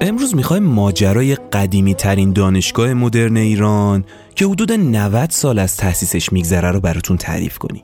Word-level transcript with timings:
امروز 0.00 0.34
می‌خوایم 0.34 0.62
ماجرای 0.62 1.34
قدیمی 1.34 1.94
ترین 1.94 2.32
دانشگاه 2.32 2.94
مدرن 2.94 3.36
ایران 3.36 4.04
که 4.34 4.46
حدود 4.46 4.72
90 4.72 5.30
سال 5.30 5.58
از 5.58 5.76
تأسیسش 5.76 6.32
میگذره 6.32 6.70
رو 6.70 6.80
براتون 6.80 7.16
تعریف 7.16 7.58
کنیم. 7.58 7.82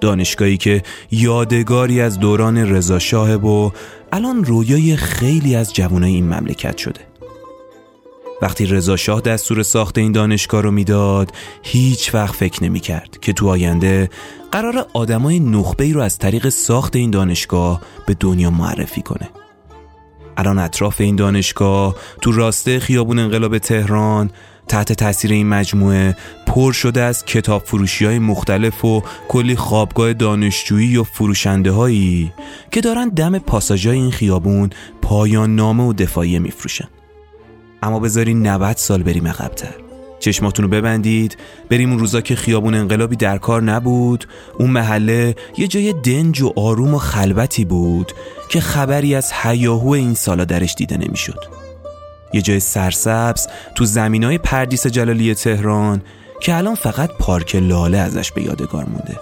دانشگاهی 0.00 0.56
که 0.56 0.82
یادگاری 1.10 2.00
از 2.00 2.18
دوران 2.18 2.58
رضاشاه 2.58 3.34
و 3.34 3.70
الان 4.12 4.44
رویای 4.44 4.96
خیلی 4.96 5.56
از 5.56 5.74
جوانای 5.74 6.12
این 6.14 6.24
مملکت 6.24 6.78
شده. 6.78 7.00
وقتی 8.42 8.66
رضا 8.66 8.96
شاه 8.96 9.20
دستور 9.20 9.62
ساخت 9.62 9.98
این 9.98 10.12
دانشگاه 10.12 10.62
رو 10.62 10.70
می‌داد 10.70 11.32
هیچ 11.62 12.14
وقت 12.14 12.34
فکر 12.34 12.64
نمی 12.64 12.80
کرد 12.80 13.18
که 13.20 13.32
تو 13.32 13.48
آینده 13.48 14.10
قرار 14.52 14.86
آدمای 14.92 15.40
نخبه 15.40 15.92
رو 15.92 16.00
از 16.00 16.18
طریق 16.18 16.48
ساخت 16.48 16.96
این 16.96 17.10
دانشگاه 17.10 17.80
به 18.06 18.16
دنیا 18.20 18.50
معرفی 18.50 19.02
کنه. 19.02 19.28
الان 20.36 20.58
اطراف 20.58 21.00
این 21.00 21.16
دانشگاه 21.16 21.96
تو 22.20 22.32
راسته 22.32 22.80
خیابون 22.80 23.18
انقلاب 23.18 23.58
تهران 23.58 24.30
تحت 24.68 24.92
تاثیر 24.92 25.32
این 25.32 25.48
مجموعه 25.48 26.16
پر 26.46 26.72
شده 26.72 27.02
از 27.02 27.24
کتاب 27.24 27.62
فروشی 27.64 28.04
های 28.04 28.18
مختلف 28.18 28.84
و 28.84 29.02
کلی 29.28 29.56
خوابگاه 29.56 30.12
دانشجویی 30.12 30.96
و 30.96 31.04
فروشنده 31.04 31.70
هایی 31.70 32.32
که 32.70 32.80
دارن 32.80 33.08
دم 33.08 33.38
پاساژای 33.38 33.96
این 33.98 34.10
خیابون 34.10 34.70
پایان 35.02 35.56
نامه 35.56 35.82
و 35.82 35.92
دفاعیه 35.92 36.38
میفروشن. 36.38 36.88
اما 37.82 38.00
بذارین 38.00 38.46
90 38.46 38.76
سال 38.76 39.02
بریم 39.02 39.26
عقبتر. 39.28 39.89
چشماتون 40.20 40.64
رو 40.64 40.70
ببندید. 40.70 41.36
بریم 41.70 41.90
اون 41.90 41.98
روزا 41.98 42.20
که 42.20 42.36
خیابون 42.36 42.74
انقلابی 42.74 43.16
در 43.16 43.38
کار 43.38 43.62
نبود. 43.62 44.26
اون 44.58 44.70
محله 44.70 45.34
یه 45.58 45.68
جای 45.68 45.92
دنج 45.92 46.42
و 46.42 46.52
آروم 46.56 46.94
و 46.94 46.98
خلوتی 46.98 47.64
بود 47.64 48.12
که 48.48 48.60
خبری 48.60 49.14
از 49.14 49.32
حیاهو 49.32 49.88
این 49.90 50.14
سالا 50.14 50.44
درش 50.44 50.74
دیده 50.74 50.96
نمی‌شد. 50.96 51.38
یه 52.32 52.42
جای 52.42 52.60
سرسبز 52.60 53.46
تو 53.74 53.84
زمین 53.84 54.24
های 54.24 54.38
پردیس 54.38 54.86
جلالی 54.86 55.34
تهران 55.34 56.02
که 56.40 56.56
الان 56.56 56.74
فقط 56.74 57.10
پارک 57.18 57.56
لاله 57.56 57.98
ازش 57.98 58.32
به 58.32 58.42
یادگار 58.42 58.84
مونده. 58.84 59.18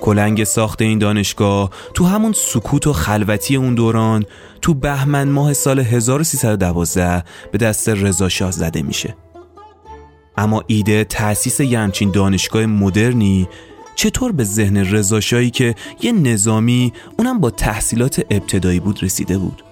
کلنگ 0.00 0.44
ساخت 0.44 0.82
این 0.82 0.98
دانشگاه 0.98 1.70
تو 1.94 2.04
همون 2.04 2.32
سکوت 2.32 2.86
و 2.86 2.92
خلوتی 2.92 3.56
اون 3.56 3.74
دوران 3.74 4.24
تو 4.62 4.74
بهمن 4.74 5.28
ماه 5.28 5.52
سال 5.52 5.80
1312 5.80 7.24
به 7.52 7.58
دست 7.58 7.88
رضا 7.88 8.28
شاه 8.28 8.50
زده 8.50 8.82
میشه. 8.82 9.14
اما 10.38 10.64
ایده 10.66 11.04
تأسیس 11.04 11.60
یه 11.60 11.78
همچین 11.78 12.10
دانشگاه 12.10 12.66
مدرنی 12.66 13.48
چطور 13.94 14.32
به 14.32 14.44
ذهن 14.44 14.76
رضاشاهی 14.76 15.50
که 15.50 15.74
یه 16.02 16.12
نظامی 16.12 16.92
اونم 17.18 17.40
با 17.40 17.50
تحصیلات 17.50 18.26
ابتدایی 18.30 18.80
بود 18.80 19.02
رسیده 19.02 19.38
بود؟ 19.38 19.64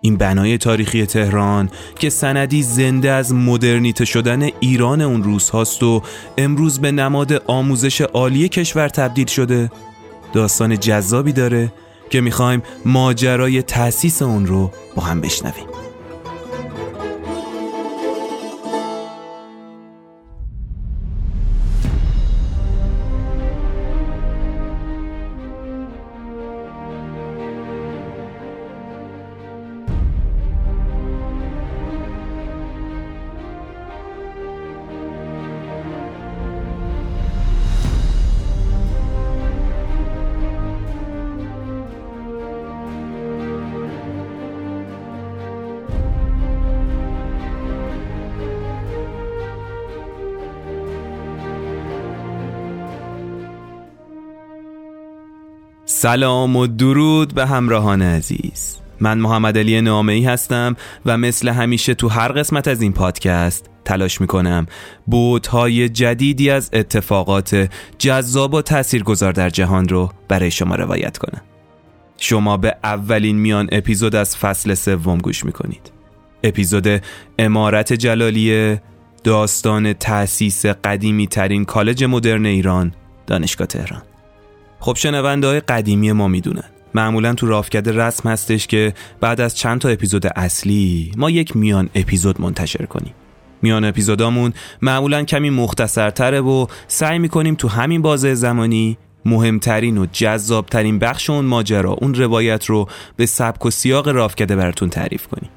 این 0.00 0.16
بنای 0.16 0.58
تاریخی 0.58 1.06
تهران 1.06 1.70
که 1.98 2.10
سندی 2.10 2.62
زنده 2.62 3.10
از 3.10 3.34
مدرنیته 3.34 4.04
شدن 4.04 4.48
ایران 4.60 5.00
اون 5.00 5.22
روز 5.22 5.50
هاست 5.50 5.82
و 5.82 6.02
امروز 6.38 6.80
به 6.80 6.92
نماد 6.92 7.32
آموزش 7.46 8.00
عالی 8.00 8.48
کشور 8.48 8.88
تبدیل 8.88 9.26
شده 9.26 9.70
داستان 10.32 10.78
جذابی 10.78 11.32
داره 11.32 11.72
که 12.10 12.20
می‌خوایم 12.20 12.62
ماجرای 12.84 13.62
تأسیس 13.62 14.22
اون 14.22 14.46
رو 14.46 14.70
با 14.96 15.02
هم 15.02 15.20
بشنویم. 15.20 15.73
سلام 56.04 56.56
و 56.56 56.66
درود 56.66 57.34
به 57.34 57.46
همراهان 57.46 58.02
عزیز. 58.02 58.76
من 59.00 59.18
محمد 59.18 59.58
علی 59.58 59.80
نامعی 59.80 60.24
هستم 60.24 60.76
و 61.06 61.18
مثل 61.18 61.48
همیشه 61.48 61.94
تو 61.94 62.08
هر 62.08 62.32
قسمت 62.32 62.68
از 62.68 62.82
این 62.82 62.92
پادکست 62.92 63.70
تلاش 63.84 64.20
می‌کنم 64.20 64.66
بودهای 65.06 65.88
جدیدی 65.88 66.50
از 66.50 66.70
اتفاقات 66.72 67.70
جذاب 67.98 68.54
و 68.54 68.62
تاثیرگذار 68.62 69.32
در 69.32 69.50
جهان 69.50 69.88
رو 69.88 70.10
برای 70.28 70.50
شما 70.50 70.74
روایت 70.74 71.18
کنم. 71.18 71.42
شما 72.18 72.56
به 72.56 72.76
اولین 72.84 73.36
میان 73.36 73.68
اپیزود 73.72 74.14
از 74.14 74.36
فصل 74.36 74.74
سوم 74.74 75.18
گوش 75.18 75.44
می‌کنید. 75.44 75.92
اپیزود 76.42 77.02
امارت 77.38 77.92
جلالیه 77.92 78.82
داستان 79.24 79.92
تأسیس 79.92 80.66
قدیمی 80.66 81.26
ترین 81.26 81.64
کالج 81.64 82.04
مدرن 82.04 82.46
ایران 82.46 82.94
دانشگاه 83.26 83.66
تهران. 83.66 84.02
خب 84.84 84.96
شنونده 84.96 85.46
های 85.46 85.60
قدیمی 85.60 86.12
ما 86.12 86.28
می‌دونن. 86.28 86.64
معمولا 86.94 87.34
تو 87.34 87.46
رافکده 87.46 87.92
رسم 87.92 88.28
هستش 88.28 88.66
که 88.66 88.94
بعد 89.20 89.40
از 89.40 89.56
چند 89.56 89.80
تا 89.80 89.88
اپیزود 89.88 90.26
اصلی 90.26 91.12
ما 91.16 91.30
یک 91.30 91.56
میان 91.56 91.90
اپیزود 91.94 92.40
منتشر 92.40 92.86
کنیم. 92.86 93.14
میان 93.62 93.84
اپیزودامون 93.84 94.52
معمولا 94.82 95.22
کمی 95.22 95.50
مختصرتره 95.50 96.40
و 96.40 96.66
سعی 96.88 97.18
می‌کنیم 97.18 97.54
تو 97.54 97.68
همین 97.68 98.02
بازه 98.02 98.34
زمانی 98.34 98.98
مهمترین 99.24 99.98
و 99.98 100.06
جذابترین 100.12 100.98
بخش 100.98 101.30
اون 101.30 101.44
ماجرا 101.44 101.92
اون 101.92 102.14
روایت 102.14 102.64
رو 102.64 102.88
به 103.16 103.26
سبک 103.26 103.66
و 103.66 103.70
سیاق 103.70 104.08
رافکده 104.08 104.56
براتون 104.56 104.88
تعریف 104.88 105.26
کنیم. 105.26 105.50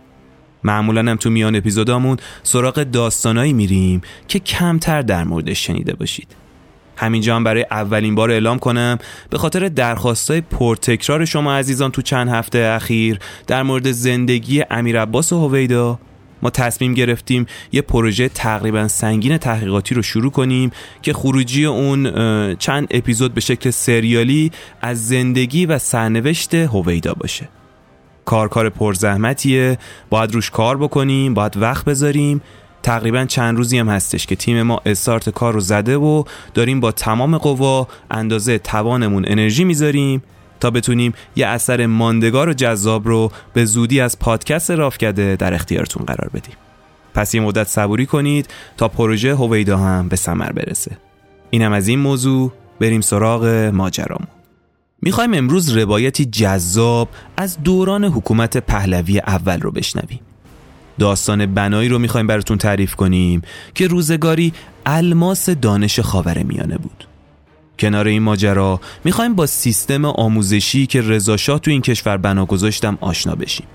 معمولا 0.63 1.11
هم 1.11 1.15
تو 1.15 1.29
میان 1.29 1.55
اپیزودامون 1.55 2.17
سراغ 2.43 2.83
داستانایی 2.83 3.53
میریم 3.53 4.01
که 4.27 4.39
کمتر 4.39 5.01
در 5.01 5.23
موردش 5.23 5.65
شنیده 5.65 5.95
باشید. 5.95 6.46
همینجا 6.97 7.35
هم 7.35 7.43
برای 7.43 7.65
اولین 7.71 8.15
بار 8.15 8.31
اعلام 8.31 8.59
کنم 8.59 8.97
به 9.29 9.37
خاطر 9.37 9.67
درخواستای 9.67 10.41
پرتکرار 10.41 11.25
شما 11.25 11.53
عزیزان 11.53 11.91
تو 11.91 12.01
چند 12.01 12.29
هفته 12.29 12.59
اخیر 12.59 13.19
در 13.47 13.63
مورد 13.63 13.91
زندگی 13.91 14.63
امیر 14.69 15.01
عباس 15.01 15.33
هویدا 15.33 15.99
ما 16.41 16.49
تصمیم 16.49 16.93
گرفتیم 16.93 17.45
یه 17.71 17.81
پروژه 17.81 18.29
تقریبا 18.29 18.87
سنگین 18.87 19.37
تحقیقاتی 19.37 19.95
رو 19.95 20.01
شروع 20.01 20.31
کنیم 20.31 20.71
که 21.01 21.13
خروجی 21.13 21.65
اون 21.65 22.05
چند 22.55 22.87
اپیزود 22.91 23.33
به 23.33 23.41
شکل 23.41 23.69
سریالی 23.69 24.51
از 24.81 25.07
زندگی 25.07 25.65
و 25.65 25.77
سرنوشت 25.77 26.53
هویدا 26.53 27.13
باشه. 27.13 27.49
کار 28.25 28.47
کار 28.47 28.69
پرزحمتیه 28.69 29.77
باید 30.09 30.31
روش 30.31 30.49
کار 30.49 30.77
بکنیم 30.77 31.33
باید 31.33 31.57
وقت 31.57 31.85
بذاریم. 31.85 32.41
تقریبا 32.87 33.25
چند 33.25 33.57
روزی 33.57 33.77
هم 33.77 33.89
هستش 33.89 34.25
که 34.25 34.35
تیم 34.35 34.61
ما 34.61 34.81
استارت 34.85 35.29
کار 35.29 35.53
رو 35.53 35.59
زده 35.59 35.97
و 35.97 36.23
داریم 36.53 36.79
با 36.79 36.91
تمام 36.91 37.37
قوا 37.37 37.87
اندازه 38.11 38.57
توانمون 38.57 39.25
انرژی 39.27 39.63
می‌ذاریم 39.63 40.23
تا 40.59 40.71
بتونیم 40.71 41.13
یه 41.35 41.47
اثر 41.47 41.85
ماندگار 41.85 42.49
و 42.49 42.53
جذاب 42.53 43.07
رو 43.07 43.31
به 43.53 43.65
زودی 43.65 43.99
از 43.99 44.19
پادکست 44.19 44.71
رافکده 44.71 45.35
در 45.35 45.53
اختیارتون 45.53 46.05
قرار 46.05 46.29
بدیم. 46.33 46.55
پس 47.13 47.35
یه 47.35 47.41
مدت 47.41 47.67
صبوری 47.67 48.05
کنید 48.05 48.47
تا 48.77 48.87
پروژه 48.87 49.35
هویدا 49.35 49.77
هم 49.77 50.09
به 50.09 50.15
ثمر 50.15 50.51
برسه. 50.51 50.97
اینم 51.49 51.71
از 51.71 51.87
این 51.87 51.99
موضوع 51.99 52.51
بریم 52.79 53.01
سراغ 53.01 53.45
ماجرامون. 53.73 54.27
می‌خوایم 55.01 55.33
امروز 55.33 55.77
روایتی 55.77 56.25
جذاب 56.25 57.09
از 57.37 57.63
دوران 57.63 58.05
حکومت 58.05 58.57
پهلوی 58.57 59.19
اول 59.19 59.59
رو 59.59 59.71
بشنویم. 59.71 60.19
داستان 60.99 61.45
بنایی 61.45 61.89
رو 61.89 61.99
می‌خوایم 61.99 62.27
براتون 62.27 62.57
تعریف 62.57 62.95
کنیم 62.95 63.41
که 63.75 63.87
روزگاری 63.87 64.53
الماس 64.85 65.49
دانش 65.49 65.99
خاور 65.99 66.43
میانه 66.43 66.77
بود. 66.77 67.07
کنار 67.79 68.07
این 68.07 68.21
ماجرا 68.21 68.79
می‌خوایم 69.03 69.35
با 69.35 69.45
سیستم 69.45 70.05
آموزشی 70.05 70.85
که 70.85 71.01
رضاشاه 71.01 71.59
تو 71.59 71.71
این 71.71 71.81
کشور 71.81 72.17
بنا 72.17 72.45
گذاشتم 72.45 72.97
آشنا 73.01 73.35
بشیم. 73.35 73.67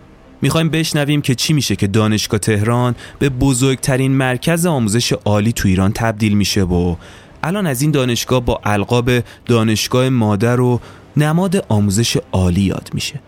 می‌خوایم 0.43 0.69
بشنویم 0.69 1.23
که 1.23 1.35
چی 1.35 1.53
میشه 1.53 1.77
که 1.77 1.87
دانشگاه 1.87 2.41
تهران 2.41 2.95
به 3.19 3.29
بزرگترین 3.29 4.13
مرکز 4.13 4.67
آموزش 4.67 5.13
عالی 5.13 5.53
تو 5.53 5.69
ایران 5.69 5.93
تبدیل 5.93 6.35
میشه 6.35 6.63
و 6.63 6.97
الان 7.43 7.67
از 7.67 7.83
این 7.83 7.91
دانشگاه 7.91 8.41
با 8.41 8.61
القاب 8.65 9.11
دانشگاه 9.47 10.09
مادر 10.09 10.61
و 10.61 10.81
نماد 11.17 11.67
آموزش 11.69 12.17
عالی 12.33 12.61
یاد 12.61 12.91
میشه. 12.95 13.21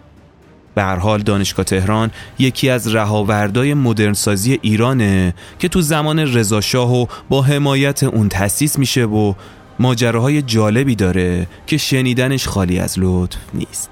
به 0.74 0.82
هر 0.82 0.96
حال 0.96 1.22
دانشگاه 1.22 1.64
تهران 1.64 2.10
یکی 2.38 2.70
از 2.70 2.94
رهاوردای 2.94 3.74
مدرنسازی 3.74 4.58
ایرانه 4.62 5.34
که 5.58 5.68
تو 5.68 5.80
زمان 5.80 6.18
رضاشاه 6.18 6.94
و 6.94 7.06
با 7.28 7.42
حمایت 7.42 8.02
اون 8.02 8.28
تأسیس 8.28 8.78
میشه 8.78 9.04
و 9.04 9.34
ماجراهای 9.78 10.42
جالبی 10.42 10.94
داره 10.94 11.46
که 11.66 11.76
شنیدنش 11.76 12.48
خالی 12.48 12.78
از 12.78 12.94
لطف 12.98 13.38
نیست. 13.54 13.90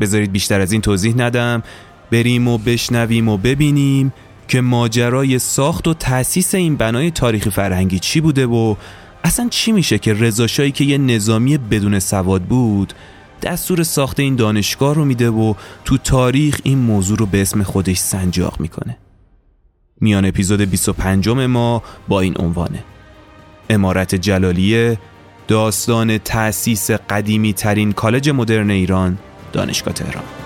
بذارید 0.00 0.32
بیشتر 0.32 0.60
از 0.60 0.72
این 0.72 0.80
توضیح 0.80 1.14
ندم. 1.16 1.62
بریم 2.10 2.48
و 2.48 2.58
بشنویم 2.58 3.28
و 3.28 3.36
ببینیم 3.36 4.12
که 4.48 4.60
ماجرای 4.60 5.38
ساخت 5.38 5.88
و 5.88 5.94
تأسیس 5.94 6.54
این 6.54 6.76
بنای 6.76 7.10
تاریخی 7.10 7.50
فرهنگی 7.50 7.98
چی 7.98 8.20
بوده 8.20 8.46
و 8.46 8.74
اصلا 9.24 9.48
چی 9.50 9.72
میشه 9.72 9.98
که 9.98 10.14
رضاشاهی 10.14 10.70
که 10.70 10.84
یه 10.84 10.98
نظامی 10.98 11.58
بدون 11.58 11.98
سواد 11.98 12.42
بود 12.42 12.92
دستور 13.42 13.82
ساخت 13.82 14.20
این 14.20 14.36
دانشگاه 14.36 14.94
رو 14.94 15.04
میده 15.04 15.30
و 15.30 15.54
تو 15.84 15.98
تاریخ 15.98 16.60
این 16.62 16.78
موضوع 16.78 17.18
رو 17.18 17.26
به 17.26 17.42
اسم 17.42 17.62
خودش 17.62 17.98
سنجاق 17.98 18.60
می‌کنه. 18.60 18.98
میان 20.00 20.24
اپیزود 20.24 20.60
25 20.60 21.28
ما 21.28 21.82
با 22.08 22.20
این 22.20 22.34
عنوانه. 22.38 22.84
امارت 23.70 24.14
جلالیه 24.14 24.98
داستان 25.48 26.18
تأسیس 26.18 26.90
قدیمی 26.90 27.52
ترین 27.52 27.92
کالج 27.92 28.30
مدرن 28.30 28.70
ایران 28.70 29.18
دانشگاه 29.52 29.94
تهران. 29.94 30.45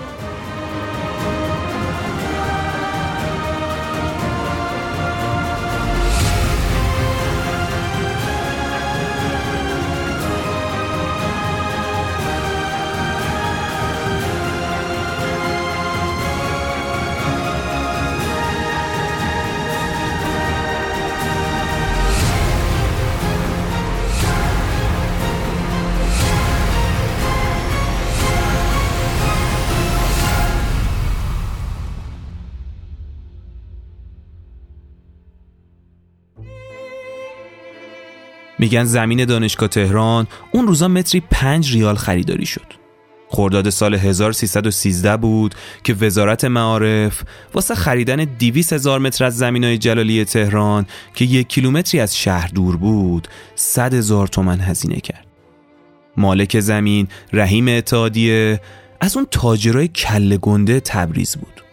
میگن 38.61 38.83
زمین 38.83 39.25
دانشگاه 39.25 39.69
تهران 39.69 40.27
اون 40.51 40.67
روزا 40.67 40.87
متری 40.87 41.23
پنج 41.31 41.73
ریال 41.73 41.95
خریداری 41.95 42.45
شد. 42.45 42.73
خرداد 43.29 43.69
سال 43.69 43.95
1313 43.95 45.17
بود 45.17 45.55
که 45.83 45.93
وزارت 45.93 46.45
معارف 46.45 47.23
واسه 47.53 47.75
خریدن 47.75 48.25
200 48.25 48.73
هزار 48.73 48.99
متر 48.99 49.25
از 49.25 49.37
زمین 49.37 49.63
های 49.63 49.77
جلالی 49.77 50.25
تهران 50.25 50.85
که 51.15 51.25
یک 51.25 51.47
کیلومتری 51.47 51.99
از 51.99 52.17
شهر 52.17 52.47
دور 52.47 52.77
بود 52.77 53.27
100 53.55 53.93
هزار 53.93 54.27
تومن 54.27 54.59
هزینه 54.59 54.99
کرد. 54.99 55.25
مالک 56.17 56.59
زمین 56.59 57.07
رحیم 57.33 57.67
اتحادیه 57.67 58.61
از 59.01 59.17
اون 59.17 59.27
تاجرای 59.31 59.87
کله 59.87 60.37
گنده 60.37 60.79
تبریز 60.79 61.35
بود. 61.35 61.70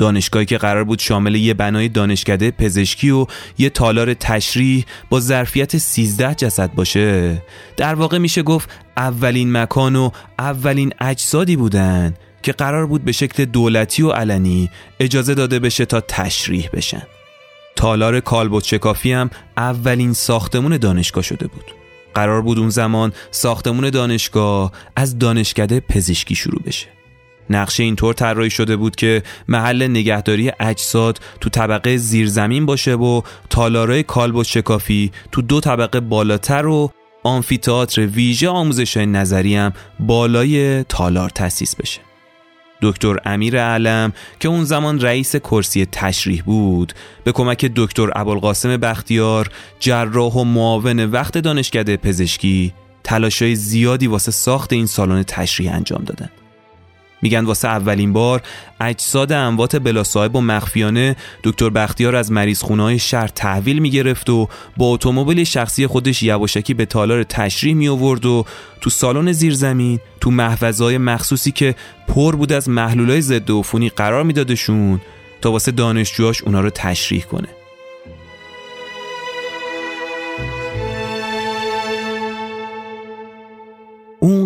دانشگاهی 0.00 0.46
که 0.46 0.58
قرار 0.58 0.84
بود 0.84 0.98
شامل 0.98 1.34
یه 1.34 1.54
بنای 1.54 1.88
دانشکده 1.88 2.50
پزشکی 2.50 3.10
و 3.10 3.26
یه 3.58 3.70
تالار 3.70 4.14
تشریح 4.14 4.84
با 5.10 5.20
ظرفیت 5.20 5.76
13 5.76 6.34
جسد 6.34 6.74
باشه. 6.74 7.42
در 7.76 7.94
واقع 7.94 8.18
میشه 8.18 8.42
گفت 8.42 8.70
اولین 8.96 9.56
مکان 9.56 9.96
و 9.96 10.10
اولین 10.38 10.92
اجسادی 11.00 11.56
بودن 11.56 12.14
که 12.42 12.52
قرار 12.52 12.86
بود 12.86 13.04
به 13.04 13.12
شکل 13.12 13.44
دولتی 13.44 14.02
و 14.02 14.10
علنی 14.10 14.70
اجازه 15.00 15.34
داده 15.34 15.58
بشه 15.58 15.84
تا 15.84 16.00
تشریح 16.00 16.68
بشن. 16.72 17.02
تالار 17.76 18.20
کالبوت 18.20 18.64
شکافی 18.64 19.12
هم 19.12 19.30
اولین 19.56 20.12
ساختمون 20.12 20.76
دانشگاه 20.76 21.22
شده 21.22 21.46
بود. 21.46 21.64
قرار 22.14 22.42
بود 22.42 22.58
اون 22.58 22.70
زمان 22.70 23.12
ساختمون 23.30 23.90
دانشگاه 23.90 24.72
از 24.96 25.18
دانشکده 25.18 25.80
پزشکی 25.80 26.34
شروع 26.34 26.62
بشه. 26.62 26.99
نقشه 27.50 27.82
اینطور 27.82 28.14
طراحی 28.14 28.50
شده 28.50 28.76
بود 28.76 28.96
که 28.96 29.22
محل 29.48 29.88
نگهداری 29.88 30.52
اجساد 30.60 31.20
تو 31.40 31.50
طبقه 31.50 31.96
زیرزمین 31.96 32.66
باشه 32.66 32.94
و 32.94 33.22
تالارای 33.50 34.02
کالبد 34.02 34.42
شکافی 34.42 35.12
تو 35.32 35.42
دو 35.42 35.60
طبقه 35.60 36.00
بالاتر 36.00 36.66
و 36.66 36.90
آمفیتئاتر 37.22 38.06
ویژه 38.06 38.48
آموزش 38.48 38.96
نظری 38.96 39.56
هم 39.56 39.72
بالای 40.00 40.84
تالار 40.84 41.30
تأسیس 41.30 41.76
بشه. 41.76 42.00
دکتر 42.82 43.16
امیر 43.24 43.60
علم 43.60 44.12
که 44.40 44.48
اون 44.48 44.64
زمان 44.64 45.00
رئیس 45.00 45.36
کرسی 45.36 45.86
تشریح 45.86 46.42
بود 46.42 46.92
به 47.24 47.32
کمک 47.32 47.72
دکتر 47.76 48.10
ابوالقاسم 48.16 48.76
بختیار 48.76 49.50
جراح 49.80 50.32
و 50.32 50.44
معاون 50.44 51.04
وقت 51.04 51.38
دانشکده 51.38 51.96
پزشکی 51.96 52.72
تلاشای 53.04 53.54
زیادی 53.54 54.06
واسه 54.06 54.32
ساخت 54.32 54.72
این 54.72 54.86
سالن 54.86 55.22
تشریح 55.22 55.74
انجام 55.74 56.04
دادن 56.04 56.30
میگن 57.22 57.44
واسه 57.44 57.68
اولین 57.68 58.12
بار 58.12 58.42
اجساد 58.80 59.32
اموات 59.32 59.76
بلا 59.76 60.04
صاحب 60.04 60.36
و 60.36 60.40
مخفیانه 60.40 61.16
دکتر 61.44 61.70
بختیار 61.70 62.16
از 62.16 62.32
مریض 62.32 62.62
خونه 62.62 62.82
های 62.82 62.98
شهر 62.98 63.28
تحویل 63.28 63.78
می‌گرفت 63.78 64.30
و 64.30 64.48
با 64.76 64.86
اتومبیل 64.86 65.44
شخصی 65.44 65.86
خودش 65.86 66.22
یواشکی 66.22 66.74
به 66.74 66.86
تالار 66.86 67.22
تشریح 67.22 67.74
می 67.74 67.88
آورد 67.88 68.26
و 68.26 68.44
تو 68.80 68.90
سالن 68.90 69.32
زیرزمین 69.32 70.00
تو 70.20 70.30
محفظه 70.30 70.98
مخصوصی 70.98 71.52
که 71.52 71.74
پر 72.08 72.36
بود 72.36 72.52
از 72.52 72.68
محلولای 72.68 73.20
ضد 73.20 73.50
عفونی 73.50 73.88
قرار 73.88 74.24
میدادشون 74.24 75.00
تا 75.40 75.52
واسه 75.52 75.72
دانشجوهاش 75.72 76.42
اونا 76.42 76.60
رو 76.60 76.70
تشریح 76.70 77.22
کنه. 77.22 77.48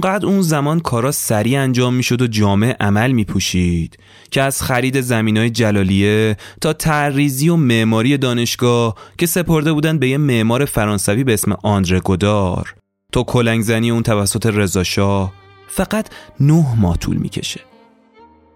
اونقدر 0.04 0.26
اون 0.26 0.42
زمان 0.42 0.80
کارا 0.80 1.12
سریع 1.12 1.60
انجام 1.60 1.94
می‌شد 1.94 2.22
و 2.22 2.26
جامعه 2.26 2.76
عمل 2.80 3.12
میپوشید 3.12 3.98
که 4.30 4.42
از 4.42 4.62
خرید 4.62 5.00
زمین 5.00 5.36
های 5.36 5.50
جلالیه 5.50 6.36
تا 6.60 6.72
تعریزی 6.72 7.48
و 7.48 7.56
معماری 7.56 8.16
دانشگاه 8.16 8.94
که 9.18 9.26
سپرده 9.26 9.72
بودن 9.72 9.98
به 9.98 10.08
یه 10.08 10.18
معمار 10.18 10.64
فرانسوی 10.64 11.24
به 11.24 11.34
اسم 11.34 11.52
آندره 11.62 12.00
گودار. 12.00 12.74
تا 13.12 13.22
کلنگزنی 13.22 13.90
اون 13.90 14.02
توسط 14.02 14.46
رضاشاه 14.46 15.32
فقط 15.68 16.08
نه 16.40 16.76
ماه 16.76 16.96
طول 16.96 17.16
می‌کشه. 17.16 17.60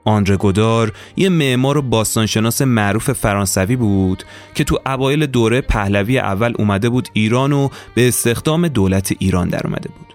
آندره 0.05 0.37
گودار 0.37 0.93
یه 1.17 1.29
معمار 1.29 1.79
و 1.79 1.83
باستانشناس 1.83 2.63
معروف 2.63 3.13
فرانسوی 3.13 3.77
بود 3.77 4.25
که 4.55 4.65
تو 4.65 4.79
اوایل 4.87 5.27
دوره 5.27 5.61
پهلوی 5.61 6.19
اول 6.19 6.55
اومده 6.59 6.89
بود 6.89 7.09
ایران 7.13 7.53
و 7.53 7.69
به 7.95 8.09
استخدام 8.09 8.69
دولت 8.69 9.13
ایران 9.19 9.49
در 9.49 9.61
اومده 9.65 9.89
بود. 9.89 10.08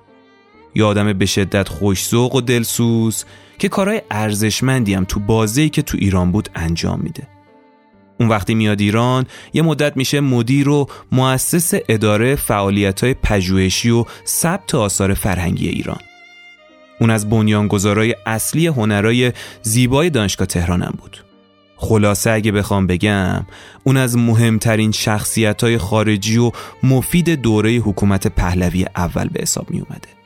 یه 0.76 0.84
آدم 0.84 1.14
به 1.14 1.26
شدت 1.26 1.70
خوشزوق 1.70 2.36
و 2.36 2.42
دلسوز 2.42 3.26
که 3.60 3.70
کارهای 3.70 4.02
ارزشمندی 4.12 4.94
هم 4.94 5.06
تو 5.06 5.20
بازه‌ای 5.20 5.70
که 5.70 5.82
تو 5.82 5.98
ایران 6.02 6.32
بود 6.32 6.50
انجام 6.56 7.00
میده. 7.04 7.28
اون 8.20 8.30
وقتی 8.30 8.56
میاد 8.56 8.82
ایران 8.82 9.26
یه 9.54 9.62
مدت 9.62 9.98
میشه 9.98 10.20
مدیر 10.20 10.70
و 10.70 10.88
مؤسس 11.12 11.74
اداره 11.90 12.36
فعالیت‌های 12.36 13.14
پژوهشی 13.14 13.90
و 13.90 14.06
ثبت 14.26 14.76
آثار 14.76 15.14
فرهنگی 15.14 15.68
ایران. 15.68 16.00
اون 17.00 17.10
از 17.10 17.30
بنیانگذارای 17.30 18.16
اصلی 18.26 18.68
هنرای 18.68 19.34
زیبای 19.62 20.10
دانشگاه 20.10 20.48
تهرانم 20.48 20.94
بود. 20.98 21.24
خلاصه 21.78 22.32
اگه 22.32 22.52
بخوام 22.52 22.88
بگم 22.88 23.46
اون 23.84 23.98
از 23.98 24.18
مهمترین 24.18 24.92
شخصیت 24.92 25.64
های 25.64 25.78
خارجی 25.78 26.38
و 26.38 26.52
مفید 26.84 27.30
دوره 27.30 27.72
حکومت 27.72 28.28
پهلوی 28.28 28.86
اول 28.96 29.28
به 29.28 29.42
حساب 29.42 29.72
می 29.72 29.80
اومده. 29.80 30.23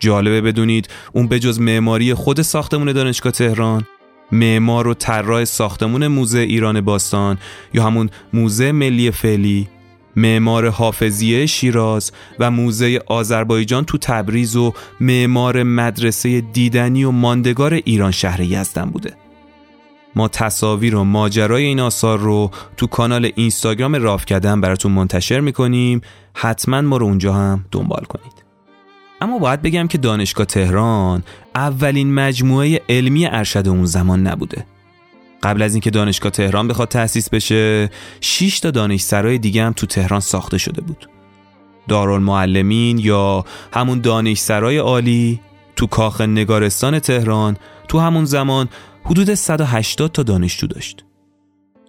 جالبه 0.00 0.40
بدونید 0.40 0.88
اون 1.12 1.28
به 1.28 1.38
جز 1.38 1.60
معماری 1.60 2.14
خود 2.14 2.42
ساختمون 2.42 2.92
دانشگاه 2.92 3.32
تهران 3.32 3.86
معمار 4.32 4.88
و 4.88 4.94
طراح 4.94 5.44
ساختمون 5.44 6.06
موزه 6.06 6.38
ایران 6.38 6.80
باستان 6.80 7.38
یا 7.74 7.84
همون 7.84 8.10
موزه 8.32 8.72
ملی 8.72 9.10
فعلی 9.10 9.68
معمار 10.16 10.68
حافظیه 10.68 11.46
شیراز 11.46 12.12
و 12.38 12.50
موزه 12.50 13.00
آذربایجان 13.06 13.84
تو 13.84 13.98
تبریز 13.98 14.56
و 14.56 14.74
معمار 15.00 15.62
مدرسه 15.62 16.40
دیدنی 16.40 17.04
و 17.04 17.10
ماندگار 17.10 17.74
ایران 17.74 18.10
شهر 18.10 18.40
یزدن 18.40 18.84
بوده. 18.84 19.14
ما 20.16 20.28
تصاویر 20.28 20.96
و 20.96 21.04
ماجرای 21.04 21.64
این 21.64 21.80
آثار 21.80 22.18
رو 22.18 22.50
تو 22.76 22.86
کانال 22.86 23.32
اینستاگرام 23.36 23.94
راف 23.94 24.26
کردن 24.26 24.60
براتون 24.60 24.92
منتشر 24.92 25.40
می‌کنیم. 25.40 26.00
حتما 26.34 26.80
ما 26.80 26.96
رو 26.96 27.06
اونجا 27.06 27.32
هم 27.32 27.64
دنبال 27.72 28.04
کنید. 28.04 28.47
اما 29.20 29.38
باید 29.38 29.62
بگم 29.62 29.86
که 29.86 29.98
دانشگاه 29.98 30.46
تهران 30.46 31.22
اولین 31.54 32.14
مجموعه 32.14 32.80
علمی 32.88 33.26
ارشد 33.26 33.68
اون 33.68 33.84
زمان 33.84 34.26
نبوده. 34.26 34.66
قبل 35.42 35.62
از 35.62 35.74
اینکه 35.74 35.90
دانشگاه 35.90 36.32
تهران 36.32 36.68
بخواد 36.68 36.88
تأسیس 36.88 37.30
بشه 37.30 37.90
6 38.20 38.60
تا 38.60 38.70
دانشسرای 38.70 39.38
دیگه 39.38 39.64
هم 39.64 39.72
تو 39.72 39.86
تهران 39.86 40.20
ساخته 40.20 40.58
شده 40.58 40.80
بود. 40.80 41.08
دارالمعلمین 41.88 42.98
یا 42.98 43.44
همون 43.72 44.00
دانشسرای 44.00 44.78
عالی 44.78 45.40
تو 45.76 45.86
کاخ 45.86 46.20
نگارستان 46.20 46.98
تهران 46.98 47.56
تو 47.88 47.98
همون 47.98 48.24
زمان 48.24 48.68
حدود 49.04 49.34
180 49.34 50.12
تا 50.12 50.22
دانشجو 50.22 50.66
داشت. 50.66 51.04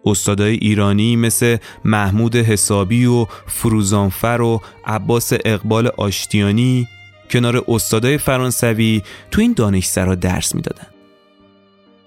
استادای 0.05 0.53
ایرانی 0.53 1.15
مثل 1.15 1.57
محمود 1.85 2.35
حسابی 2.35 3.05
و 3.05 3.25
فروزانفر 3.47 4.41
و 4.41 4.61
عباس 4.85 5.33
اقبال 5.45 5.87
آشتیانی 5.97 6.87
کنار 7.29 7.63
استادای 7.67 8.17
فرانسوی 8.17 9.01
تو 9.31 9.41
این 9.41 9.53
دانشسرا 9.53 10.15
درس 10.15 10.55
می‌دادن. 10.55 10.87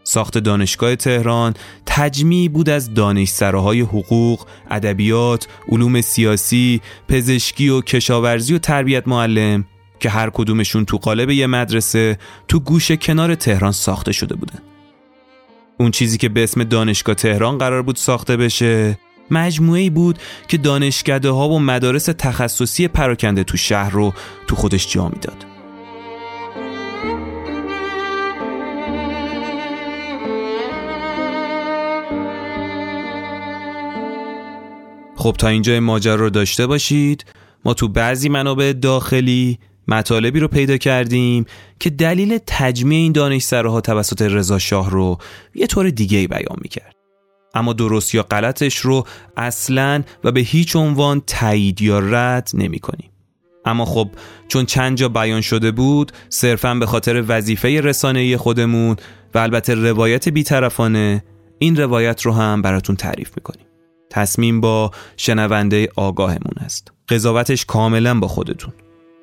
ساخت 0.05 0.39
دانشگاه 0.39 0.97
تهران 0.97 1.55
تجمیعی 1.87 2.49
بود 2.49 2.69
از 2.69 2.95
دانشسراهای 2.95 3.81
حقوق، 3.81 4.47
ادبیات، 4.71 5.49
علوم 5.69 6.01
سیاسی، 6.01 6.81
پزشکی 7.09 7.69
و 7.69 7.81
کشاورزی 7.81 8.55
و 8.55 8.59
تربیت 8.59 9.09
معلم 9.09 9.65
که 10.01 10.11
هر 10.11 10.31
کدومشون 10.31 10.85
تو 10.85 10.97
قالب 10.97 11.31
یه 11.31 11.47
مدرسه 11.47 12.19
تو 12.49 12.61
گوش 12.61 12.91
کنار 12.93 13.35
تهران 13.35 13.73
ساخته 13.73 14.13
شده 14.13 14.35
بودن. 14.35 14.59
اون 15.79 15.91
چیزی 15.91 16.19
که 16.19 16.29
به 16.29 16.43
اسم 16.43 16.65
دانشگاه 16.65 17.15
تهران 17.15 17.59
قرار 17.59 17.83
بود 17.83 17.97
ساخته 17.97 18.37
بشه 18.37 18.99
مجموعه 19.33 19.91
بود 19.91 20.19
که 20.49 20.59
دانشکده 20.59 21.31
ها 21.31 21.49
و 21.49 21.59
مدارس 21.59 22.05
تخصصی 22.05 22.89
پراکنده 22.89 23.45
تو 23.45 23.57
شهر 23.57 23.91
رو 23.91 24.13
تو 24.47 24.57
خودش 24.57 24.93
جا 24.93 25.09
می‌داد. 25.09 25.47
خب 35.17 35.37
تا 35.39 35.49
اینجا 35.49 35.81
ماجرا 35.81 36.15
رو 36.15 36.31
داشته 36.31 36.67
باشید 36.67 37.25
ما 37.65 37.75
تو 37.75 37.89
بعضی 37.89 38.29
منابع 38.29 38.73
داخلی 38.73 39.59
مطالبی 39.89 40.41
رو 40.41 40.49
پیدا 40.49 40.77
کردیم 40.77 41.45
که 41.81 41.91
دلیل 41.91 42.39
تجمیع 42.47 42.99
این 42.99 43.13
دانشسراها 43.13 43.81
توسط 43.81 44.23
رضا 44.23 44.59
شاه 44.59 44.91
رو 44.91 45.19
یه 45.55 45.67
طور 45.67 45.91
دیگه 45.91 46.19
ای 46.19 46.27
بیان 46.27 46.59
می‌کرد 46.63 46.92
اما 47.55 47.73
درست 47.73 48.15
یا 48.15 48.23
غلطش 48.23 48.77
رو 48.77 49.07
اصلا 49.37 50.03
و 50.25 50.33
به 50.33 50.41
هیچ 50.41 50.77
عنوان 50.77 51.23
تایید 51.27 51.83
یا 51.83 51.99
رد 51.99 52.51
نمی 52.55 52.79
کنیم. 52.79 53.11
اما 53.65 53.85
خب 53.85 54.09
چون 54.49 54.67
چند 54.67 54.97
جا 54.97 55.09
بیان 55.09 55.41
شده 55.41 55.71
بود 55.71 56.13
صرفا 56.29 56.75
به 56.75 56.87
خاطر 56.87 57.25
وظیفه 57.29 57.81
رسانه‌ای 57.81 58.37
خودمون 58.37 58.97
و 59.35 59.39
البته 59.39 59.75
روایت 59.75 60.29
بیطرفانه 60.29 61.25
این 61.59 61.77
روایت 61.77 62.23
رو 62.23 62.33
هم 62.33 62.63
براتون 62.63 62.97
تعریف 62.97 63.31
می‌کنیم. 63.37 63.67
تصمیم 64.11 64.61
با 64.61 64.91
شنونده 65.17 65.89
آگاهمون 65.97 66.55
است. 66.57 66.93
قضاوتش 67.09 67.65
کاملا 67.65 68.21
با 68.21 68.29
خودتون. 68.29 68.73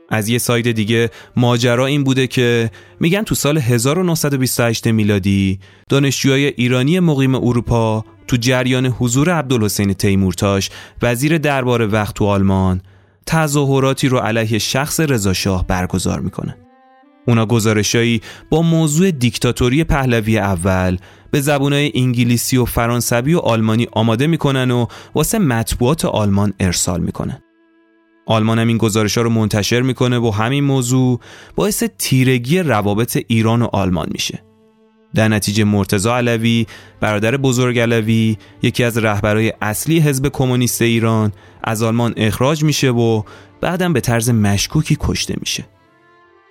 از 0.09 0.29
یه 0.29 0.37
سایت 0.37 0.67
دیگه 0.67 1.09
ماجرا 1.35 1.85
این 1.85 2.03
بوده 2.03 2.27
که 2.27 2.71
میگن 2.99 3.23
تو 3.23 3.35
سال 3.35 3.57
1928 3.57 4.87
میلادی 4.87 5.59
دانشجوهای 5.89 6.45
ایرانی 6.45 6.99
مقیم 6.99 7.35
اروپا 7.35 8.05
تو 8.27 8.37
جریان 8.37 8.85
حضور 8.85 9.29
عبدالحسین 9.29 9.93
تیمورتاش 9.93 10.69
وزیر 11.01 11.37
دربار 11.37 11.93
وقت 11.93 12.15
تو 12.15 12.25
آلمان 12.25 12.81
تظاهراتی 13.25 14.07
رو 14.07 14.17
علیه 14.17 14.59
شخص 14.59 14.99
رضاشاه 14.99 15.67
برگزار 15.67 16.19
می‌کنه. 16.19 16.57
اونا 17.27 17.45
گزارشایی 17.45 18.21
با 18.49 18.61
موضوع 18.61 19.11
دیکتاتوری 19.11 19.83
پهلوی 19.83 20.37
اول 20.37 20.97
به 21.31 21.41
زبونهای 21.41 21.91
انگلیسی 21.95 22.57
و 22.57 22.65
فرانسوی 22.65 23.33
و 23.33 23.39
آلمانی 23.39 23.87
آماده 23.91 24.27
می‌کنن 24.27 24.71
و 24.71 24.85
واسه 25.15 25.39
مطبوعات 25.39 26.05
آلمان 26.05 26.53
ارسال 26.59 27.01
می‌کنن. 27.01 27.41
آلمان 28.29 28.59
هم 28.59 28.67
این 28.67 28.77
گزارش 28.77 29.17
ها 29.17 29.24
رو 29.24 29.29
منتشر 29.29 29.81
می‌کنه 29.81 30.19
و 30.19 30.29
همین 30.29 30.63
موضوع 30.63 31.19
باعث 31.55 31.83
تیرگی 31.83 32.59
روابط 32.59 33.17
ایران 33.27 33.62
و 33.62 33.67
آلمان 33.74 34.07
میشه. 34.12 34.43
در 35.15 35.27
نتیجه 35.27 35.63
مرتزا 35.63 36.17
علوی 36.17 36.65
برادر 37.00 37.38
بزرگ 37.38 37.79
علوی 37.79 38.38
یکی 38.62 38.83
از 38.83 38.98
رهبرای 38.98 39.53
اصلی 39.62 40.00
حزب 40.00 40.27
کمونیست 40.27 40.81
ایران 40.81 41.31
از 41.63 41.83
آلمان 41.83 42.13
اخراج 42.17 42.63
میشه 42.63 42.89
و 42.89 43.24
بعدم 43.62 43.93
به 43.93 44.01
طرز 44.01 44.29
مشکوکی 44.29 44.98
کشته 45.00 45.36
میشه 45.39 45.65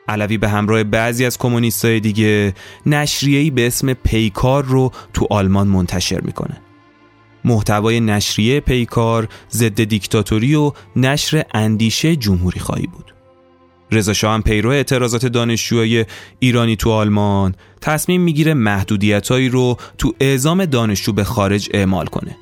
علوی 0.08 0.38
به 0.38 0.48
همراه 0.48 0.84
بعضی 0.84 1.24
از 1.24 1.38
کمونیستای 1.38 2.00
دیگه 2.00 2.54
نشریه‌ای 2.86 3.50
به 3.50 3.66
اسم 3.66 3.92
پیکار 3.92 4.64
رو 4.64 4.92
تو 5.12 5.26
آلمان 5.30 5.68
منتشر 5.68 6.20
می‌کنه 6.20 6.56
محتوای 7.48 8.00
نشریه 8.00 8.60
پیکار 8.60 9.28
ضد 9.52 9.84
دیکتاتوری 9.84 10.54
و 10.54 10.72
نشر 10.96 11.44
اندیشه 11.54 12.16
جمهوری 12.16 12.60
خواهی 12.60 12.86
بود. 12.86 13.14
رضا 13.92 14.12
شاه 14.12 14.34
هم 14.34 14.42
پیرو 14.42 14.70
اعتراضات 14.70 15.26
دانشجوهای 15.26 16.04
ایرانی 16.38 16.76
تو 16.76 16.90
آلمان 16.90 17.54
تصمیم 17.80 18.20
می‌گیره 18.20 18.54
محدودیتهایی 18.54 19.48
رو 19.48 19.76
تو 19.98 20.14
اعزام 20.20 20.64
دانشجو 20.64 21.12
به 21.12 21.24
خارج 21.24 21.68
اعمال 21.74 22.06
کنه. 22.06 22.36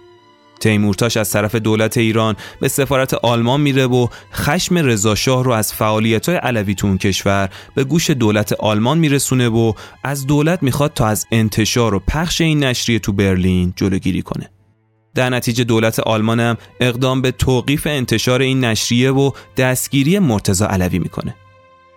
تیمورتاش 0.60 1.16
از 1.16 1.30
طرف 1.30 1.54
دولت 1.54 1.96
ایران 1.96 2.36
به 2.60 2.68
سفارت 2.68 3.14
آلمان 3.14 3.60
میره 3.60 3.86
و 3.86 4.08
خشم 4.32 4.78
رضا 4.78 5.14
شاه 5.14 5.44
رو 5.44 5.52
از 5.52 5.72
فعالیت 5.72 6.28
های 6.28 6.38
علوی 6.38 6.74
تو 6.74 6.86
اون 6.86 6.98
کشور 6.98 7.50
به 7.74 7.84
گوش 7.84 8.10
دولت 8.10 8.52
آلمان 8.52 8.98
میرسونه 8.98 9.48
و 9.48 9.72
از 10.04 10.26
دولت 10.26 10.62
می‌خواد 10.62 10.92
تا 10.94 11.06
از 11.06 11.26
انتشار 11.32 11.94
و 11.94 11.98
پخش 11.98 12.40
این 12.40 12.64
نشریه 12.64 12.98
تو 12.98 13.12
برلین 13.12 13.72
جلوگیری 13.76 14.22
کنه. 14.22 14.50
در 15.16 15.30
نتیجه 15.30 15.64
دولت 15.64 16.00
آلمان 16.00 16.40
هم 16.40 16.56
اقدام 16.80 17.22
به 17.22 17.30
توقیف 17.30 17.86
انتشار 17.86 18.40
این 18.40 18.64
نشریه 18.64 19.10
و 19.12 19.30
دستگیری 19.56 20.18
مرتزا 20.18 20.66
علوی 20.66 20.98
می‌کنه. 20.98 21.34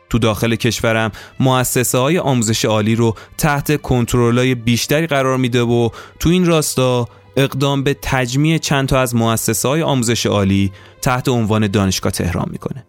تو 0.09 0.19
داخل 0.19 0.55
کشورم 0.55 1.11
مؤسسه 1.39 1.97
های 1.97 2.19
آموزش 2.19 2.65
عالی 2.65 2.95
رو 2.95 3.15
تحت 3.37 3.81
کنترلای 3.81 4.55
بیشتری 4.55 5.07
قرار 5.07 5.37
میده 5.37 5.61
و 5.61 5.89
تو 6.19 6.29
این 6.29 6.45
راستا 6.45 7.07
اقدام 7.37 7.83
به 7.83 7.97
تجمیع 8.01 8.57
چند 8.57 8.87
تا 8.87 8.99
از 8.99 9.15
مؤسسه 9.15 9.67
های 9.67 9.81
آموزش 9.81 10.25
عالی 10.25 10.71
تحت 11.01 11.29
عنوان 11.29 11.67
دانشگاه 11.67 12.11
تهران 12.11 12.47
می‌کنه. 12.51 12.85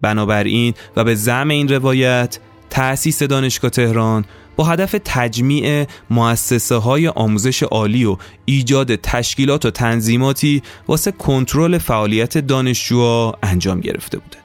بنابراین 0.00 0.74
و 0.96 1.04
به 1.04 1.14
زعم 1.14 1.48
این 1.48 1.68
روایت 1.68 2.38
تأسیس 2.70 3.22
دانشگاه 3.22 3.70
تهران 3.70 4.24
با 4.58 4.64
هدف 4.64 4.96
تجمیع 5.04 5.86
مؤسسه 6.10 6.76
های 6.76 7.08
آموزش 7.08 7.62
عالی 7.62 8.04
و 8.04 8.16
ایجاد 8.44 8.96
تشکیلات 8.96 9.66
و 9.66 9.70
تنظیماتی 9.70 10.62
واسه 10.88 11.12
کنترل 11.12 11.78
فعالیت 11.78 12.38
دانشجوها 12.38 13.38
انجام 13.42 13.80
گرفته 13.80 14.18
بوده. 14.18 14.38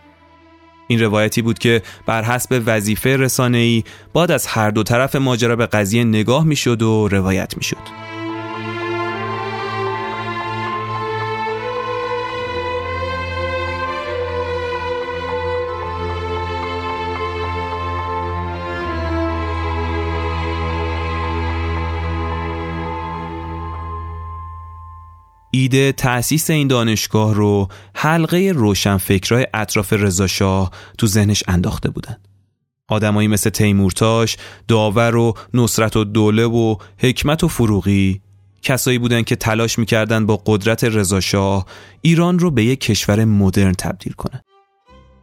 این 0.88 1.02
روایتی 1.02 1.42
بود 1.42 1.60
که 1.60 1.82
بر 2.06 2.24
حسب 2.24 2.62
وظیفه 2.66 3.18
رسانه‌ای 3.18 3.84
بعد 4.14 4.32
از 4.32 4.48
هر 4.48 4.72
دو 4.72 4.84
طرف 4.84 5.16
ماجرا 5.16 5.56
به 5.56 5.66
قضیه 5.66 6.04
نگاه 6.04 6.44
می‌شد 6.44 6.82
و 6.82 7.08
روایت 7.08 7.58
می‌شد. 7.58 8.13
ایده 25.56 25.92
تأسیس 25.92 26.50
این 26.50 26.68
دانشگاه 26.68 27.34
رو 27.34 27.68
حلقه 27.96 28.52
روشنفکرای 28.56 29.48
اطراف 29.54 29.94
رضاشاه 29.94 30.72
تو 30.98 31.08
ذهنش 31.08 31.44
انداخته 31.48 31.90
بودن. 31.90 32.18
آدمایی 32.88 33.28
مثل 33.28 33.50
تیمورتاش، 33.50 34.38
داور 34.68 35.16
و 35.16 35.34
نصرت 35.54 35.96
و 35.98 36.04
دوله 36.04 36.46
و 36.46 36.76
حکمت 36.98 37.44
و 37.44 37.48
فروغی 37.48 38.22
کسایی 38.62 38.98
بودن 38.98 39.22
که 39.22 39.36
تلاش 39.36 39.80
می‌کردن 39.80 40.26
با 40.26 40.42
قدرت 40.46 40.84
رضاشاه 40.84 41.66
ایران 42.02 42.40
رو 42.40 42.52
به 42.52 42.64
یک 42.64 42.80
کشور 42.80 43.26
مدرن 43.26 43.74
تبدیل 43.74 44.14
کنن. 44.14 44.42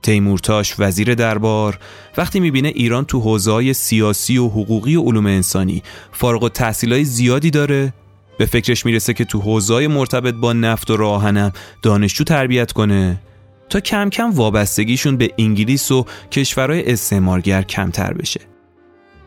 تیمورتاش 0.03 0.75
وزیر 0.79 1.15
دربار 1.15 1.79
وقتی 2.17 2.41
می‌بینه 2.41 2.69
ایران 2.69 3.05
تو 3.05 3.21
حوزه 3.21 3.73
سیاسی 3.73 4.39
و 4.39 4.49
حقوقی 4.49 4.97
و 4.97 5.03
علوم 5.03 5.27
انسانی 5.27 5.83
فارغ 6.13 6.43
و 6.43 6.49
تحصیلای 6.49 7.05
زیادی 7.05 7.51
داره 7.51 7.93
به 8.41 8.47
فکرش 8.47 8.87
می‌رسه 8.87 9.15
که 9.15 9.25
تو 9.25 9.41
حوزای 9.41 9.87
مرتبط 9.87 10.35
با 10.35 10.53
نفت 10.53 10.91
و 10.91 10.97
راهنم 10.97 11.53
دانشجو 11.83 12.25
تربیت 12.25 12.73
کنه 12.73 13.21
تا 13.69 13.81
کم 13.81 14.11
کم 14.11 14.31
وابستگیشون 14.31 15.17
به 15.17 15.31
انگلیس 15.39 15.91
و 15.91 16.07
کشورهای 16.33 16.93
استعمارگر 16.93 17.63
کمتر 17.63 18.13
بشه. 18.13 18.41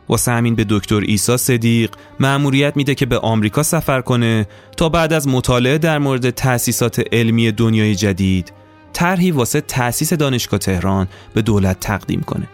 واسه 0.10 0.32
همین 0.32 0.55
به 0.55 0.65
دکتر 0.70 1.00
ایسا 1.00 1.38
صدیق 1.38 1.91
مأموریت 2.20 2.77
میده 2.77 2.96
که 2.96 3.05
به 3.05 3.20
آمریکا 3.20 3.63
سفر 3.63 4.01
کنه 4.01 4.48
تا 4.77 4.89
بعد 4.89 5.13
از 5.13 5.27
مطالعه 5.27 5.77
در 5.77 5.98
مورد 5.98 6.29
تأسیسات 6.29 7.01
علمی 7.12 7.51
دنیای 7.51 7.96
جدید 7.96 8.53
طرحی 8.93 9.32
واسه 9.32 9.62
تأسیس 9.62 10.13
دانشگاه 10.13 10.60
تهران 10.60 11.08
به 11.34 11.41
دولت 11.41 11.79
تقدیم 11.79 12.22
کنه. 12.22 12.48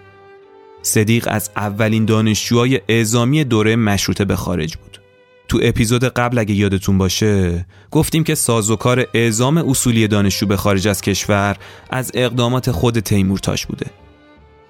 صدیق 0.82 1.28
از 1.32 1.50
اولین 1.56 2.06
دانشجوهای 2.06 2.82
اعزامی 2.88 3.44
دوره 3.44 3.76
مشروطه 3.76 4.26
به 4.26 4.36
خارج 4.36 4.76
بود. 4.76 5.09
تو 5.50 5.60
اپیزود 5.64 6.04
قبل 6.04 6.38
اگه 6.38 6.54
یادتون 6.54 6.98
باشه 6.98 7.66
گفتیم 7.92 8.24
که 8.24 8.36
سازوکار 8.36 9.08
اعزام 9.14 9.58
اصولی 9.58 10.08
دانشجو 10.08 10.46
به 10.46 10.58
خارج 10.58 10.88
از 10.88 11.02
کشور 11.02 11.58
از 11.90 12.12
اقدامات 12.14 12.72
خود 12.72 13.00
تیمورتاش 13.00 13.66
بوده. 13.66 13.86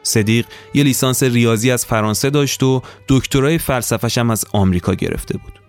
صدیق 0.03 0.45
یه 0.74 0.83
لیسانس 0.83 1.24
ریاضی 1.24 1.71
از 1.71 1.86
فرانسه 1.86 2.29
داشت 2.29 2.63
و 2.63 2.81
دکترای 3.07 3.57
فلسفش 3.57 4.17
هم 4.17 4.29
از 4.29 4.45
آمریکا 4.51 4.93
گرفته 4.93 5.38
بود. 5.38 5.59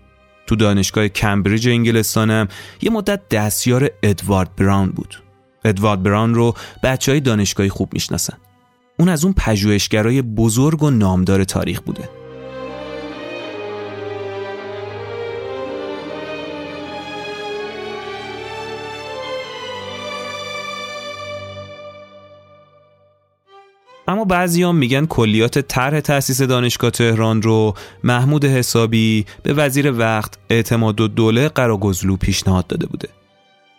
تو 0.46 0.56
دانشگاه 0.56 1.08
کمبریج 1.08 1.68
انگلستانم 1.68 2.48
یه 2.82 2.90
مدت 2.90 3.28
دستیار 3.28 3.90
ادوارد 4.02 4.56
براون 4.56 4.88
بود. 4.88 5.22
ادوارد 5.64 6.02
براون 6.02 6.34
رو 6.34 6.54
بچه 6.82 7.12
های 7.12 7.20
دانشگاهی 7.20 7.68
خوب 7.68 7.88
می‌شناسن. 7.92 8.36
اون 8.98 9.08
از 9.08 9.24
اون 9.24 9.34
پژوهشگرای 9.36 10.22
بزرگ 10.22 10.82
و 10.82 10.90
نامدار 10.90 11.44
تاریخ 11.44 11.80
بوده. 11.80 12.19
اما 24.10 24.24
بعضیام 24.24 24.76
میگن 24.76 25.06
کلیات 25.06 25.58
طرح 25.58 26.00
تأسیس 26.00 26.42
دانشگاه 26.42 26.90
تهران 26.90 27.42
رو 27.42 27.74
محمود 28.04 28.44
حسابی 28.44 29.26
به 29.42 29.52
وزیر 29.52 29.92
وقت 29.92 30.38
اعتماد 30.50 31.00
و 31.00 31.08
دوله 31.08 31.48
قراگزلو 31.48 32.16
پیشنهاد 32.16 32.66
داده 32.66 32.86
بوده. 32.86 33.08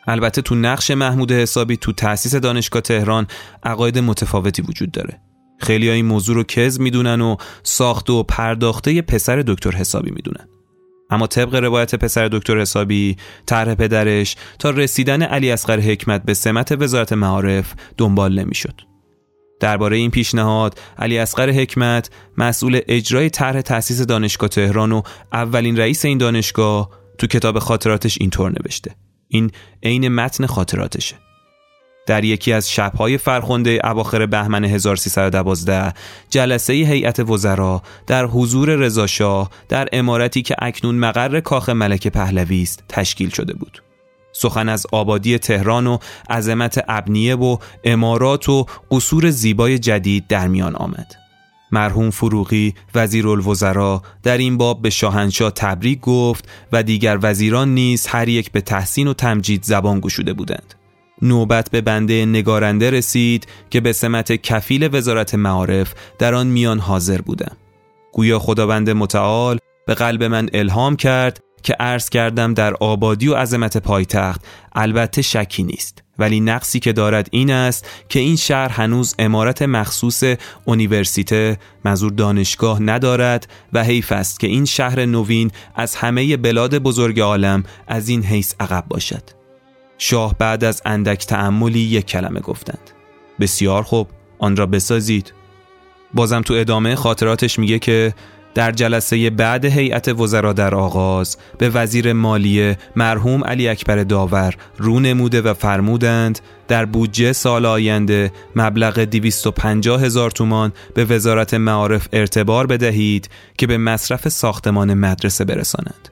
البته 0.08 0.42
تو 0.42 0.56
نقش 0.56 0.92
محمود 0.92 1.32
حسابی 1.32 1.78
تو 1.78 1.92
تأسیس 1.92 2.36
دانشگاه 2.36 2.82
تهران 2.82 3.28
عقاید 3.64 4.00
متفاوتی 4.00 4.62
وجود 4.62 4.92
داره. 4.92 5.22
خیلی 5.60 5.90
این 5.90 6.06
موضوع 6.06 6.36
رو 6.36 6.44
کز 6.44 6.80
می‌دونن 6.80 7.22
و 7.22 7.36
ساخته 7.64 8.14
و 8.14 8.24
پرداخته 8.24 9.02
پسر 9.02 9.44
دکتر 9.48 9.72
حسابی 9.72 10.12
می‌دونن. 10.12 10.48
اما 11.10 11.28
طبق 11.28 11.56
روایت 11.56 11.96
پسر 11.96 12.28
دکتر 12.28 12.60
حسابی 12.60 13.18
طرح 13.46 13.76
پدرش 13.76 14.36
تا 14.60 14.70
رسیدن 14.70 15.22
علی 15.22 15.52
اصغر 15.52 15.80
حکمت 15.80 16.24
به 16.24 16.34
سمت 16.34 16.82
وزارت 16.82 17.14
معارف 17.14 17.74
دنبال 17.98 18.40
نمی‌شد. 18.40 18.91
درباره 19.62 19.98
این 19.98 20.12
پیشنهاد 20.12 20.80
علی 20.98 21.18
اصغر 21.18 21.50
حکمت 21.50 22.10
مسئول 22.38 22.80
اجرای 22.88 23.30
طرح 23.30 23.62
تأسیس 23.62 24.02
دانشگاه 24.02 24.50
تهران 24.50 24.92
و 24.92 25.02
اولین 25.34 25.78
رئیس 25.78 26.06
این 26.06 26.18
دانشگاه 26.18 26.90
تو 27.18 27.28
کتاب 27.28 27.60
خاطراتش 27.60 28.18
اینطور 28.22 28.52
نوشته 28.52 28.96
این 29.28 29.52
عین 29.84 30.08
متن 30.08 30.46
خاطراتشه 30.46 31.16
در 32.08 32.24
یکی 32.24 32.54
از 32.54 32.72
شبهای 32.72 33.18
فرخنده 33.18 33.80
اواخر 33.84 34.26
بهمن 34.26 34.66
1312 34.66 35.94
جلسه 36.30 36.74
هیئت 36.74 37.20
وزرا 37.20 37.82
در 38.08 38.26
حضور 38.26 38.76
رضاشاه 38.76 39.50
در 39.70 39.88
امارتی 39.92 40.42
که 40.42 40.56
اکنون 40.60 40.96
مقر 40.96 41.40
کاخ 41.40 41.70
ملک 41.70 42.08
پهلوی 42.08 42.62
است 42.62 42.84
تشکیل 42.90 43.30
شده 43.30 43.54
بود. 43.54 43.82
سخن 44.42 44.70
از 44.70 44.88
آبادی 44.92 45.38
تهران 45.38 45.88
و 45.88 45.98
عظمت 46.30 46.84
ابنیه 46.88 47.36
و 47.36 47.58
امارات 47.84 48.50
و 48.50 48.66
قصور 48.92 49.30
زیبای 49.30 49.80
جدید 49.80 50.28
در 50.28 50.48
میان 50.48 50.76
آمد. 50.76 51.16
مرحوم 51.72 52.10
فروغی 52.10 52.74
وزیر 52.96 53.28
الوزراء 53.28 54.02
در 54.24 54.38
این 54.38 54.58
باب 54.58 54.82
به 54.82 54.90
شاهنشاه 54.90 55.52
تبریک 55.52 56.02
گفت 56.02 56.50
و 56.72 56.84
دیگر 56.84 57.20
وزیران 57.22 57.74
نیز 57.74 58.08
هر 58.08 58.30
یک 58.30 58.52
به 58.52 58.62
تحسین 58.62 59.08
و 59.08 59.14
تمجید 59.14 59.64
زبان 59.64 60.00
گشوده 60.00 60.34
بودند. 60.34 60.74
نوبت 61.22 61.70
به 61.72 61.82
بنده 61.82 62.26
نگارنده 62.26 62.90
رسید 62.90 63.48
که 63.70 63.82
به 63.82 63.94
سمت 63.94 64.32
کفیل 64.32 64.90
وزارت 64.96 65.36
معارف 65.36 65.94
در 66.20 66.34
آن 66.34 66.48
میان 66.48 66.80
حاضر 66.80 67.22
بودم 67.22 67.58
گویا 68.14 68.40
خداوند 68.40 68.90
متعال 68.90 69.58
به 69.88 69.94
قلب 69.94 70.24
من 70.24 70.50
الهام 70.54 70.96
کرد 70.96 71.40
که 71.64 71.74
عرض 71.74 72.10
کردم 72.10 72.54
در 72.54 72.74
آبادی 72.74 73.28
و 73.28 73.36
عظمت 73.36 73.78
پایتخت 73.78 74.42
البته 74.74 75.22
شکی 75.22 75.64
نیست. 75.64 76.04
ولی 76.20 76.40
نقصی 76.40 76.80
که 76.80 76.94
دارد 76.94 77.28
این 77.32 77.52
است 77.52 77.90
که 78.10 78.20
این 78.20 78.36
شهر 78.36 78.70
هنوز 78.70 79.16
امارت 79.20 79.62
مخصوص 79.62 80.24
اونیورسیته 80.66 81.58
منظور 81.86 82.12
دانشگاه 82.12 82.82
ندارد 82.82 83.48
و 83.74 83.84
حیف 83.84 84.12
است 84.12 84.40
که 84.40 84.48
این 84.48 84.66
شهر 84.66 85.06
نوین 85.06 85.52
از 85.76 85.96
همه 85.96 86.38
بلاد 86.38 86.78
بزرگ 86.78 87.20
عالم 87.20 87.64
از 87.88 88.10
این 88.10 88.24
حیث 88.24 88.54
عقب 88.60 88.86
باشد. 88.88 89.24
شاه 89.98 90.36
بعد 90.38 90.64
از 90.64 90.82
اندک 90.86 91.26
تعملی 91.26 91.80
یک 91.80 92.06
کلمه 92.06 92.40
گفتند. 92.40 92.92
بسیار 93.40 93.84
خوب 93.84 94.08
آن 94.40 94.56
را 94.56 94.66
بسازید. 94.66 95.34
بازم 96.14 96.42
تو 96.42 96.54
ادامه 96.54 96.96
خاطراتش 96.96 97.60
میگه 97.60 97.80
که 97.80 98.14
در 98.56 98.72
جلسه 98.72 99.30
بعد 99.30 99.66
هیئت 99.66 100.08
وزرا 100.08 100.54
در 100.54 100.76
آغاز 100.76 101.38
به 101.58 101.70
وزیر 101.70 102.14
مالیه 102.14 102.78
مرحوم 102.96 103.44
علی 103.44 103.68
اکبر 103.68 104.04
داور 104.04 104.56
رو 104.78 105.00
نموده 105.00 105.42
و 105.42 105.54
فرمودند 105.54 106.40
در 106.68 106.86
بودجه 106.86 107.34
سال 107.34 107.66
آینده 107.66 108.32
مبلغ 108.56 109.00
250 109.00 110.02
هزار 110.02 110.32
تومان 110.32 110.74
به 110.94 111.06
وزارت 111.06 111.54
معارف 111.54 112.08
ارتبار 112.14 112.68
بدهید 112.68 113.30
که 113.58 113.68
به 113.68 113.78
مصرف 113.78 114.30
ساختمان 114.30 114.94
مدرسه 114.94 115.46
برسانند. 115.46 116.10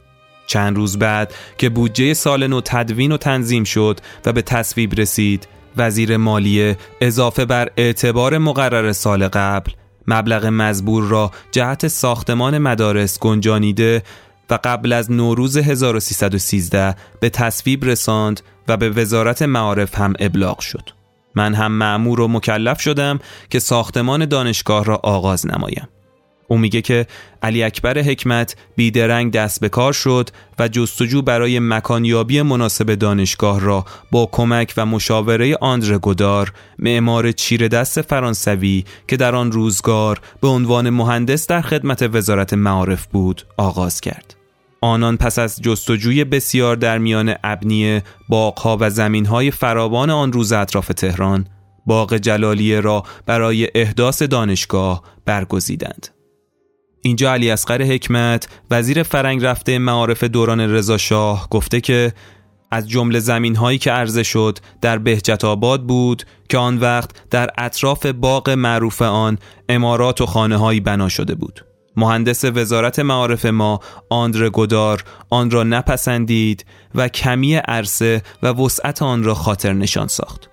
چند 0.47 0.75
روز 0.75 0.99
بعد 0.99 1.33
که 1.57 1.69
بودجه 1.69 2.13
سال 2.13 2.47
نو 2.47 2.61
تدوین 2.61 3.11
و 3.11 3.17
تنظیم 3.17 3.63
شد 3.63 3.99
و 4.25 4.33
به 4.33 4.41
تصویب 4.41 4.99
رسید 4.99 5.47
وزیر 5.77 6.17
مالیه 6.17 6.77
اضافه 7.01 7.45
بر 7.45 7.69
اعتبار 7.77 8.37
مقرر 8.37 8.91
سال 8.91 9.27
قبل 9.27 9.71
مبلغ 10.09 10.45
مزبور 10.45 11.03
را 11.03 11.31
جهت 11.51 11.87
ساختمان 11.87 12.57
مدارس 12.57 13.19
گنجانیده 13.19 14.03
و 14.49 14.59
قبل 14.63 14.93
از 14.93 15.11
نوروز 15.11 15.57
1313 15.57 16.95
به 17.19 17.29
تصویب 17.29 17.85
رساند 17.85 18.41
و 18.67 18.77
به 18.77 18.89
وزارت 18.89 19.41
معارف 19.41 19.97
هم 19.97 20.13
ابلاغ 20.19 20.59
شد. 20.59 20.89
من 21.35 21.53
هم 21.53 21.71
معمور 21.71 22.21
و 22.21 22.27
مکلف 22.27 22.81
شدم 22.81 23.19
که 23.49 23.59
ساختمان 23.59 24.25
دانشگاه 24.25 24.85
را 24.85 24.99
آغاز 25.03 25.47
نمایم. 25.47 25.87
او 26.49 26.57
میگه 26.57 26.81
که 26.81 27.07
علی 27.43 27.63
اکبر 27.63 27.99
حکمت 27.99 28.55
بیدرنگ 28.75 29.31
دست 29.31 29.61
به 29.61 29.69
کار 29.69 29.93
شد 29.93 30.29
و 30.59 30.67
جستجو 30.67 31.21
برای 31.21 31.59
مکانیابی 31.59 32.41
مناسب 32.41 32.95
دانشگاه 32.95 33.59
را 33.59 33.85
با 34.11 34.29
کمک 34.31 34.73
و 34.77 34.85
مشاوره 34.85 35.57
آندر 35.61 35.97
گودار 35.97 36.53
معمار 36.79 37.31
چیر 37.31 37.67
دست 37.67 38.01
فرانسوی 38.01 38.85
که 39.07 39.17
در 39.17 39.35
آن 39.35 39.51
روزگار 39.51 40.21
به 40.41 40.47
عنوان 40.47 40.89
مهندس 40.89 41.47
در 41.47 41.61
خدمت 41.61 42.09
وزارت 42.15 42.53
معارف 42.53 43.07
بود 43.07 43.45
آغاز 43.57 44.01
کرد. 44.01 44.35
آنان 44.81 45.17
پس 45.17 45.39
از 45.39 45.61
جستجوی 45.61 46.23
بسیار 46.23 46.75
در 46.75 46.97
میان 46.97 47.35
ابنیه، 47.43 48.03
باغها 48.29 48.77
و 48.79 48.89
زمینهای 48.89 49.51
فراوان 49.51 50.09
آن 50.09 50.33
روز 50.33 50.51
اطراف 50.51 50.87
تهران 50.87 51.45
باغ 51.85 52.17
جلالیه 52.17 52.79
را 52.79 53.03
برای 53.25 53.67
احداث 53.75 54.21
دانشگاه 54.21 55.03
برگزیدند. 55.25 56.18
اینجا 57.01 57.33
علی 57.33 57.51
اصغر 57.51 57.83
حکمت 57.83 58.47
وزیر 58.71 59.03
فرنگ 59.03 59.45
رفته 59.45 59.79
معارف 59.79 60.23
دوران 60.23 60.59
رضا 60.59 60.97
شاه 60.97 61.47
گفته 61.49 61.81
که 61.81 62.13
از 62.71 62.89
جمله 62.89 63.19
زمین 63.19 63.55
هایی 63.55 63.77
که 63.77 63.91
عرضه 63.91 64.23
شد 64.23 64.59
در 64.81 64.97
بهجت 64.97 65.45
آباد 65.45 65.83
بود 65.83 66.23
که 66.49 66.57
آن 66.57 66.77
وقت 66.77 67.29
در 67.29 67.49
اطراف 67.57 68.05
باغ 68.05 68.49
معروف 68.49 69.01
آن 69.01 69.37
امارات 69.69 70.21
و 70.21 70.25
خانه 70.25 70.57
هایی 70.57 70.79
بنا 70.79 71.09
شده 71.09 71.35
بود. 71.35 71.65
مهندس 71.95 72.45
وزارت 72.45 72.99
معارف 72.99 73.45
ما 73.45 73.79
آندر 74.09 74.49
گودار 74.49 75.03
آن 75.29 75.51
را 75.51 75.63
نپسندید 75.63 76.65
و 76.95 77.07
کمی 77.07 77.55
عرصه 77.55 78.21
و 78.43 78.47
وسعت 78.47 79.01
آن 79.01 79.23
را 79.23 79.33
خاطر 79.33 79.73
نشان 79.73 80.07
ساخت. 80.07 80.48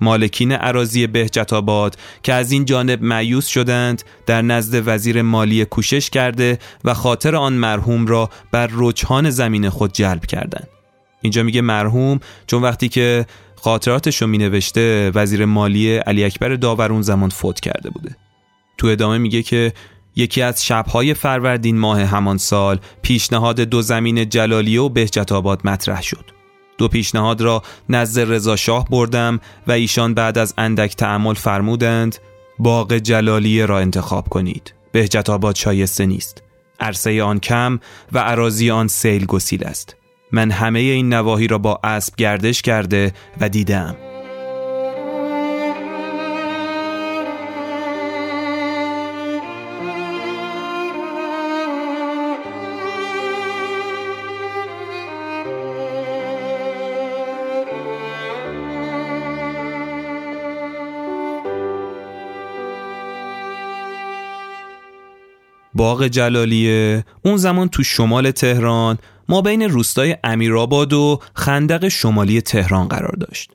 مالکین 0.00 0.52
عراضی 0.52 1.06
بهجت 1.06 1.52
آباد 1.52 1.96
که 2.22 2.32
از 2.32 2.52
این 2.52 2.64
جانب 2.64 3.02
معیوس 3.02 3.46
شدند 3.46 4.02
در 4.26 4.42
نزد 4.42 4.82
وزیر 4.86 5.22
مالی 5.22 5.64
کوشش 5.64 6.10
کرده 6.10 6.58
و 6.84 6.94
خاطر 6.94 7.36
آن 7.36 7.52
مرحوم 7.52 8.06
را 8.06 8.30
بر 8.52 8.70
رجحان 8.72 9.30
زمین 9.30 9.68
خود 9.68 9.92
جلب 9.92 10.26
کردند. 10.26 10.68
اینجا 11.22 11.42
میگه 11.42 11.60
مرحوم 11.60 12.20
چون 12.46 12.62
وقتی 12.62 12.88
که 12.88 13.26
خاطراتش 13.56 14.22
رو 14.22 14.28
می 14.28 14.38
نوشته 14.38 15.10
وزیر 15.14 15.44
مالی 15.44 15.96
علی 15.96 16.24
اکبر 16.24 16.54
داور 16.54 16.92
اون 16.92 17.02
زمان 17.02 17.30
فوت 17.30 17.60
کرده 17.60 17.90
بوده. 17.90 18.16
تو 18.78 18.86
ادامه 18.86 19.18
میگه 19.18 19.42
که 19.42 19.72
یکی 20.16 20.42
از 20.42 20.64
شبهای 20.64 21.14
فروردین 21.14 21.78
ماه 21.78 22.00
همان 22.00 22.38
سال 22.38 22.78
پیشنهاد 23.02 23.60
دو 23.60 23.82
زمین 23.82 24.28
جلالیه 24.28 24.80
و 24.80 24.88
بهجت 24.88 25.32
آباد 25.32 25.60
مطرح 25.64 26.02
شد. 26.02 26.39
دو 26.80 26.88
پیشنهاد 26.88 27.40
را 27.40 27.62
نزد 27.88 28.32
رضا 28.32 28.56
شاه 28.56 28.88
بردم 28.88 29.40
و 29.66 29.72
ایشان 29.72 30.14
بعد 30.14 30.38
از 30.38 30.54
اندک 30.58 30.96
تعمل 30.96 31.34
فرمودند 31.34 32.16
باغ 32.58 32.96
جلالیه 32.96 33.66
را 33.66 33.78
انتخاب 33.78 34.28
کنید 34.28 34.74
بهجت 34.92 35.30
آباد 35.30 35.54
شایسته 35.54 36.06
نیست 36.06 36.42
عرصه 36.80 37.22
آن 37.22 37.40
کم 37.40 37.80
و 38.12 38.18
عراضی 38.18 38.70
آن 38.70 38.88
سیل 38.88 39.26
گسیل 39.26 39.64
است. 39.64 39.96
من 40.32 40.50
همه 40.50 40.78
این 40.78 41.14
نواحی 41.14 41.46
را 41.46 41.58
با 41.58 41.80
اسب 41.84 42.16
گردش 42.16 42.62
کرده 42.62 43.12
و 43.40 43.48
دیدم. 43.48 43.96
باغ 65.80 66.06
جلالیه 66.06 67.04
اون 67.24 67.36
زمان 67.36 67.68
تو 67.68 67.82
شمال 67.82 68.30
تهران 68.30 68.98
ما 69.28 69.42
بین 69.42 69.62
روستای 69.62 70.16
امیرآباد 70.24 70.92
و 70.92 71.20
خندق 71.34 71.88
شمالی 71.88 72.40
تهران 72.40 72.88
قرار 72.88 73.16
داشت. 73.20 73.52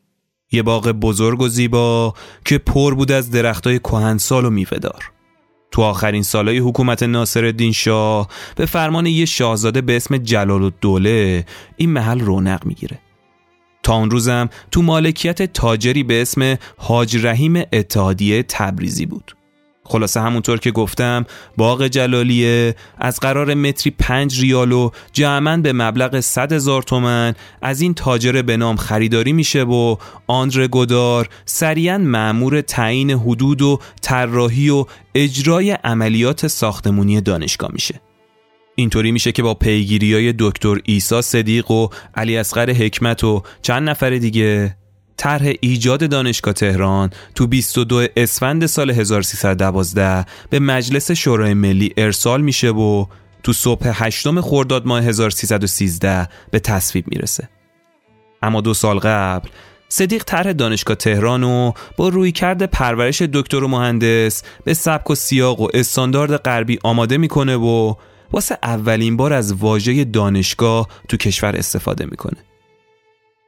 یه 0.51 0.63
باغ 0.63 0.91
بزرگ 0.91 1.41
و 1.41 1.47
زیبا 1.47 2.13
که 2.45 2.57
پر 2.57 2.95
بود 2.95 3.11
از 3.11 3.31
درختای 3.31 3.79
کهنسال 3.79 4.45
و 4.45 4.49
میوهدار. 4.49 5.11
تو 5.71 5.81
آخرین 5.81 6.23
سالهای 6.23 6.57
حکومت 6.57 7.03
ناصر 7.03 7.71
شاه 7.73 8.29
به 8.55 8.65
فرمان 8.65 9.05
یه 9.05 9.25
شاهزاده 9.25 9.81
به 9.81 9.95
اسم 9.95 10.17
جلال 10.17 10.63
الدوله 10.63 11.45
این 11.77 11.89
محل 11.89 12.19
رونق 12.19 12.65
می‌گیره. 12.65 12.99
تا 13.83 13.95
اون 13.95 14.11
روزم 14.11 14.49
تو 14.71 14.81
مالکیت 14.81 15.53
تاجری 15.53 16.03
به 16.03 16.21
اسم 16.21 16.57
حاج 16.77 17.17
رحیم 17.25 17.63
اتحادیه 17.73 18.43
تبریزی 18.43 19.05
بود. 19.05 19.35
خلاصه 19.85 20.21
همونطور 20.21 20.59
که 20.59 20.71
گفتم 20.71 21.25
باغ 21.57 21.87
جلالیه. 21.87 22.75
از 22.97 23.19
قرار 23.19 23.53
متری 23.53 23.95
پنج 23.99 24.41
ریال 24.41 24.71
و 24.71 24.89
به 25.63 25.73
مبلغ 25.73 26.19
100 26.19 26.53
هزار 26.53 26.83
تومن 26.83 27.33
از 27.61 27.81
این 27.81 27.93
تاجر 27.93 28.41
به 28.41 28.57
نام 28.57 28.75
خریداری 28.75 29.33
میشه 29.33 29.63
و 29.63 29.95
آندر 30.27 30.67
گودار 30.67 31.29
سریعا 31.45 31.97
معمور 31.97 32.61
تعیین 32.61 33.11
حدود 33.11 33.61
و 33.61 33.79
طراحی 34.01 34.69
و 34.69 34.85
اجرای 35.15 35.71
عملیات 35.71 36.47
ساختمونی 36.47 37.21
دانشگاه 37.21 37.69
میشه. 37.73 38.01
اینطوری 38.75 39.11
میشه 39.11 39.31
که 39.31 39.43
با 39.43 39.53
پیگیری 39.53 40.13
های 40.13 40.33
دکتر 40.39 40.77
ایسا 40.85 41.21
صدیق 41.21 41.71
و 41.71 41.87
علی 42.15 42.37
اصغر 42.37 42.69
حکمت 42.71 43.23
و 43.23 43.43
چند 43.61 43.89
نفر 43.89 44.09
دیگه 44.09 44.75
طرح 45.17 45.51
ایجاد 45.62 46.10
دانشگاه 46.10 46.54
تهران 46.54 47.10
تو 47.36 47.47
22 47.47 48.08
اسفند 48.17 48.65
سال 48.65 48.91
1312 48.91 50.25
به 50.49 50.60
مجلس 50.60 51.12
شورای 51.12 51.54
ملی 51.54 51.93
ارسال 51.97 52.41
میشه 52.41 52.69
و 52.69 53.06
تو 53.43 53.54
صبح 53.54 53.91
هشتم 53.93 54.41
خرداد 54.41 54.88
ماه 54.88 55.04
1313 55.04 56.30
به 56.51 56.60
تصویب 56.60 57.06
می‌رسه. 57.08 57.49
اما 58.41 58.62
دو 58.62 58.73
سال 58.73 58.99
قبل 58.99 59.49
صدیق 59.89 60.23
طرح 60.23 60.51
دانشگاه 60.51 60.95
تهران 60.95 61.43
و 61.43 61.71
با 61.97 62.10
روی 62.10 62.32
کرد 62.32 62.63
پرورش 62.63 63.21
دکتر 63.21 63.63
و 63.63 63.67
مهندس 63.67 64.43
به 64.63 64.73
سبک 64.73 65.10
و 65.10 65.15
سیاق 65.15 65.62
و 65.62 65.67
استاندارد 65.73 66.38
غربی 66.38 66.80
آماده 66.84 67.17
می‌کنه 67.17 67.56
و 67.56 67.93
واسه 68.32 68.58
اولین 68.63 69.17
بار 69.17 69.34
از 69.34 69.54
واژه 69.54 70.04
دانشگاه 70.04 70.88
تو 71.08 71.17
کشور 71.17 71.56
استفاده 71.56 72.06
می‌کنه. 72.06 72.38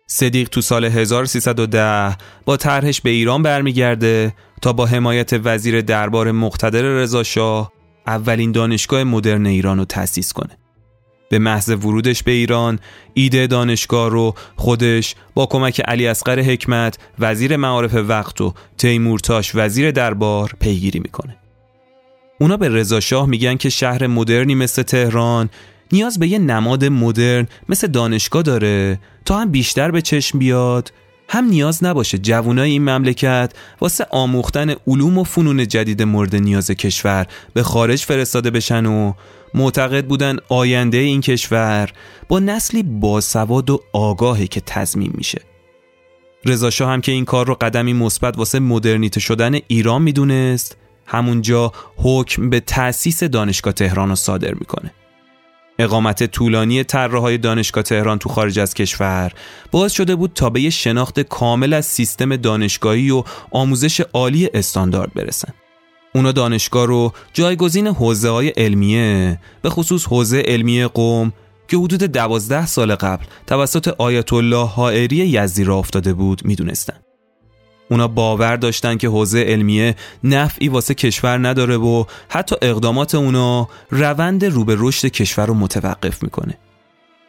صدیق 0.10 0.50
تو 0.50 0.62
سال 0.62 0.86
1310 0.86 2.18
با 2.46 2.58
طرحش 2.58 3.02
به 3.02 3.10
ایران 3.10 3.42
برمیگرده 3.42 4.34
تا 4.62 4.74
با 4.74 4.86
حمایت 4.86 5.34
وزیر 5.34 5.82
دربار 5.82 6.32
مقتدر 6.32 6.82
رضاشاه 6.82 7.72
اولین 8.08 8.52
دانشگاه 8.52 9.04
مدرن 9.04 9.46
ایران 9.46 9.78
رو 9.78 9.86
تأسیس 9.86 10.34
کنه. 10.34 10.58
به 11.30 11.40
محض 11.40 11.70
ورودش 11.70 12.24
به 12.24 12.32
ایران 12.32 12.80
ایده 13.14 13.48
دانشگاه 13.48 14.10
رو 14.10 14.36
خودش 14.56 15.16
با 15.34 15.46
کمک 15.46 15.82
علی 15.82 16.08
اصغر 16.08 16.40
حکمت 16.40 16.98
وزیر 17.20 17.56
معارف 17.56 17.96
وقت 17.96 18.42
و 18.42 18.54
تیمورتاش 18.78 19.52
وزیر 19.56 19.92
دربار 19.92 20.52
پیگیری 20.60 21.00
می‌کنه. 21.00 21.38
اونا 22.40 22.58
به 22.58 22.70
رضاشاه 22.70 23.28
میگن 23.28 23.56
که 23.56 23.70
شهر 23.70 24.08
مدرنی 24.08 24.56
مثل 24.56 24.84
تهران 24.84 25.50
نیاز 25.92 26.20
به 26.20 26.28
یه 26.28 26.40
نماد 26.40 26.86
مدرن 26.86 27.48
مثل 27.70 27.88
دانشگاه 27.88 28.42
داره 28.44 29.00
تا 29.26 29.40
هم 29.40 29.52
بیشتر 29.52 29.92
به 29.92 30.02
چشم 30.02 30.40
بیاد. 30.40 30.92
هم 31.30 31.46
نیاز 31.46 31.84
نباشه 31.84 32.18
جوانای 32.18 32.72
این 32.72 32.90
مملکت 32.90 33.54
واسه 33.82 34.06
آموختن 34.10 34.76
علوم 34.88 35.18
و 35.18 35.24
فنون 35.24 35.68
جدید 35.68 36.04
مورد 36.04 36.36
نیاز 36.36 36.72
کشور 36.72 37.28
به 37.54 37.64
خارج 37.64 38.04
فرستاده 38.04 38.50
بشن 38.50 38.86
و 38.86 39.14
معتقد 39.54 40.06
بودن 40.06 40.38
آینده 40.50 40.98
این 40.98 41.22
کشور 41.22 41.90
با 42.28 42.40
نسلی 42.40 42.84
باسواد 42.84 43.70
و 43.70 43.80
آگاهی 43.94 44.48
که 44.48 44.62
تضمین 44.66 45.12
میشه. 45.14 45.42
رضا 46.46 46.88
هم 46.88 47.02
که 47.02 47.12
این 47.12 47.26
کار 47.26 47.48
رو 47.48 47.56
قدمی 47.62 47.94
مثبت 47.94 48.38
واسه 48.38 48.60
مدرنیته 48.60 49.20
شدن 49.20 49.60
ایران 49.68 50.02
می‌دونست 50.02 50.78
همونجا 51.06 51.72
حکم 51.98 52.50
به 52.50 52.60
تأسیس 52.60 53.24
دانشگاه 53.24 53.74
تهران 53.74 54.10
رو 54.10 54.16
صادر 54.16 54.54
می‌کنه. 54.54 54.92
اقامت 55.80 56.24
طولانی 56.24 56.84
طراحهای 56.84 57.38
دانشگاه 57.38 57.84
تهران 57.84 58.20
تو 58.20 58.30
خارج 58.30 58.60
از 58.60 58.74
کشور 58.74 59.32
باعث 59.72 59.92
شده 59.92 60.16
بود 60.16 60.32
تا 60.36 60.50
به 60.50 60.70
شناخت 60.70 61.20
کامل 61.20 61.74
از 61.74 61.86
سیستم 61.86 62.36
دانشگاهی 62.36 63.12
و 63.12 63.24
آموزش 63.52 64.00
عالی 64.00 64.50
استاندارد 64.54 65.14
برسن. 65.14 65.54
اونا 66.16 66.32
دانشگاه 66.32 66.86
رو 66.86 67.14
جایگزین 67.34 67.88
حوزه 67.88 68.30
های 68.30 68.50
علمیه 68.50 69.40
به 69.62 69.70
خصوص 69.70 70.06
حوزه 70.08 70.44
علمیه 70.46 70.88
قوم 70.88 71.34
که 71.68 71.78
حدود 71.78 72.04
دوازده 72.04 72.66
سال 72.66 72.96
قبل 72.96 73.26
توسط 73.48 73.88
آیت 73.88 74.34
الله 74.34 74.68
حائری 74.68 75.16
یزدی 75.16 75.64
را 75.64 75.76
افتاده 75.76 76.14
بود 76.14 76.46
می‌دونستن. 76.46 77.07
اونا 77.90 78.08
باور 78.08 78.56
داشتن 78.56 78.98
که 78.98 79.08
حوزه 79.08 79.40
علمیه 79.40 79.96
نفعی 80.24 80.70
واسه 80.70 80.94
کشور 80.94 81.48
نداره 81.48 81.78
و 81.78 82.04
حتی 82.30 82.56
اقدامات 82.62 83.16
اونا 83.16 83.70
روند 83.90 84.46
رو 84.46 84.66
به 84.66 84.76
رشد 84.80 85.08
کشور 85.08 85.46
رو 85.46 85.54
متوقف 85.54 86.24
می‌کنه. 86.24 86.58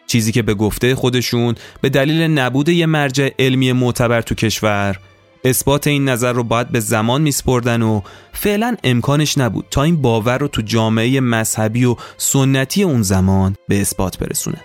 چیزی 0.07 0.33
که 0.33 0.43
به 0.43 0.55
گفته 0.55 0.95
خودشون 0.95 1.55
به 1.81 1.89
دلیل 1.89 2.23
نبود 2.23 2.69
یه 2.69 2.87
مرجع 2.87 3.29
علمی 3.39 3.73
معتبر 3.73 4.21
تو 4.21 4.35
کشور 4.35 4.99
اثبات 5.45 5.87
این 5.87 6.09
نظر 6.09 6.33
رو 6.33 6.45
باید 6.45 6.69
به 6.69 6.81
زمان 6.81 7.23
میسپردن 7.23 7.83
و 7.83 8.01
فعلا 8.33 8.77
امکانش 8.85 9.39
نبود 9.39 9.67
تا 9.71 9.83
این 9.83 10.03
باور 10.03 10.39
رو 10.39 10.49
تو 10.49 10.63
جامعه 10.63 11.21
مذهبی 11.21 11.85
و 11.85 11.97
سنتی 12.17 12.83
اون 12.83 13.03
زمان 13.03 13.57
به 13.69 13.81
اثبات 13.81 14.19
برسونه. 14.19 14.59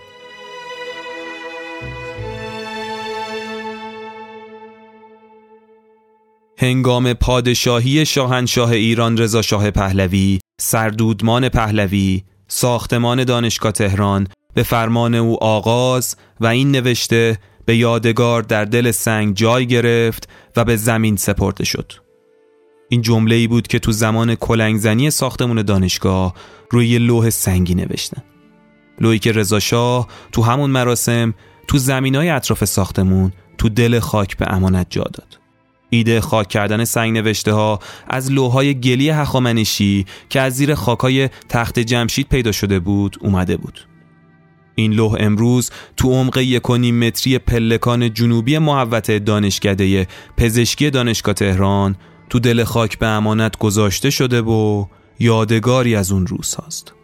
هنگام 6.58 7.12
پادشاهی 7.12 8.06
شاهنشاه 8.06 8.70
ایران 8.70 9.16
رضا 9.16 9.42
شاه 9.42 9.70
پهلوی، 9.70 10.38
سردودمان 10.60 11.48
پهلوی، 11.48 12.22
ساختمان 12.48 13.24
دانشگاه 13.24 13.72
تهران 13.72 14.26
به 14.54 14.62
فرمان 14.62 15.14
او 15.14 15.44
آغاز 15.44 16.16
و 16.40 16.46
این 16.46 16.70
نوشته 16.70 17.38
به 17.64 17.76
یادگار 17.76 18.42
در 18.42 18.64
دل 18.64 18.90
سنگ 18.90 19.36
جای 19.36 19.66
گرفت 19.66 20.28
و 20.56 20.64
به 20.64 20.76
زمین 20.76 21.16
سپرده 21.16 21.64
شد. 21.64 21.92
این 22.88 23.02
جمله 23.02 23.34
ای 23.34 23.46
بود 23.46 23.66
که 23.66 23.78
تو 23.78 23.92
زمان 23.92 24.34
کلنگزنی 24.34 25.10
ساختمون 25.10 25.62
دانشگاه 25.62 26.34
روی 26.70 26.98
لوح 26.98 27.30
سنگی 27.30 27.74
نوشتن. 27.74 28.22
لوحی 29.00 29.18
که 29.18 29.32
رضا 29.32 29.58
شاه 29.60 30.08
تو 30.32 30.42
همون 30.42 30.70
مراسم 30.70 31.34
تو 31.68 31.78
زمینای 31.78 32.28
اطراف 32.28 32.64
ساختمون 32.64 33.32
تو 33.58 33.68
دل 33.68 33.98
خاک 33.98 34.36
به 34.36 34.52
امانت 34.52 34.86
جا 34.90 35.02
داد. 35.02 35.43
ایده 35.94 36.20
خاک 36.20 36.48
کردن 36.48 36.84
سنگ 36.84 37.18
نوشته 37.18 37.52
ها 37.52 37.78
از 38.08 38.32
لوهای 38.32 38.74
گلی 38.80 39.10
هخامنشی 39.10 40.06
که 40.28 40.40
از 40.40 40.54
زیر 40.54 40.74
خاکای 40.74 41.28
تخت 41.48 41.78
جمشید 41.78 42.28
پیدا 42.28 42.52
شده 42.52 42.78
بود 42.78 43.16
اومده 43.20 43.56
بود. 43.56 43.80
این 44.74 44.92
لوح 44.92 45.16
امروز 45.20 45.70
تو 45.96 46.10
عمق 46.10 46.38
یک 46.38 46.70
متری 46.70 47.38
پلکان 47.38 48.14
جنوبی 48.14 48.58
محوطه 48.58 49.18
دانشکده 49.18 50.06
پزشکی 50.36 50.90
دانشگاه 50.90 51.34
تهران 51.34 51.96
تو 52.30 52.38
دل 52.38 52.64
خاک 52.64 52.98
به 52.98 53.06
امانت 53.06 53.58
گذاشته 53.58 54.10
شده 54.10 54.40
و 54.40 54.86
یادگاری 55.18 55.96
از 55.96 56.12
اون 56.12 56.26
روز 56.26 56.56
هست. 56.66 56.94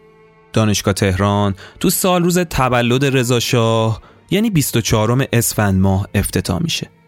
دانشگاه 0.53 0.93
تهران 0.93 1.55
تو 1.79 1.89
سال 1.89 2.23
روز 2.23 2.39
تولد 2.39 3.05
رضا 3.05 3.39
شاه 3.39 4.01
یعنی 4.31 4.49
24 4.49 5.27
اسفند 5.33 5.81
ماه 5.81 6.07
افتتاح 6.15 6.59
میشه. 6.61 7.00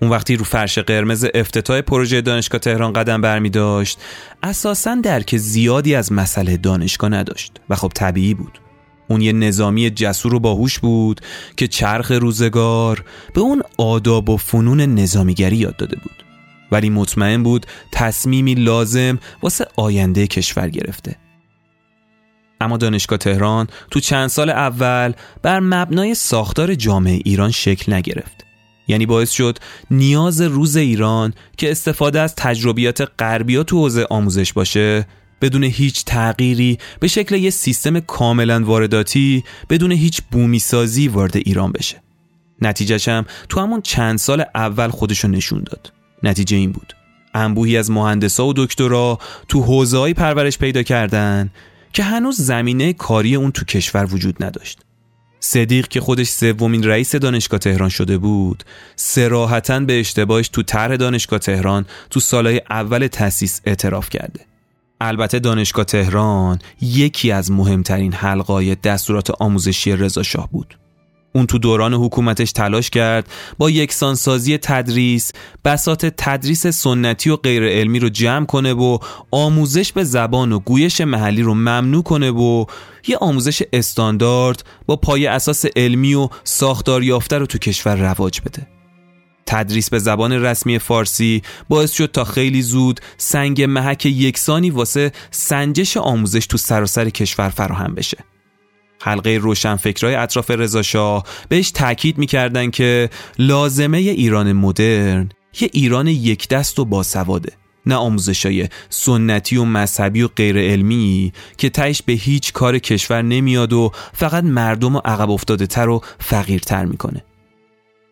اون 0.00 0.10
وقتی 0.10 0.36
رو 0.36 0.44
فرش 0.44 0.78
قرمز 0.78 1.26
افتتاح 1.34 1.80
پروژه 1.80 2.20
دانشگاه 2.20 2.58
تهران 2.58 2.92
قدم 2.92 3.20
برمی 3.20 3.50
داشت 3.50 3.98
اساسا 4.42 4.94
درک 4.94 5.36
زیادی 5.36 5.94
از 5.94 6.12
مسئله 6.12 6.56
دانشگاه 6.56 7.10
نداشت 7.10 7.60
و 7.70 7.74
خب 7.74 7.92
طبیعی 7.94 8.34
بود. 8.34 8.60
اون 9.08 9.20
یه 9.20 9.32
نظامی 9.32 9.90
جسور 9.90 10.34
و 10.34 10.40
باهوش 10.40 10.78
بود 10.78 11.20
که 11.56 11.68
چرخ 11.68 12.10
روزگار 12.10 13.04
به 13.34 13.40
اون 13.40 13.62
آداب 13.78 14.30
و 14.30 14.36
فنون 14.36 14.80
نظامیگری 14.80 15.56
یاد 15.56 15.76
داده 15.76 15.96
بود. 15.96 16.24
ولی 16.72 16.90
مطمئن 16.90 17.42
بود 17.42 17.66
تصمیمی 17.92 18.54
لازم 18.54 19.18
واسه 19.42 19.66
آینده 19.76 20.26
کشور 20.26 20.68
گرفته. 20.68 21.16
اما 22.60 22.76
دانشگاه 22.76 23.18
تهران 23.18 23.66
تو 23.90 24.00
چند 24.00 24.28
سال 24.28 24.50
اول 24.50 25.12
بر 25.42 25.60
مبنای 25.60 26.14
ساختار 26.14 26.74
جامعه 26.74 27.20
ایران 27.24 27.50
شکل 27.50 27.92
نگرفت. 27.92 28.47
یعنی 28.88 29.06
باعث 29.06 29.30
شد 29.30 29.58
نیاز 29.90 30.40
روز 30.40 30.76
ایران 30.76 31.34
که 31.56 31.70
استفاده 31.70 32.20
از 32.20 32.34
تجربیات 32.34 33.08
غربیا 33.18 33.62
تو 33.62 33.78
حوزه 33.78 34.06
آموزش 34.10 34.52
باشه. 34.52 35.06
بدون 35.40 35.64
هیچ 35.64 36.04
تغییری 36.04 36.78
به 37.00 37.08
شکل 37.08 37.36
یه 37.36 37.50
سیستم 37.50 38.00
کاملا 38.00 38.64
وارداتی 38.64 39.44
بدون 39.70 39.92
هیچ 39.92 40.22
بومی 40.30 40.58
سازی 40.58 41.08
وارد 41.08 41.36
ایران 41.36 41.72
بشه. 41.72 42.02
نتیجهش 42.62 43.08
هم 43.08 43.24
تو 43.48 43.60
همون 43.60 43.82
چند 43.82 44.18
سال 44.18 44.44
اول 44.54 44.88
خودشو 44.88 45.28
نشون 45.28 45.64
داد. 45.64 45.92
نتیجه 46.22 46.56
این 46.56 46.72
بود. 46.72 46.92
انبوهی 47.34 47.76
از 47.76 47.90
مهندسا 47.90 48.46
و 48.46 48.52
دکترا 48.56 49.18
تو 49.48 49.62
حوزه‌ای 49.62 50.14
پرورش 50.14 50.58
پیدا 50.58 50.82
کردن 50.82 51.50
که 51.92 52.02
هنوز 52.02 52.36
زمینه 52.36 52.92
کاری 52.92 53.34
اون 53.34 53.52
تو 53.52 53.64
کشور 53.64 54.14
وجود 54.14 54.44
نداشت. 54.44 54.80
صدیق 55.40 55.88
که 55.88 56.00
خودش 56.00 56.28
سومین 56.28 56.84
رئیس 56.84 57.16
دانشگاه 57.16 57.60
تهران 57.60 57.88
شده 57.88 58.18
بود 58.18 58.64
سراحتا 58.96 59.80
به 59.80 60.00
اشتباهش 60.00 60.48
تو 60.48 60.62
طرح 60.62 60.96
دانشگاه 60.96 61.38
تهران 61.38 61.86
تو 62.10 62.20
سالهای 62.20 62.62
اول 62.70 63.06
تأسیس 63.06 63.60
اعتراف 63.64 64.10
کرده. 64.10 64.40
البته 65.00 65.38
دانشگاه 65.38 65.84
تهران 65.84 66.58
یکی 66.80 67.32
از 67.32 67.50
مهمترین 67.50 68.12
حلقای 68.12 68.74
دستورات 68.74 69.30
آموزشی 69.30 69.96
رضا 69.96 70.22
شاه 70.22 70.48
بود. 70.50 70.78
اون 71.38 71.46
تو 71.46 71.58
دوران 71.58 71.94
حکومتش 71.94 72.52
تلاش 72.52 72.90
کرد 72.90 73.28
با 73.58 73.70
یکسانسازی 73.70 74.58
تدریس 74.58 75.32
بسات 75.64 76.06
تدریس 76.06 76.66
سنتی 76.66 77.30
و 77.30 77.36
غیر 77.36 77.64
علمی 77.64 77.98
رو 77.98 78.08
جمع 78.08 78.46
کنه 78.46 78.72
و 78.72 78.98
آموزش 79.30 79.92
به 79.92 80.04
زبان 80.04 80.52
و 80.52 80.58
گویش 80.58 81.00
محلی 81.00 81.42
رو 81.42 81.54
ممنوع 81.54 82.02
کنه 82.02 82.30
و 82.30 82.64
یه 83.06 83.16
آموزش 83.16 83.62
استاندارد 83.72 84.64
با 84.86 84.96
پای 84.96 85.26
اساس 85.26 85.64
علمی 85.76 86.14
و 86.14 86.28
ساختار 86.44 87.02
یافته 87.02 87.38
رو 87.38 87.46
تو 87.46 87.58
کشور 87.58 87.96
رواج 87.96 88.40
بده. 88.40 88.66
تدریس 89.46 89.90
به 89.90 89.98
زبان 89.98 90.32
رسمی 90.32 90.78
فارسی 90.78 91.42
باعث 91.68 91.92
شد 91.92 92.10
تا 92.12 92.24
خیلی 92.24 92.62
زود 92.62 93.00
سنگ 93.16 93.62
محک 93.62 94.06
یکسانی 94.06 94.70
واسه 94.70 95.12
سنجش 95.30 95.96
آموزش 95.96 96.46
تو 96.46 96.56
سراسر 96.56 97.10
کشور 97.10 97.48
فراهم 97.48 97.94
بشه. 97.94 98.18
حلقه 99.00 99.30
روشنفکرای 99.30 100.14
اطراف 100.14 100.50
رضاشاه 100.50 101.24
بهش 101.48 101.70
تاکید 101.70 102.18
می‌کردن 102.18 102.70
که 102.70 103.10
لازمه 103.38 103.98
ایران 103.98 104.52
مدرن 104.52 105.28
یه 105.60 105.70
ایران 105.72 106.06
یک 106.06 106.48
دست 106.48 106.78
و 106.78 106.84
باسواده 106.84 107.52
نه 107.86 107.94
آموزشای 107.94 108.68
سنتی 108.88 109.56
و 109.56 109.64
مذهبی 109.64 110.22
و 110.22 110.28
غیر 110.28 110.58
علمی 110.58 111.32
که 111.58 111.70
تهش 111.70 112.02
به 112.02 112.12
هیچ 112.12 112.52
کار 112.52 112.78
کشور 112.78 113.22
نمیاد 113.22 113.72
و 113.72 113.92
فقط 114.12 114.44
مردم 114.44 114.96
و 114.96 115.00
عقب 115.04 115.30
افتاده 115.30 115.66
تر 115.66 115.88
و 115.88 116.02
فقیرتر 116.18 116.84
می‌کنه. 116.84 117.24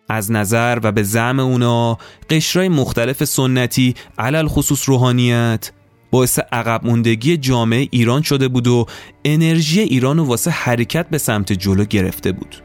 از 0.09 0.31
نظر 0.31 0.79
و 0.83 0.92
به 0.92 1.03
زعم 1.03 1.40
اونا 1.40 1.99
قشرای 2.31 2.68
مختلف 2.68 3.25
سنتی 3.25 3.94
علل 4.18 4.49
خصوص 4.49 4.88
روحانیت 4.88 5.70
باعث 6.16 6.38
عقب 6.52 6.87
موندگی 6.87 7.37
جامعه 7.37 7.88
ایران 7.90 8.22
شده 8.22 8.48
بود 8.48 8.66
و 8.66 8.87
انرژی 9.24 9.81
ایران 9.81 10.18
و 10.18 10.24
واسه 10.24 10.50
حرکت 10.50 11.09
به 11.09 11.18
سمت 11.18 11.52
جلو 11.52 11.85
گرفته 11.85 12.33
بود 12.33 12.57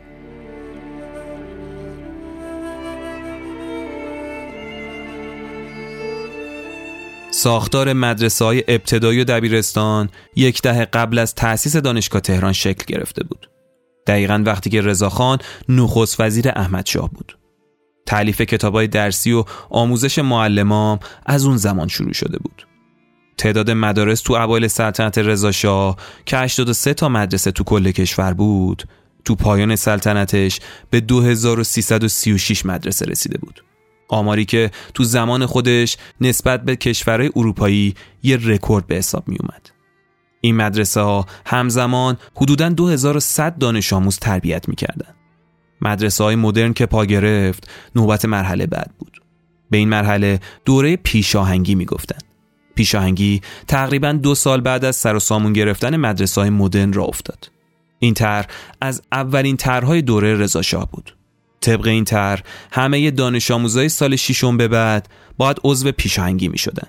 ساختار 7.31 7.93
مدرسه 7.93 8.45
های 8.45 8.63
ابتدایی 8.67 9.21
و 9.21 9.23
دبیرستان 9.23 10.09
یک 10.35 10.61
دهه 10.61 10.85
قبل 10.85 11.19
از 11.19 11.35
تأسیس 11.35 11.75
دانشگاه 11.75 12.21
تهران 12.21 12.53
شکل 12.53 12.85
گرفته 12.87 13.23
بود. 13.23 13.49
دقیقا 14.07 14.43
وقتی 14.45 14.69
که 14.69 14.81
رضاخان 14.81 15.37
نخست 15.69 16.19
وزیر 16.19 16.49
احمد 16.49 16.85
شاه 16.85 17.09
بود. 17.09 17.37
تعلیف 18.05 18.41
کتابای 18.41 18.87
درسی 18.87 19.33
و 19.33 19.43
آموزش 19.69 20.19
معلمام 20.19 20.99
از 21.25 21.45
اون 21.45 21.57
زمان 21.57 21.87
شروع 21.87 22.13
شده 22.13 22.37
بود. 22.37 22.70
تعداد 23.37 23.71
مدارس 23.71 24.21
تو 24.21 24.33
اوایل 24.33 24.67
سلطنت 24.67 25.17
رضاشاه 25.17 25.97
که 26.25 26.37
83 26.37 26.93
تا 26.93 27.09
مدرسه 27.09 27.51
تو 27.51 27.63
کل 27.63 27.91
کشور 27.91 28.33
بود 28.33 28.83
تو 29.25 29.35
پایان 29.35 29.75
سلطنتش 29.75 30.59
به 30.89 30.99
2336 30.99 32.65
مدرسه 32.65 33.05
رسیده 33.05 33.37
بود 33.37 33.63
آماری 34.11 34.45
که 34.45 34.71
تو 34.93 35.03
زمان 35.03 35.45
خودش 35.45 35.97
نسبت 36.21 36.63
به 36.63 36.75
کشورهای 36.75 37.31
اروپایی 37.35 37.95
یه 38.23 38.37
رکورد 38.43 38.87
به 38.87 38.95
حساب 38.95 39.27
می 39.27 39.37
اومد. 39.39 39.71
این 40.41 40.55
مدرسه 40.55 41.01
ها 41.01 41.25
همزمان 41.45 42.17
حدوداً 42.35 42.69
2100 42.69 43.57
دانش 43.57 43.93
آموز 43.93 44.19
تربیت 44.19 44.69
می‌کردن. 44.69 45.13
مدرسه 45.81 46.23
های 46.23 46.35
مدرن 46.35 46.73
که 46.73 46.85
پا 46.85 47.05
گرفت 47.05 47.69
نوبت 47.95 48.25
مرحله 48.25 48.65
بعد 48.65 48.91
بود. 48.99 49.21
به 49.69 49.77
این 49.77 49.89
مرحله 49.89 50.39
دوره 50.65 50.95
پیشاهنگی 50.95 51.75
می‌گفتن. 51.75 52.30
پیشاهنگی 52.75 53.41
تقریبا 53.67 54.11
دو 54.11 54.35
سال 54.35 54.61
بعد 54.61 54.85
از 54.85 54.95
سر 54.95 55.15
و 55.15 55.19
سامون 55.19 55.53
گرفتن 55.53 55.97
مدرسه 55.97 56.41
های 56.41 56.49
مدرن 56.49 56.93
را 56.93 57.03
افتاد. 57.03 57.51
این 57.99 58.13
طرح 58.13 58.47
از 58.81 59.01
اولین 59.11 59.57
طرحهای 59.57 60.01
دوره 60.01 60.35
رضاشاه 60.35 60.91
بود. 60.91 61.15
طبق 61.61 61.87
این 61.87 62.03
طرح 62.03 62.41
همه 62.71 63.11
دانش 63.11 63.51
آموزای 63.51 63.89
سال 63.89 64.15
ششم 64.15 64.57
به 64.57 64.67
بعد 64.67 65.09
باید 65.37 65.57
عضو 65.63 65.91
پیشاهنگی 65.91 66.47
می 66.47 66.57
شدن. 66.57 66.87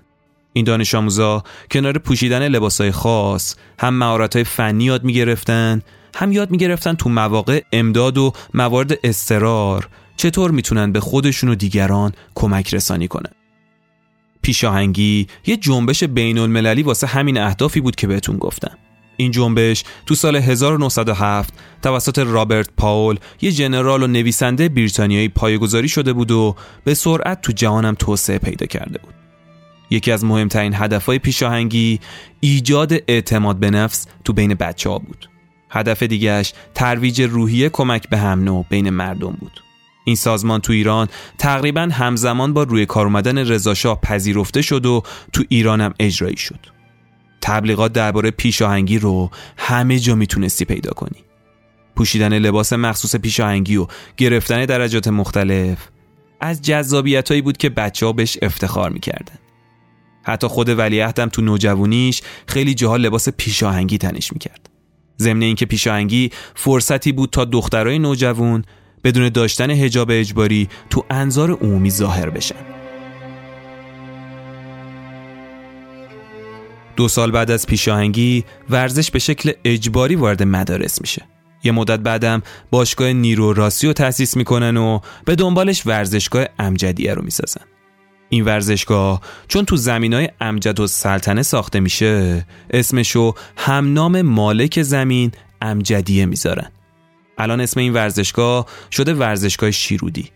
این 0.53 0.65
دانش 0.65 0.95
آموزا 0.95 1.43
کنار 1.71 1.99
پوشیدن 1.99 2.49
لباسای 2.49 2.91
خاص 2.91 3.55
هم 3.79 3.95
مهارت‌های 3.95 4.45
فنی 4.45 4.85
یاد 4.85 5.05
می 5.05 5.13
گرفتن 5.13 5.83
هم 6.15 6.33
یاد 6.33 6.51
می 6.51 6.59
گرفتن 6.59 6.95
تو 6.95 7.09
مواقع 7.09 7.63
امداد 7.73 8.19
و 8.19 8.33
موارد 8.55 8.93
استرار 9.05 9.89
چطور 10.17 10.51
می‌تونن 10.51 10.93
به 10.93 11.01
خودشون 11.01 11.51
و 11.51 11.55
دیگران 11.55 12.13
کمک 12.35 12.75
رسانی 12.75 13.09
کنن. 13.09 13.33
پیشاهنگی 14.43 15.27
یه 15.47 15.57
جنبش 15.57 16.05
بین 16.05 16.39
المللی 16.39 16.83
واسه 16.83 17.07
همین 17.07 17.39
اهدافی 17.39 17.81
بود 17.81 17.97
که 17.97 18.07
بهتون 18.07 18.37
گفتم. 18.37 18.79
این 19.17 19.31
جنبش 19.31 19.85
تو 20.07 20.15
سال 20.15 20.37
1907 20.37 21.55
توسط 21.83 22.19
رابرت 22.19 22.69
پاول 22.77 23.17
یه 23.41 23.53
جنرال 23.53 24.03
و 24.03 24.07
نویسنده 24.07 24.69
بریتانیایی 24.69 25.29
پایگذاری 25.29 25.89
شده 25.89 26.13
بود 26.13 26.31
و 26.31 26.57
به 26.85 26.95
سرعت 26.95 27.43
تو 27.43 27.53
جهانم 27.53 27.95
توسعه 27.95 28.39
پیدا 28.39 28.67
کرده 28.67 28.99
بود. 28.99 29.15
یکی 29.91 30.13
از 30.13 30.25
مهمترین 30.25 30.75
هدفهای 30.75 31.19
پیشاهنگی 31.19 32.01
ایجاد 32.41 32.93
اعتماد 33.09 33.57
به 33.57 33.71
نفس 33.71 34.07
تو 34.25 34.33
بین 34.33 34.55
بچه 34.55 34.91
ها 34.91 34.99
بود. 34.99 35.29
هدف 35.71 36.03
دیگهش 36.03 36.53
ترویج 36.75 37.23
روحیه 37.23 37.69
کمک 37.69 38.09
به 38.09 38.19
هم 38.19 38.45
نوع 38.45 38.67
بین 38.71 38.91
مردم 38.91 39.37
بود. 39.41 39.61
این 40.05 40.17
سازمان 40.17 40.61
تو 40.61 40.73
ایران 40.73 41.09
تقریبا 41.39 41.89
همزمان 41.93 42.53
با 42.53 42.63
روی 42.63 42.87
کار 42.87 43.07
اومدن 43.07 43.39
رضاشاه 43.39 44.01
پذیرفته 44.01 44.63
شد 44.63 44.87
و 44.87 45.03
تو 45.33 45.45
ایرانم 45.49 45.95
اجرایی 46.01 46.37
شد. 46.37 46.59
تبلیغات 47.41 47.93
درباره 47.93 48.31
پیشاهنگی 48.31 48.99
رو 48.99 49.31
همه 49.57 49.99
جا 49.99 50.15
می‌تونستی 50.15 50.65
پیدا 50.65 50.91
کنی. 50.91 51.25
پوشیدن 51.97 52.39
لباس 52.39 52.73
مخصوص 52.73 53.17
پیشاهنگی 53.17 53.77
و 53.77 53.87
گرفتن 54.17 54.65
درجات 54.65 55.09
مختلف 55.09 55.79
از 56.41 56.63
جذابیتایی 56.63 57.43
بود 57.43 57.57
که 57.57 57.69
بچه 57.69 58.07
ها 58.07 58.13
بهش 58.13 58.39
افتخار 58.43 58.91
می‌کردن. 58.91 59.39
حتی 60.23 60.47
خود 60.47 60.69
ولیعهدم 60.69 61.29
تو 61.29 61.43
نوجوانیش 61.43 62.23
خیلی 62.47 62.75
جاها 62.75 62.97
لباس 62.97 63.29
پیشاهنگی 63.29 63.99
تنش 63.99 64.33
می‌کرد. 64.33 64.69
ضمن 65.19 65.43
اینکه 65.43 65.67
پیشاهنگی 65.67 66.31
فرصتی 66.55 67.13
بود 67.13 67.31
تا 67.31 67.45
دخترای 67.45 67.99
نوجوان 67.99 68.65
بدون 69.05 69.29
داشتن 69.29 69.71
هجاب 69.71 70.09
اجباری 70.11 70.69
تو 70.91 71.05
انظار 71.11 71.51
عمومی 71.51 71.91
ظاهر 71.91 72.31
بشن. 72.31 72.57
دو 76.97 77.09
سال 77.09 77.31
بعد 77.31 77.51
از 77.51 77.67
پیشاهنگی 77.67 78.45
ورزش 78.71 79.11
به 79.11 79.19
شکل 79.19 79.53
اجباری 79.65 80.15
وارد 80.15 80.43
مدارس 80.43 81.01
میشه. 81.01 81.23
یه 81.65 81.73
مدت 81.73 82.01
بعدم 82.01 82.43
باشگاه 82.71 83.13
نیرو 83.13 83.53
راسی 83.53 83.87
رو 83.87 83.93
تأسیس 83.93 84.37
می‌کنن 84.37 84.77
و 84.77 85.01
به 85.25 85.35
دنبالش 85.35 85.87
ورزشگاه 85.87 86.47
امجدیه 86.59 87.15
رو 87.15 87.23
می‌سازن. 87.23 87.65
این 88.29 88.45
ورزشگاه 88.45 89.21
چون 89.49 89.65
تو 89.65 89.77
زمین 89.77 90.15
های 90.15 90.29
امجد 90.41 90.81
و 90.81 90.87
سلطنه 90.87 91.43
ساخته 91.43 91.81
میشه 91.81 92.47
اسمشو 92.71 93.35
همنام 93.57 94.23
مالک 94.23 94.83
زمین 94.83 95.33
امجدیه 95.63 96.27
می‌ذارن. 96.27 96.71
الان 97.39 97.61
اسم 97.61 97.81
این 97.81 97.93
ورزشگاه 97.93 98.67
شده 98.91 99.15
ورزشگاه 99.15 99.71
شیرودی 99.71 100.31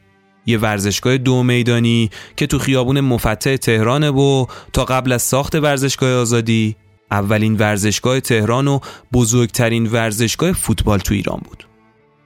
یه 0.47 0.59
ورزشگاه 0.59 1.19
دو 1.19 1.43
میدانی 1.43 2.11
که 2.37 2.47
تو 2.47 2.59
خیابون 2.59 3.01
مفتح 3.01 3.57
تهرانه 3.57 4.11
و 4.11 4.47
تا 4.73 4.85
قبل 4.85 5.13
از 5.13 5.23
ساخت 5.23 5.55
ورزشگاه 5.55 6.13
آزادی 6.13 6.77
اولین 7.11 7.55
ورزشگاه 7.55 8.21
تهران 8.21 8.69
و 8.69 8.79
بزرگترین 9.13 9.87
ورزشگاه 9.87 10.53
فوتبال 10.53 10.99
تو 10.99 11.15
ایران 11.15 11.41
بود 11.45 11.67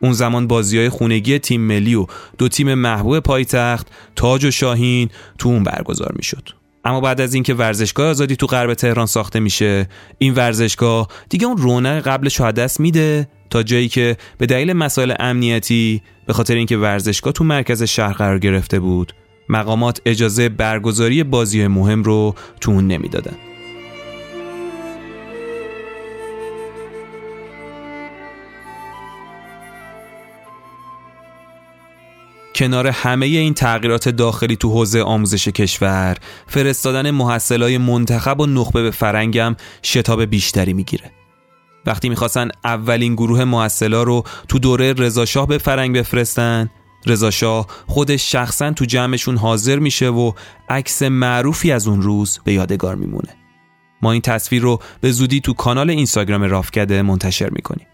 اون 0.00 0.12
زمان 0.12 0.46
بازی 0.46 0.78
های 0.78 0.88
خونگی 0.88 1.38
تیم 1.38 1.60
ملی 1.60 1.94
و 1.94 2.06
دو 2.38 2.48
تیم 2.48 2.74
محبوب 2.74 3.20
پایتخت 3.20 3.86
تاج 4.16 4.44
و 4.44 4.50
شاهین 4.50 5.08
تو 5.38 5.48
اون 5.48 5.62
برگزار 5.62 6.12
می 6.16 6.22
شد. 6.22 6.59
اما 6.84 7.00
بعد 7.00 7.20
از 7.20 7.34
اینکه 7.34 7.54
ورزشگاه 7.54 8.06
آزادی 8.06 8.36
تو 8.36 8.46
غرب 8.46 8.74
تهران 8.74 9.06
ساخته 9.06 9.40
میشه 9.40 9.88
این 10.18 10.34
ورزشگاه 10.34 11.08
دیگه 11.28 11.46
اون 11.46 11.56
رونق 11.56 12.02
قبلش 12.02 12.40
رو 12.40 12.52
دست 12.52 12.80
میده 12.80 13.28
تا 13.50 13.62
جایی 13.62 13.88
که 13.88 14.16
به 14.38 14.46
دلیل 14.46 14.72
مسائل 14.72 15.14
امنیتی 15.18 16.02
به 16.26 16.32
خاطر 16.32 16.54
اینکه 16.54 16.76
ورزشگاه 16.76 17.32
تو 17.32 17.44
مرکز 17.44 17.82
شهر 17.82 18.12
قرار 18.12 18.38
گرفته 18.38 18.80
بود 18.80 19.12
مقامات 19.48 20.00
اجازه 20.06 20.48
برگزاری 20.48 21.24
بازی 21.24 21.66
مهم 21.66 22.02
رو 22.02 22.34
تو 22.60 22.70
اون 22.70 22.86
نمی‌دادن. 22.86 23.49
کنار 32.60 32.86
همه 32.86 33.26
این 33.26 33.54
تغییرات 33.54 34.08
داخلی 34.08 34.56
تو 34.56 34.70
حوزه 34.70 35.02
آموزش 35.02 35.48
کشور 35.48 36.16
فرستادن 36.46 37.10
محصلای 37.10 37.78
منتخب 37.78 38.40
و 38.40 38.46
نخبه 38.46 38.82
به 38.82 38.90
فرنگم 38.90 39.56
شتاب 39.82 40.24
بیشتری 40.24 40.72
می‌گیره. 40.72 41.10
وقتی 41.86 42.08
می‌خواستن 42.08 42.48
اولین 42.64 43.14
گروه 43.14 43.44
محصلا 43.44 44.02
رو 44.02 44.24
تو 44.48 44.58
دوره 44.58 44.92
رضاشاه 44.92 45.46
به 45.46 45.58
فرنگ 45.58 45.98
بفرستن 45.98 46.70
رضاشاه 47.06 47.66
خودش 47.86 48.32
شخصا 48.32 48.72
تو 48.72 48.84
جمعشون 48.84 49.36
حاضر 49.36 49.78
میشه 49.78 50.08
و 50.08 50.32
عکس 50.68 51.02
معروفی 51.02 51.72
از 51.72 51.88
اون 51.88 52.02
روز 52.02 52.40
به 52.44 52.52
یادگار 52.52 52.94
میمونه. 52.94 53.36
ما 54.02 54.12
این 54.12 54.22
تصویر 54.22 54.62
رو 54.62 54.80
به 55.00 55.12
زودی 55.12 55.40
تو 55.40 55.52
کانال 55.52 55.90
اینستاگرام 55.90 56.42
رافکده 56.42 57.02
منتشر 57.02 57.50
می‌کنیم. 57.50 57.86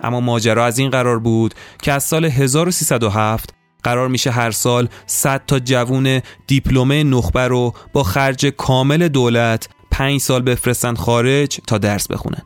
اما 0.00 0.20
ماجرا 0.20 0.64
از 0.64 0.78
این 0.78 0.90
قرار 0.90 1.18
بود 1.18 1.54
که 1.82 1.92
از 1.92 2.04
سال 2.04 2.24
1307 2.24 3.54
قرار 3.84 4.08
میشه 4.08 4.30
هر 4.30 4.50
سال 4.50 4.88
100 5.06 5.42
تا 5.46 5.58
جوون 5.58 6.20
دیپلمه 6.46 7.04
نخبه 7.04 7.48
رو 7.48 7.74
با 7.92 8.02
خرج 8.02 8.46
کامل 8.46 9.08
دولت 9.08 9.68
5 9.90 10.20
سال 10.20 10.42
بفرستن 10.42 10.94
خارج 10.94 11.60
تا 11.66 11.78
درس 11.78 12.08
بخونن. 12.08 12.42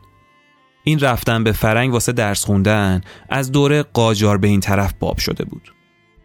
این 0.83 0.99
رفتن 0.99 1.43
به 1.43 1.51
فرنگ 1.51 1.93
واسه 1.93 2.11
درس 2.11 2.45
خوندن 2.45 3.01
از 3.29 3.51
دوره 3.51 3.83
قاجار 3.83 4.37
به 4.37 4.47
این 4.47 4.59
طرف 4.59 4.93
باب 4.99 5.17
شده 5.17 5.45
بود. 5.45 5.73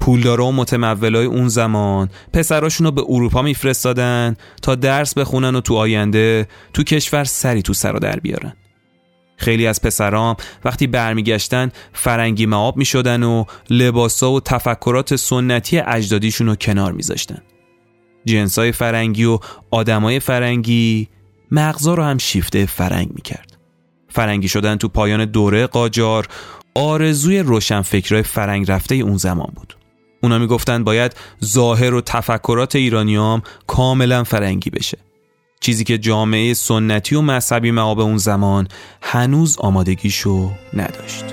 پولدارا 0.00 0.46
و 0.46 0.52
متمولای 0.52 1.26
اون 1.26 1.48
زمان 1.48 2.08
پسراشون 2.32 2.86
رو 2.86 2.92
به 2.92 3.02
اروپا 3.08 3.42
میفرستادن 3.42 4.36
تا 4.62 4.74
درس 4.74 5.14
بخونن 5.14 5.54
و 5.54 5.60
تو 5.60 5.74
آینده 5.74 6.48
تو 6.72 6.82
کشور 6.82 7.24
سری 7.24 7.62
تو 7.62 7.72
سر 7.72 7.92
در 7.92 8.20
بیارن. 8.20 8.52
خیلی 9.36 9.66
از 9.66 9.82
پسرام 9.82 10.36
وقتی 10.64 10.86
برمیگشتن 10.86 11.70
فرنگی 11.92 12.46
معاب 12.46 12.76
می 12.76 12.84
شدن 12.84 13.22
و 13.22 13.44
لباسا 13.70 14.32
و 14.32 14.40
تفکرات 14.40 15.16
سنتی 15.16 15.78
اجدادیشون 15.78 16.46
رو 16.46 16.56
کنار 16.56 16.92
میذاشتن. 16.92 17.42
جنسای 18.24 18.72
فرنگی 18.72 19.24
و 19.24 19.38
آدمای 19.70 20.20
فرنگی 20.20 21.08
مغزا 21.50 21.94
رو 21.94 22.02
هم 22.02 22.18
شیفته 22.18 22.66
فرنگ 22.66 23.10
می‌کرد. 23.14 23.58
فرنگی 24.08 24.48
شدن 24.48 24.76
تو 24.76 24.88
پایان 24.88 25.24
دوره 25.24 25.66
قاجار 25.66 26.28
آرزوی 26.74 27.38
روشنفکرای 27.38 28.22
فرنگ 28.22 28.70
رفته 28.70 28.94
اون 28.94 29.16
زمان 29.16 29.52
بود. 29.54 29.76
اونا 30.22 30.38
می‌گفتن 30.38 30.84
باید 30.84 31.16
ظاهر 31.44 31.94
و 31.94 32.00
تفکرات 32.00 32.76
ایرانیام 32.76 33.42
کاملا 33.66 34.24
فرنگی 34.24 34.70
بشه. 34.70 34.98
چیزی 35.64 35.84
که 35.84 35.98
جامعه 35.98 36.54
سنتی 36.54 37.14
و 37.14 37.20
مذهبی 37.20 37.70
معاب 37.70 38.00
اون 38.00 38.16
زمان 38.16 38.68
هنوز 39.02 39.58
آمادگیشو 39.58 40.50
نداشت. 40.74 41.24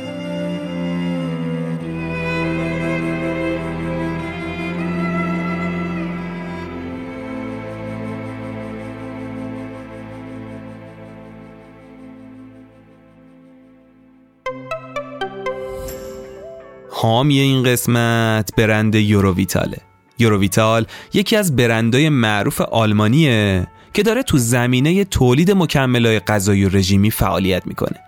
حامی 16.89 17.39
این 17.39 17.63
قسمت 17.63 18.49
برند 18.57 18.95
یوروویتاله 18.95 19.77
یوروویتال 20.19 20.85
یکی 21.13 21.35
از 21.35 21.55
برندهای 21.55 22.09
معروف 22.09 22.61
آلمانیه 22.61 23.67
که 23.93 24.03
داره 24.03 24.23
تو 24.23 24.37
زمینه 24.37 25.03
تولید 25.03 25.51
مکملهای 25.51 26.19
غذایی 26.19 26.65
و 26.65 26.69
رژیمی 26.69 27.11
فعالیت 27.11 27.67
می‌کنه. 27.67 27.99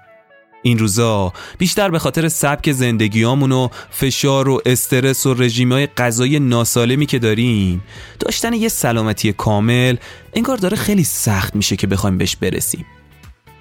این 0.66 0.80
روزا 0.80 1.34
بیشتر 1.58 1.90
به 1.90 2.00
خاطر 2.00 2.28
سبک 2.28 2.72
زندگیامون 2.72 3.52
و 3.52 3.68
فشار 3.90 4.50
و 4.50 4.62
استرس 4.66 5.26
و 5.26 5.36
های 5.72 5.88
غذایی 5.88 6.40
ناسالمی 6.40 7.06
که 7.06 7.20
داریم 7.20 7.84
داشتن 8.20 8.54
یه 8.54 8.70
سلامتی 8.70 9.34
کامل 9.34 9.96
انگار 10.34 10.58
داره 10.58 10.78
خیلی 10.78 11.04
سخت 11.04 11.56
میشه 11.56 11.76
که 11.76 11.88
بخوایم 11.88 12.18
بهش 12.18 12.36
برسیم. 12.36 12.86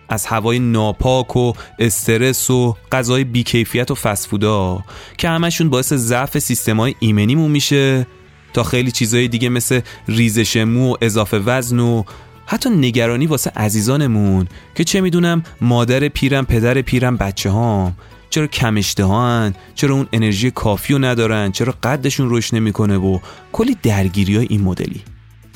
از 0.08 0.26
هوای 0.26 0.58
ناپاک 0.58 1.36
و 1.36 1.52
استرس 1.78 2.50
و 2.50 2.76
غذای 2.92 3.24
بیکیفیت 3.24 3.90
و 3.90 3.94
فسفودا 3.94 4.84
که 5.18 5.28
همشون 5.28 5.70
باعث 5.70 5.92
ضعف 5.92 6.38
سیستمای 6.38 6.94
ایمنیمون 6.98 7.50
میشه 7.50 8.06
تا 8.52 8.62
خیلی 8.62 8.90
چیزهای 8.90 9.28
دیگه 9.28 9.48
مثل 9.48 9.80
ریزش 10.08 10.56
مو 10.56 10.92
و 10.92 10.96
اضافه 11.00 11.38
وزن 11.38 11.78
و 11.78 12.02
حتی 12.46 12.70
نگرانی 12.70 13.26
واسه 13.26 13.50
عزیزانمون 13.56 14.48
که 14.74 14.84
چه 14.84 15.00
می‌دونم 15.00 15.42
مادر 15.60 16.08
پیرم 16.08 16.44
پدر 16.44 16.82
پیرم 16.82 17.16
بچه 17.16 17.50
هام 17.50 17.96
چرا 18.30 18.46
کم 18.46 18.76
اشتهان؟ 18.76 19.54
چرا 19.74 19.94
اون 19.94 20.08
انرژی 20.12 20.50
کافی 20.50 20.92
رو 20.92 20.98
ندارن؟ 20.98 21.52
چرا 21.52 21.74
قدشون 21.82 22.28
رشد 22.30 22.56
نمی‌کنه 22.56 22.96
و 22.96 23.18
کلی 23.52 23.76
درگیری 23.82 24.36
های 24.36 24.46
این 24.50 24.60
مدلی؟ 24.60 25.00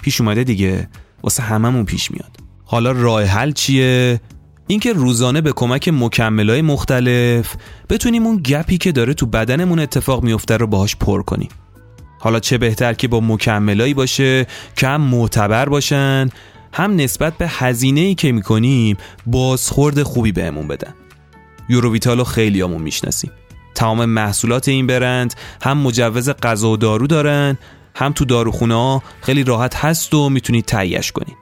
پیش 0.03 0.21
اومده 0.21 0.45
دیگه. 0.45 0.89
واسه 1.23 1.43
هممون 1.43 1.85
پیش 1.85 2.11
میاد. 2.11 2.37
حالا 2.65 2.93
راه 2.93 3.25
حل 3.25 3.53
چیه؟ 3.53 4.21
اینکه 4.67 4.93
روزانه 4.93 5.41
به 5.41 5.53
کمک 5.53 5.89
های 5.89 6.63
مختلف 6.63 7.57
بتونیم 7.89 8.27
اون 8.27 8.37
گپی 8.37 8.79
که 8.79 8.93
داره 8.93 9.15
تو 9.15 9.27
بدنمون 9.27 9.79
اتفاق 9.79 10.23
میفته 10.23 10.57
رو 10.57 10.67
باهاش 10.67 10.97
پر 10.97 11.23
کنیم. 11.23 11.49
حالا 12.19 12.41
چه 12.41 12.59
بهتر 12.59 12.93
که 12.93 13.09
با 13.09 13.21
مکملایی 13.21 13.95
باشه 13.95 14.47
که 14.77 14.89
هم 14.89 15.01
معتبر 15.01 15.69
باشن 15.69 16.31
هم 16.73 16.97
نسبت 16.97 17.39
به 17.39 17.49
هزینه 17.49 18.01
ای 18.01 18.15
که 18.15 18.33
می‌کنیم 18.33 18.97
بازخورد 19.27 20.03
خوبی 20.03 20.33
بهمون 20.33 20.69
بدن. 20.69 20.95
یوروویتالو 21.69 22.25
خیلی 22.25 22.61
همون 22.61 22.83
می‌شناسیم. 22.83 23.31
تمام 23.75 24.05
محصولات 24.05 24.69
این 24.69 24.87
برند 24.87 25.35
هم 25.63 25.79
مجوز 25.79 26.31
غذا 26.31 26.71
و 26.71 26.77
دارو 26.77 27.07
دارن 27.07 27.59
هم 27.95 28.13
تو 28.13 28.25
داروخونه 28.25 28.75
ها 28.75 29.03
خیلی 29.23 29.45
راحت 29.45 29.77
هست 29.77 30.15
و 30.15 30.29
می‌تونید 30.29 30.65
تهیهش 30.65 31.13
کنید. 31.13 31.37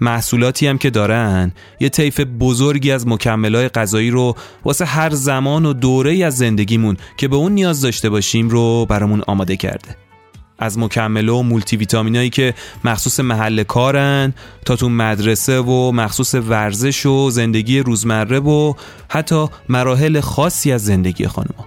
محصولاتی 0.00 0.66
هم 0.66 0.78
که 0.78 0.90
دارن 0.90 1.52
یه 1.80 1.88
طیف 1.88 2.20
بزرگی 2.20 2.92
از 2.92 3.06
مکملهای 3.06 3.68
غذایی 3.68 4.10
رو 4.10 4.36
واسه 4.64 4.84
هر 4.84 5.10
زمان 5.10 5.66
و 5.66 5.72
دوره 5.72 6.24
از 6.24 6.36
زندگیمون 6.36 6.96
که 7.16 7.28
به 7.28 7.36
اون 7.36 7.52
نیاز 7.52 7.80
داشته 7.80 8.10
باشیم 8.10 8.48
رو 8.48 8.86
برامون 8.86 9.22
آماده 9.26 9.56
کرده. 9.56 10.07
از 10.58 10.78
مکمله 10.78 11.32
و 11.32 11.42
مولتی 11.42 11.76
ویتامینایی 11.76 12.30
که 12.30 12.54
مخصوص 12.84 13.20
محل 13.20 13.62
کارن 13.62 14.34
تا 14.64 14.76
تو 14.76 14.88
مدرسه 14.88 15.60
و 15.60 15.92
مخصوص 15.92 16.34
ورزش 16.34 17.06
و 17.06 17.30
زندگی 17.30 17.78
روزمره 17.80 18.38
و 18.40 18.74
حتی 19.08 19.46
مراحل 19.68 20.20
خاصی 20.20 20.72
از 20.72 20.84
زندگی 20.84 21.26
خانما 21.26 21.66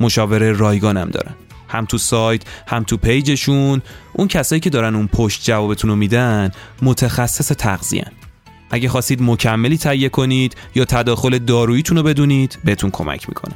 مشاوره 0.00 0.52
رایگانم 0.52 1.10
دارن. 1.10 1.34
هم 1.68 1.84
تو 1.84 1.98
سایت 1.98 2.42
هم 2.66 2.82
تو 2.82 2.96
پیجشون. 2.96 3.82
اون 4.12 4.28
کسایی 4.28 4.60
که 4.60 4.70
دارن 4.70 4.94
اون 4.94 5.06
پشت 5.06 5.44
جوابتون 5.44 5.90
رو 5.90 5.96
میدن 5.96 6.50
متخصص 6.82 7.52
تغذیه 7.52 8.04
اگه 8.70 8.88
خواستید 8.88 9.22
مکملی 9.22 9.78
تهیه 9.78 10.08
کنید 10.08 10.56
یا 10.74 10.84
تداخل 10.84 11.38
داروییتون 11.38 11.96
رو 11.96 12.02
بدونید 12.02 12.58
بهتون 12.64 12.90
کمک 12.90 13.28
می‌کنه. 13.28 13.54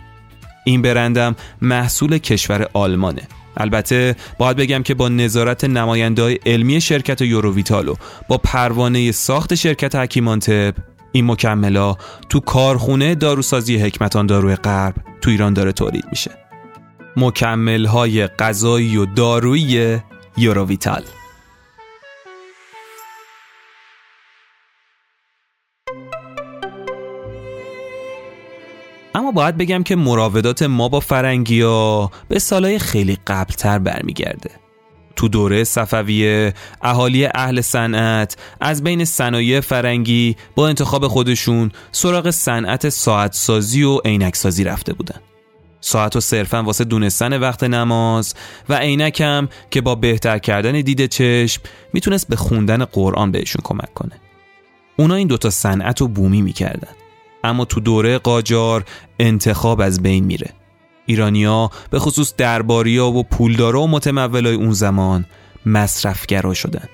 این 0.65 0.83
برندم 0.83 1.37
محصول 1.63 2.19
کشور 2.19 2.69
آلمانه. 2.73 3.23
البته 3.57 4.17
باید 4.39 4.57
بگم 4.57 4.83
که 4.83 4.95
با 4.95 5.09
نظارت 5.09 5.65
نماینده 5.65 6.39
علمی 6.47 6.81
شرکت 6.81 7.21
یوروویتالو 7.21 7.95
با 8.29 8.39
پروانه 8.39 9.13
ساخت 9.13 9.55
شرکت 9.55 9.95
حکیمانتب 9.95 10.75
این 11.13 11.31
مکملا 11.31 11.97
تو 12.29 12.41
کارخونه 12.41 13.15
داروسازی 13.15 13.77
حکمتان 13.77 14.27
دارو 14.27 14.55
غرب 14.55 14.95
تو 15.21 15.31
ایران 15.31 15.55
داره 15.55 15.73
تولید 15.73 16.05
میشه. 16.11 16.31
مکمل 17.17 17.87
های 17.87 18.27
غذایی 18.27 18.97
و 18.97 19.07
دارویی 19.07 19.99
یوروویتال 20.37 21.03
اما 29.15 29.33
باید 29.33 29.57
بگم 29.57 29.83
که 29.83 29.97
مراودات 29.97 30.63
ما 30.63 30.89
با 30.89 31.01
فرنگی 31.01 31.61
ها 31.61 32.11
به 32.29 32.39
سالهای 32.39 32.79
خیلی 32.79 33.19
قبلتر 33.27 33.79
برمیگرده. 33.79 34.51
تو 35.17 35.29
دوره 35.29 35.65
صفویه 35.65 36.55
اهالی 36.83 37.29
اهل 37.35 37.61
صنعت 37.61 38.37
از 38.61 38.83
بین 38.83 39.05
صنایع 39.05 39.61
فرنگی 39.61 40.37
با 40.55 40.69
انتخاب 40.69 41.09
خودشون 41.09 41.71
سراغ 41.93 42.31
صنعت 42.31 42.89
ساعت 42.89 43.35
سازی 43.35 43.83
و 43.83 43.99
عینک 44.05 44.37
سازی 44.37 44.65
رفته 44.65 44.93
بودن. 44.93 45.21
ساعت 45.81 46.17
و 46.17 46.21
صرفا 46.21 46.63
واسه 46.63 46.85
دونستن 46.85 47.39
وقت 47.39 47.65
نماز 47.65 48.35
و 48.69 48.75
عینکم 48.75 49.49
که 49.71 49.81
با 49.81 49.95
بهتر 49.95 50.39
کردن 50.39 50.81
دید 50.81 51.07
چشم 51.07 51.63
می‌تونست 51.93 52.29
به 52.29 52.37
خوندن 52.37 52.85
قرآن 52.85 53.33
بهشون 53.33 53.61
کمک 53.65 53.95
کنه. 53.95 54.21
اونا 54.97 55.15
این 55.15 55.29
دوتا 55.29 55.51
صنعت 55.51 56.01
رو 56.01 56.09
بومی 56.09 56.43
می‌کردن. 56.43 57.04
اما 57.45 57.65
تو 57.65 57.81
دوره 57.81 58.19
قاجار 58.19 58.85
انتخاب 59.19 59.81
از 59.81 60.03
بین 60.03 60.25
میره. 60.25 60.51
ایرانیا 61.07 61.71
به 61.91 61.99
خصوص 61.99 62.35
درباریا 62.37 63.07
و 63.07 63.23
پولدارا 63.23 63.83
و 63.83 63.89
متمولای 63.89 64.55
اون 64.55 64.73
زمان 64.73 65.25
مصرفگرا 65.67 66.55
شدن. 66.55 66.89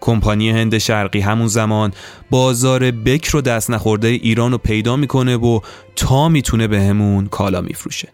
کمپانی 0.00 0.50
هند 0.50 0.78
شرقی 0.78 1.20
همون 1.20 1.46
زمان 1.46 1.92
بازار 2.30 2.90
بکر 2.90 3.36
و 3.36 3.40
دست 3.40 3.70
نخورده 3.70 4.08
ایران 4.08 4.52
رو 4.52 4.58
پیدا 4.58 4.96
می‌کنه 4.96 5.36
و 5.36 5.60
تا 5.96 6.28
می‌تونه 6.28 6.66
به 6.66 6.80
همون 6.82 7.26
کالا 7.26 7.60
میفروشه. 7.60 8.08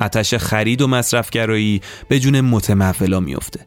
آتش 0.00 0.34
خرید 0.34 0.82
و 0.82 0.86
مصرفگرایی 0.86 1.80
به 2.08 2.20
جون 2.20 2.40
متمولا 2.40 3.20
میفته 3.20 3.66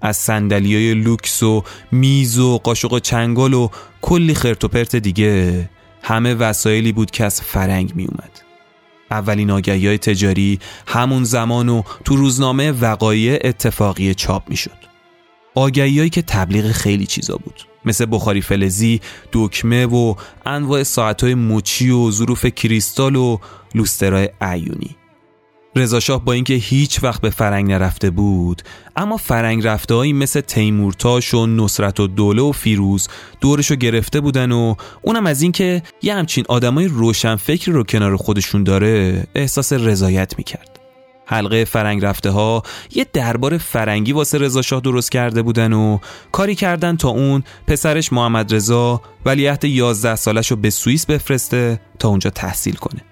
از 0.00 0.16
سندلی 0.16 0.94
لوکس 0.94 1.42
و 1.42 1.62
میز 1.92 2.38
و 2.38 2.58
قاشق 2.58 2.92
و 2.92 2.98
چنگال 2.98 3.54
و 3.54 3.68
کلی 4.02 4.34
خرت 4.34 4.96
دیگه 4.96 5.68
همه 6.10 6.34
وسایلی 6.34 6.92
بود 6.92 7.10
که 7.10 7.24
از 7.24 7.40
فرنگ 7.40 7.92
می 7.94 8.04
اومد. 8.04 8.40
اولین 9.10 9.50
آگهی 9.50 9.86
های 9.86 9.98
تجاری 9.98 10.58
همون 10.86 11.24
زمان 11.24 11.68
و 11.68 11.82
تو 12.04 12.16
روزنامه 12.16 12.72
وقایع 12.72 13.38
اتفاقی 13.44 14.14
چاپ 14.14 14.50
می 14.50 14.56
شد. 14.56 14.80
که 16.10 16.22
تبلیغ 16.22 16.72
خیلی 16.72 17.06
چیزا 17.06 17.36
بود. 17.36 17.62
مثل 17.84 18.06
بخاری 18.10 18.40
فلزی، 18.40 19.00
دکمه 19.32 19.86
و 19.86 20.14
انواع 20.46 20.82
ساعتهای 20.82 21.34
مچی 21.34 21.90
و 21.90 22.10
ظروف 22.10 22.46
کریستال 22.46 23.16
و 23.16 23.38
لوسترهای 23.74 24.28
اعیونی 24.40 24.96
رضاشاه 25.76 26.24
با 26.24 26.32
اینکه 26.32 26.54
هیچ 26.54 27.02
وقت 27.02 27.20
به 27.20 27.30
فرنگ 27.30 27.70
نرفته 27.70 28.10
بود 28.10 28.62
اما 28.96 29.16
فرنگ 29.16 29.66
رفته 29.66 30.12
مثل 30.12 30.40
تیمورتاش 30.40 31.34
و 31.34 31.46
نصرت‌الدوله 31.46 32.42
و 32.42 32.52
فیروز 32.52 33.08
دورشو 33.40 33.74
گرفته 33.74 34.20
بودن 34.20 34.52
و 34.52 34.74
اونم 35.02 35.26
از 35.26 35.42
اینکه 35.42 35.82
یه 36.02 36.14
همچین 36.14 36.44
آدمای 36.48 36.86
روشن 36.86 37.36
فکر 37.36 37.72
رو 37.72 37.84
کنار 37.84 38.16
خودشون 38.16 38.64
داره 38.64 39.24
احساس 39.34 39.72
رضایت 39.72 40.38
می‌کرد. 40.38 40.80
حلقه 41.26 41.64
فرنگ 41.64 42.04
رفته 42.04 42.30
ها 42.30 42.62
یه 42.94 43.06
دربار 43.12 43.58
فرنگی 43.58 44.12
واسه 44.12 44.38
رضا 44.38 44.62
شاه 44.62 44.80
درست 44.80 45.10
کرده 45.10 45.42
بودن 45.42 45.72
و 45.72 45.98
کاری 46.32 46.54
کردن 46.54 46.96
تا 46.96 47.08
اون 47.08 47.42
پسرش 47.66 48.12
محمد 48.12 48.54
رضا 48.54 49.00
ولیعهد 49.26 49.64
11 49.64 50.16
سالش 50.16 50.50
رو 50.50 50.56
به 50.56 50.70
سوئیس 50.70 51.06
بفرسته 51.06 51.80
تا 51.98 52.08
اونجا 52.08 52.30
تحصیل 52.30 52.74
کنه. 52.74 53.09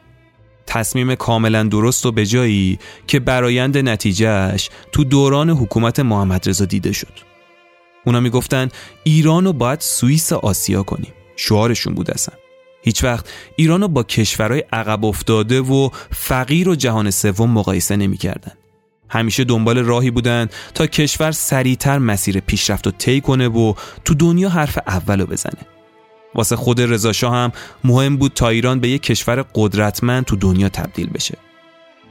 تصمیم 0.68 1.14
کاملا 1.14 1.62
درست 1.62 2.06
و 2.06 2.12
بجایی 2.12 2.78
که 3.06 3.20
برایند 3.20 3.78
نتیجهش 3.78 4.70
تو 4.92 5.04
دوران 5.04 5.50
حکومت 5.50 6.00
محمد 6.00 6.48
رضا 6.48 6.64
دیده 6.64 6.92
شد 6.92 7.12
اونا 8.04 8.20
می‌گفتن 8.20 8.68
ایران 9.04 9.44
رو 9.44 9.52
باید 9.52 9.80
سوئیس 9.80 10.32
آسیا 10.32 10.82
کنیم 10.82 11.12
شعارشون 11.36 11.94
بود 11.94 12.10
اصلا 12.10 12.34
هیچ 12.82 13.04
وقت 13.04 13.28
ایران 13.56 13.80
رو 13.80 13.88
با 13.88 14.02
کشورهای 14.02 14.64
عقب 14.72 15.04
افتاده 15.04 15.60
و 15.60 15.88
فقیر 16.10 16.68
و 16.68 16.74
جهان 16.74 17.10
سوم 17.10 17.50
مقایسه 17.50 17.96
نمی‌کردن. 17.96 18.52
همیشه 19.08 19.44
دنبال 19.44 19.78
راهی 19.78 20.10
بودن 20.10 20.48
تا 20.74 20.86
کشور 20.86 21.32
سریعتر 21.32 21.98
مسیر 21.98 22.40
پیشرفت 22.40 22.86
و 22.86 22.90
طی 22.90 23.20
کنه 23.20 23.48
و 23.48 23.74
تو 24.04 24.14
دنیا 24.14 24.48
حرف 24.48 24.78
اولو 24.86 25.26
بزنه. 25.26 25.77
واسه 26.34 26.56
خود 26.56 26.80
رضا 26.80 27.30
هم 27.30 27.52
مهم 27.84 28.16
بود 28.16 28.32
تا 28.34 28.48
ایران 28.48 28.80
به 28.80 28.88
یک 28.88 29.02
کشور 29.02 29.44
قدرتمند 29.54 30.24
تو 30.24 30.36
دنیا 30.36 30.68
تبدیل 30.68 31.10
بشه. 31.10 31.38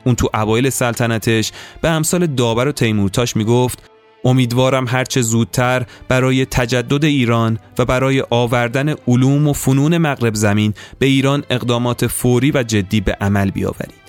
اون 0.03 0.15
تو 0.15 0.29
اوایل 0.33 0.69
سلطنتش 0.69 1.51
به 1.81 1.89
امثال 1.89 2.27
داور 2.27 2.67
و 2.67 2.71
تیمورتاش 2.71 3.35
می‌گفت 3.35 3.89
امیدوارم 4.23 4.87
هرچه 4.87 5.21
زودتر 5.21 5.85
برای 6.07 6.45
تجدد 6.45 7.05
ایران 7.05 7.59
و 7.77 7.85
برای 7.85 8.23
آوردن 8.29 8.95
علوم 9.07 9.47
و 9.47 9.53
فنون 9.53 9.97
مغرب 9.97 10.35
زمین 10.35 10.73
به 10.99 11.05
ایران 11.05 11.43
اقدامات 11.49 12.07
فوری 12.07 12.51
و 12.51 12.63
جدی 12.63 13.01
به 13.01 13.17
عمل 13.21 13.51
بیاورید. 13.51 14.07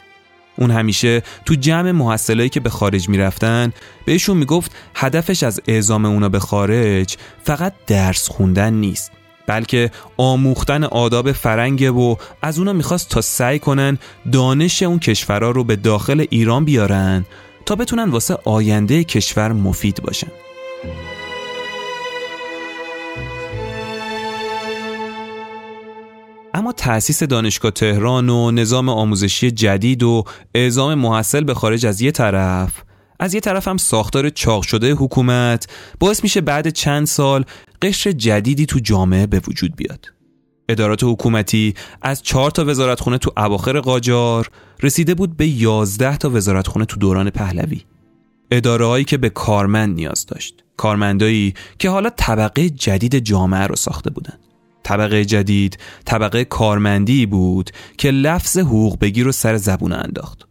اون 0.59 0.71
همیشه 0.71 1.23
تو 1.45 1.55
جمع 1.55 1.91
محصلایی 1.91 2.49
که 2.49 2.61
به 2.61 2.71
خارج 2.71 3.09
می‌رفتن 3.09 3.73
بهشون 4.05 4.37
می‌گفت 4.37 4.73
هدفش 4.95 5.43
از 5.43 5.61
اعزام 5.67 6.05
اونا 6.05 6.29
به 6.29 6.39
خارج 6.39 7.17
فقط 7.45 7.73
درس 7.87 8.29
خوندن 8.29 8.75
نیست 8.75 9.13
بلکه 9.49 9.90
آموختن 10.16 10.84
آداب 10.84 11.32
فرنگه 11.32 11.90
و 11.90 12.16
از 12.42 12.59
اونا 12.59 12.72
می‌خواست 12.72 13.09
تا 13.09 13.20
سعی 13.20 13.59
کنن 13.59 13.99
دانش 14.32 14.82
اون 14.82 14.99
کشورها 14.99 15.51
رو 15.51 15.64
به 15.64 15.76
داخل 15.76 16.26
ایران 16.30 16.64
بیارن 16.64 17.24
تا 17.66 17.74
بتونن 17.74 18.11
واسه 18.11 18.38
آینده 18.44 19.05
کشور 19.05 19.53
مفید 19.53 20.03
باشن. 20.03 20.28
اما 26.55 26.72
تأسیس 26.72 27.22
دانشگاه 27.22 27.70
تهران 27.70 28.28
و 28.28 28.51
نظام 28.51 28.88
آموزشی 28.88 29.51
جدید 29.51 30.03
و 30.03 30.24
اعزام 30.55 30.94
محصل 30.94 31.44
به 31.44 31.55
خارج 31.55 31.86
از 31.86 32.01
یه 32.01 32.11
طرف 32.11 32.72
از 33.20 33.34
یه 33.34 33.40
طرف 33.40 33.68
هم 33.68 33.76
ساختار 33.76 34.30
چاق 34.30 34.62
شده 34.62 34.92
حکومت 34.92 35.66
باعث 36.01 36.22
میشه 36.22 36.40
بعد 36.40 36.68
چند 36.68 37.07
سال 37.07 37.44
قشر 37.83 38.12
جدیدی 38.12 38.66
تو 38.66 38.79
جامعه 38.79 39.26
به 39.26 39.41
وجود 39.49 39.76
بیاد. 39.76 40.12
ادارات 40.68 41.05
حکومتی 41.05 41.74
از 42.03 42.22
چهار 42.22 42.51
تا 42.51 42.64
وزارتخونه 42.64 43.18
تو 43.18 43.33
اواخر 43.37 43.81
قاجار 43.81 44.51
رسیده 44.83 45.14
بود 45.14 45.37
به 45.37 45.47
یازده 45.47 46.16
تا 46.16 46.31
وزارتخونه 46.31 46.85
تو 46.85 46.97
دوران 46.97 47.31
پهلوی. 47.31 47.81
ادارههایی 48.51 49.05
که 49.05 49.16
به 49.16 49.29
کارمند 49.29 49.95
نیاز 49.95 50.26
داشت. 50.26 50.64
کارمندایی 50.76 51.55
که 51.79 51.91
حالا 51.91 52.11
طبقه 52.16 52.70
جدید 52.70 53.18
جامعه 53.18 53.66
رو 53.66 53.76
ساخته 53.76 54.11
بودند. 54.11 54.39
طبقه 54.83 55.24
جدید 55.24 55.79
طبقه 56.05 56.45
کارمندی 56.45 57.26
بود 57.26 57.70
که 57.99 58.11
لفظ 58.11 58.59
حقوق 58.59 58.99
بگیر 58.99 59.24
رو 59.24 59.33
سر 59.33 59.57
زبون 59.57 59.93
انداخت. 59.93 60.47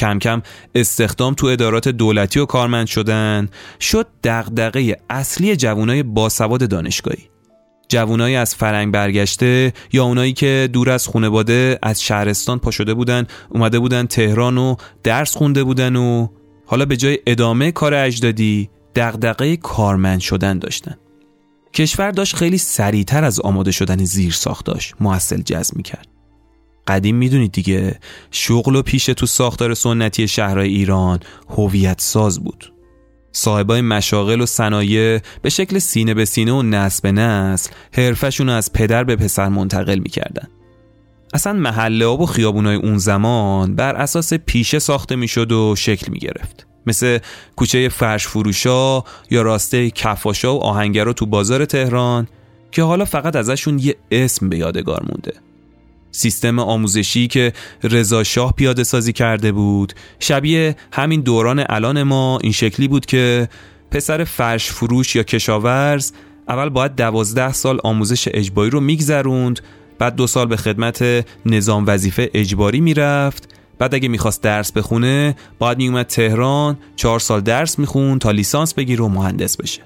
کم 0.00 0.18
کم 0.18 0.42
استخدام 0.74 1.34
تو 1.34 1.46
ادارات 1.46 1.88
دولتی 1.88 2.40
و 2.40 2.46
کارمند 2.46 2.86
شدن. 2.86 3.48
شد 3.80 4.06
دغدغه 4.24 4.96
اصلی 5.10 5.56
جوانای 5.56 6.02
باسواد 6.02 6.68
دانشگاهی. 6.68 7.28
جوانایی 7.88 8.36
از 8.36 8.54
فرنگ 8.54 8.92
برگشته 8.92 9.72
یا 9.92 10.04
اونایی 10.04 10.32
که 10.32 10.68
دور 10.72 10.90
از 10.90 11.06
خونواده 11.06 11.78
از 11.82 12.02
شهرستان 12.02 12.58
پا 12.58 12.70
شده 12.70 12.94
بودن 12.94 13.26
اومده 13.48 13.78
بودن 13.78 14.06
تهران 14.06 14.58
و 14.58 14.76
درس 15.02 15.36
خونده 15.36 15.64
بودن 15.64 15.96
و 15.96 16.28
حالا 16.66 16.84
به 16.84 16.96
جای 16.96 17.18
ادامه 17.26 17.72
کار 17.72 17.94
اجدادی 17.94 18.70
دغدغه 18.94 19.56
کارمند 19.56 20.20
شدن 20.20 20.58
داشتن. 20.58 20.96
کشور 21.74 22.10
داشت 22.10 22.36
خیلی 22.36 22.58
سریعتر 22.58 23.24
از 23.24 23.40
آماده 23.40 23.70
شدن 23.70 24.04
زیر 24.04 24.32
ساخت 24.32 24.66
داشت 24.66 24.94
محصل 25.00 25.42
جذب 25.42 25.76
می‌کرد. 25.76 26.19
قدیم 26.90 27.16
می‌دونید 27.16 27.52
دیگه. 27.52 27.98
شغل 28.30 28.76
و 28.76 28.82
پیش 28.82 29.06
تو 29.06 29.26
ساختار 29.26 29.74
سنتی 29.74 30.28
شهرهای 30.28 30.68
ایران 30.68 31.20
هویت 31.48 32.00
ساز 32.00 32.40
بود. 32.40 32.72
صاحبای 33.32 33.80
مشاغل 33.80 34.40
و 34.40 34.46
صنایع 34.46 35.20
به 35.42 35.50
شکل 35.50 35.78
سینه 35.78 36.14
به 36.14 36.24
سینه 36.24 36.52
و 36.52 36.62
نسل 36.62 37.00
به 37.02 37.12
نسل 37.12 37.70
حرفشون 37.92 38.48
از 38.48 38.72
پدر 38.72 39.04
به 39.04 39.16
پسر 39.16 39.48
منتقل 39.48 39.98
می‌کردن. 39.98 40.48
اصلا 41.34 41.52
محله 41.52 42.06
و 42.06 42.26
خیابونای 42.26 42.76
اون 42.76 42.98
زمان 42.98 43.76
بر 43.76 43.96
اساس 43.96 44.34
پیشه 44.34 44.78
ساخته 44.78 45.16
می‌شد 45.16 45.52
و 45.52 45.76
شکل 45.76 46.12
می‌گرفت. 46.12 46.66
مثل 46.86 47.18
کوچه 47.56 47.88
فرش 47.88 48.26
فروشا 48.26 49.04
یا 49.30 49.42
راسته 49.42 49.90
کفاشا 49.90 50.54
و 50.54 50.60
آهنگرا 50.60 51.12
تو 51.12 51.26
بازار 51.26 51.64
تهران 51.64 52.28
که 52.72 52.82
حالا 52.82 53.04
فقط 53.04 53.36
ازشون 53.36 53.78
یه 53.78 53.96
اسم 54.10 54.48
به 54.48 54.58
یادگار 54.58 55.02
مونده. 55.08 55.32
سیستم 56.12 56.58
آموزشی 56.58 57.26
که 57.28 57.52
رضا 57.82 58.24
شاه 58.24 58.52
پیاده 58.52 58.84
سازی 58.84 59.12
کرده 59.12 59.52
بود. 59.52 59.92
شبیه 60.18 60.76
همین 60.92 61.20
دوران 61.20 61.64
الان 61.68 62.02
ما 62.02 62.38
این 62.42 62.52
شکلی 62.52 62.88
بود 62.88 63.06
که 63.06 63.48
پسر 63.90 64.24
فرش 64.24 64.70
فروش 64.70 65.16
یا 65.16 65.22
کشاورز 65.22 66.12
اول 66.48 66.68
باید 66.68 66.94
دوازده 66.94 67.52
سال 67.52 67.78
آموزش 67.84 68.28
اجباری 68.32 68.70
رو 68.70 68.80
میگذروند 68.80 69.60
بعد 69.98 70.14
دو 70.14 70.26
سال 70.26 70.46
به 70.46 70.56
خدمت 70.56 71.26
نظام 71.46 71.84
وظیفه 71.86 72.30
اجباری 72.34 72.80
می‌رفت. 72.80 73.54
بعد 73.78 73.94
اگه 73.94 74.08
می‌خواست 74.08 74.42
درس 74.42 74.72
بخونه 74.72 75.36
باید 75.58 75.78
میومد 75.78 76.06
تهران 76.06 76.78
چهار 76.96 77.20
سال 77.20 77.40
درس 77.40 77.78
می‌خوند 77.78 78.20
تا 78.20 78.30
لیسانس 78.30 78.74
بگیره 78.74 79.04
و 79.04 79.08
مهندس 79.08 79.56
بشه. 79.56 79.82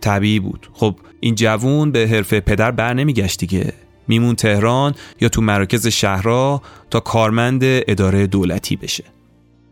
طبیعی 0.00 0.40
بود. 0.40 0.70
خب 0.72 0.96
این 1.20 1.34
جوون 1.34 1.92
به 1.92 2.08
حرفه 2.08 2.40
پدر 2.40 2.70
بر 2.70 2.94
نمیگشت 2.94 3.40
دیگه. 3.40 3.72
میمون 4.08 4.34
تهران 4.34 4.94
یا 5.20 5.28
تو 5.28 5.42
مراکز 5.42 5.86
شهرها 5.86 6.62
تا 6.90 7.00
کارمند 7.00 7.60
اداره 7.64 8.26
دولتی 8.26 8.76
بشه. 8.76 9.04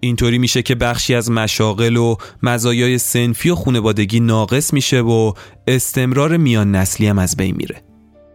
اینطوری 0.01 0.39
میشه 0.39 0.63
که 0.63 0.75
بخشی 0.75 1.15
از 1.15 1.31
مشاغل 1.31 1.97
و 1.97 2.17
مزایای 2.43 2.99
سنفی 2.99 3.51
و 3.51 3.55
خونوادگی 3.55 4.21
ناقص 4.21 4.73
میشه 4.73 5.01
و 5.01 5.33
استمرار 5.67 6.37
میان 6.37 6.75
نسلی 6.75 7.07
هم 7.07 7.19
از 7.19 7.37
بین 7.37 7.57
میره. 7.57 7.83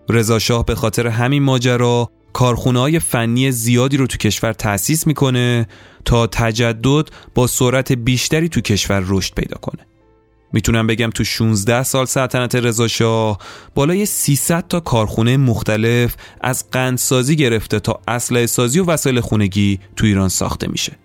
رضا 0.09 0.39
شاه 0.39 0.65
به 0.65 0.75
خاطر 0.75 1.07
همین 1.07 1.43
ماجرا 1.43 2.09
کارخونه 2.33 2.79
های 2.79 2.99
فنی 2.99 3.51
زیادی 3.51 3.97
رو 3.97 4.07
تو 4.07 4.17
کشور 4.17 4.53
تأسیس 4.53 5.07
می‌کنه 5.07 5.67
تا 6.05 6.27
تجدد 6.27 7.09
با 7.35 7.47
سرعت 7.47 7.91
بیشتری 7.91 8.49
تو 8.49 8.61
کشور 8.61 9.03
رشد 9.07 9.33
پیدا 9.33 9.57
کنه. 9.57 9.90
می‌تونم 10.53 10.87
بگم 10.87 11.09
تو 11.09 11.23
16 11.23 11.83
سال 11.83 12.05
سلطنت 12.05 12.55
رضا 12.55 12.87
شاه 12.87 13.37
بالای 13.75 14.05
300 14.05 14.67
تا 14.67 14.79
کارخونه 14.79 15.37
مختلف 15.37 16.15
از 16.41 16.69
قندسازی 16.71 17.35
گرفته 17.35 17.79
تا 17.79 17.99
اسلحه 18.07 18.45
سازی 18.45 18.79
و 18.79 18.85
وسایل 18.85 19.19
خونگی 19.19 19.79
تو 19.95 20.05
ایران 20.05 20.29
ساخته 20.29 20.67
میشه. 20.67 20.97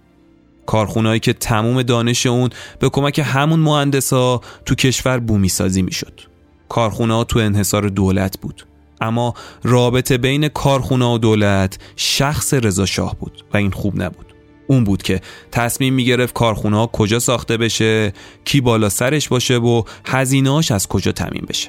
کارخونهایی 0.66 1.20
که 1.20 1.32
تموم 1.32 1.82
دانش 1.82 2.26
اون 2.26 2.50
به 2.78 2.88
کمک 2.88 3.18
همون 3.24 3.60
مهندسا 3.60 4.40
تو 4.66 4.74
کشور 4.74 5.18
بومی 5.18 5.48
سازی 5.48 5.82
می‌شد. 5.82 6.20
کارخونه 6.68 7.14
ها 7.14 7.24
تو 7.24 7.38
انحصار 7.38 7.88
دولت 7.88 8.40
بود. 8.40 8.66
اما 9.00 9.34
رابطه 9.62 10.18
بین 10.18 10.48
کارخونه 10.48 11.04
و 11.04 11.18
دولت 11.18 11.78
شخص 11.96 12.54
رضا 12.54 12.86
شاه 12.86 13.16
بود 13.16 13.44
و 13.54 13.56
این 13.56 13.70
خوب 13.70 14.02
نبود. 14.02 14.25
اون 14.66 14.84
بود 14.84 15.02
که 15.02 15.20
تصمیم 15.52 15.94
می‌گرفت 15.94 16.34
کارخونه 16.34 16.76
ها 16.76 16.86
کجا 16.86 17.18
ساخته 17.18 17.56
بشه 17.56 18.12
کی 18.44 18.60
بالا 18.60 18.88
سرش 18.88 19.28
باشه 19.28 19.56
و 19.56 19.82
هزینهاش 20.06 20.70
از 20.70 20.88
کجا 20.88 21.12
تمیم 21.12 21.46
بشه. 21.48 21.68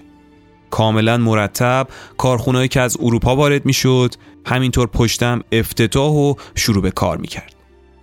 کاملا 0.69 1.17
مرتب 1.17 1.87
کارخونهایی 2.17 2.67
که 2.67 2.81
از 2.81 2.97
اروپا 3.01 3.35
وارد 3.35 3.65
می‌شد 3.65 4.15
همینطور 4.45 4.87
پشتم 4.87 5.43
افتتاح 5.51 6.11
و 6.11 6.33
شروع 6.55 6.81
به 6.81 6.91
کار 6.91 7.17
می‌کرد. 7.17 7.53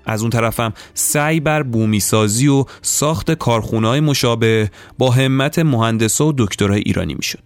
از 0.06 0.20
اون 0.20 0.30
طرفم 0.30 0.72
سعی 0.94 1.40
بر 1.40 1.62
بومی 1.62 2.00
سازی 2.00 2.48
و 2.48 2.64
ساخت 2.82 3.30
کارخونه 3.30 3.88
های 3.88 4.00
مشابه 4.00 4.70
با 4.98 5.10
همت 5.10 5.58
مهندسا 5.58 6.26
و 6.26 6.32
دکترای 6.38 6.80
ایرانی 6.80 7.14
می‌شد. 7.14 7.42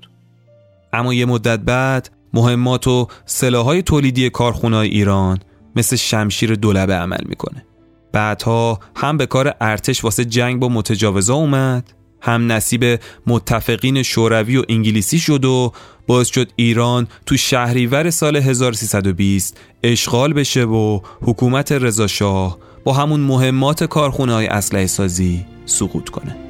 اما 0.92 1.14
یه 1.14 1.24
مدت 1.24 1.58
بعد 1.58 2.10
مهمات 2.32 2.86
و 2.86 3.06
سلاحهای 3.26 3.82
تولیدی 3.82 4.30
کارخونه 4.30 4.76
ایران 4.76 5.38
مثل 5.78 5.96
شمشیر 5.96 6.54
دولبه 6.54 6.94
عمل 6.94 7.24
می‌کنه. 7.28 7.64
بعدها 8.12 8.80
هم 8.96 9.16
به 9.16 9.26
کار 9.26 9.54
ارتش 9.60 10.04
واسه 10.04 10.24
جنگ 10.24 10.60
با 10.60 10.68
متجاوزا 10.68 11.34
اومد 11.34 11.92
هم 12.20 12.52
نصیب 12.52 13.00
متفقین 13.26 14.02
شوروی 14.02 14.56
و 14.56 14.62
انگلیسی 14.68 15.18
شد 15.18 15.44
و 15.44 15.72
باعث 16.06 16.28
شد 16.28 16.52
ایران 16.56 17.08
تو 17.26 17.36
شهریور 17.36 18.10
سال 18.10 18.36
1320 18.36 19.60
اشغال 19.82 20.32
بشه 20.32 20.64
و 20.64 21.00
حکومت 21.22 21.72
رضاشاه 21.72 22.58
با 22.84 22.92
همون 22.92 23.20
مهمات 23.20 23.84
کارخونه 23.84 24.32
های 24.32 24.46
اسلحه 24.46 24.86
سازی 24.86 25.44
سقوط 25.66 26.08
کنه. 26.08 26.47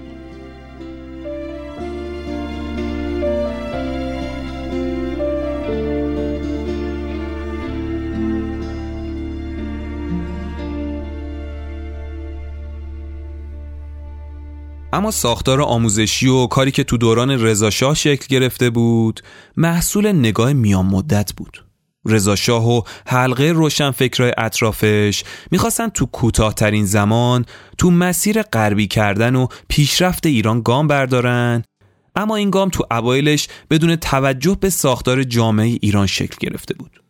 اما 14.99 15.11
ساختار 15.11 15.63
آموزشی 15.63 16.29
و 16.29 16.47
کاری 16.47 16.71
که 16.71 16.85
تو 16.85 16.97
دوران 16.97 17.31
رضاشاه 17.31 17.95
شکل 17.95 18.27
گرفته 18.29 18.71
بود 18.71 19.21
محصول 19.57 20.13
نگاه 20.13 20.53
میان 20.53 20.87
مدت 20.87 21.33
بود. 21.37 21.65
رضاشاه 22.05 22.69
و 22.69 22.83
حلقه 23.07 23.45
روشن 23.45 23.91
فکرهای 23.91 24.33
اطرافش 24.39 25.25
می‌خواستن 25.51 25.89
تو 25.89 26.07
کوتاهترین 26.07 26.85
زمان 26.85 27.45
تو 27.79 27.91
مسیر 27.91 28.43
غربی 28.43 28.87
کردن 28.87 29.37
و 29.37 29.47
پیشرفت 29.69 30.27
ایران 30.27 30.63
گام 30.63 30.87
بردارن 30.87 31.63
اما 32.17 32.37
این 32.37 32.51
گام 32.51 32.69
تو 32.69 32.87
اوایلش 32.91 33.49
بدون 33.71 33.97
توجه 33.97 34.57
به 34.61 34.71
ساختار 34.71 35.23
جامعه 35.23 35.79
ایران 35.81 36.07
شکل 36.07 36.37
گرفته 36.41 36.75
بود. 36.75 37.03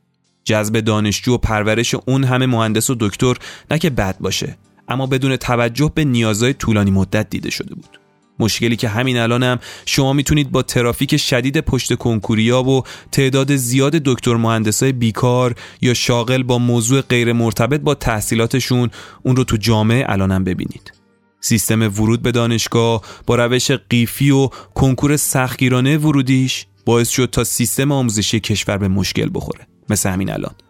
جذب 0.45 0.81
دانشجو 0.81 1.35
و 1.35 1.39
پرورش 1.39 1.95
اون 1.95 2.25
همه 2.25 2.47
مهندس 2.47 2.91
و 2.91 2.97
دکتر 3.01 3.35
نه 3.71 3.79
که 3.79 3.91
بد 3.91 4.17
باشه. 4.21 4.57
اما 4.89 5.07
بدون 5.07 5.37
توجه 5.37 5.93
به 5.95 6.05
نیازهای 6.05 6.55
طولانی 6.55 6.91
مدت 6.91 7.31
دیده 7.31 7.51
شده 7.51 7.75
بود. 7.75 8.01
مشکلی 8.39 8.77
که 8.77 8.89
همین 8.89 9.19
الانم 9.19 9.59
شما 9.87 10.13
می‌تونید 10.13 10.51
با 10.51 10.63
ترافیک 10.63 11.17
شدید 11.17 11.61
پشت 11.61 11.95
کنکوریا 11.95 12.63
و 12.63 12.83
تعداد 13.13 13.57
زیاد 13.57 13.93
دکتر 13.93 14.37
مهندسای 14.37 14.93
بیکار 14.93 15.55
یا 15.81 15.95
شاغل 15.95 16.43
با 16.43 16.59
موضوع 16.59 17.01
غیر 17.01 17.33
مرتبط 17.33 17.81
با 17.81 17.95
تحصیلاتشون 17.95 18.91
اون 19.23 19.37
رو 19.37 19.45
تو 19.45 19.57
جامعه 19.57 20.05
الانم 20.09 20.45
ببینید. 20.45 20.93
سیستم 21.41 21.83
ورود 21.83 22.23
به 22.23 22.33
دانشگاه 22.33 23.03
با 23.27 23.35
روش 23.35 23.71
قیفی 23.71 24.31
و 24.31 24.49
کنکور 24.75 25.17
سختگیرانه 25.17 25.99
ورودیش 25.99 26.67
باعث 26.85 27.09
شد 27.09 27.29
تا 27.33 27.45
سیستم 27.45 27.93
آموزشی 27.93 28.41
کشور 28.41 28.79
به 28.79 28.89
مشکل 28.89 29.31
بخوره. 29.35 29.67
مثل 29.91 30.11
همین 30.11 30.31
الان. 30.31 30.68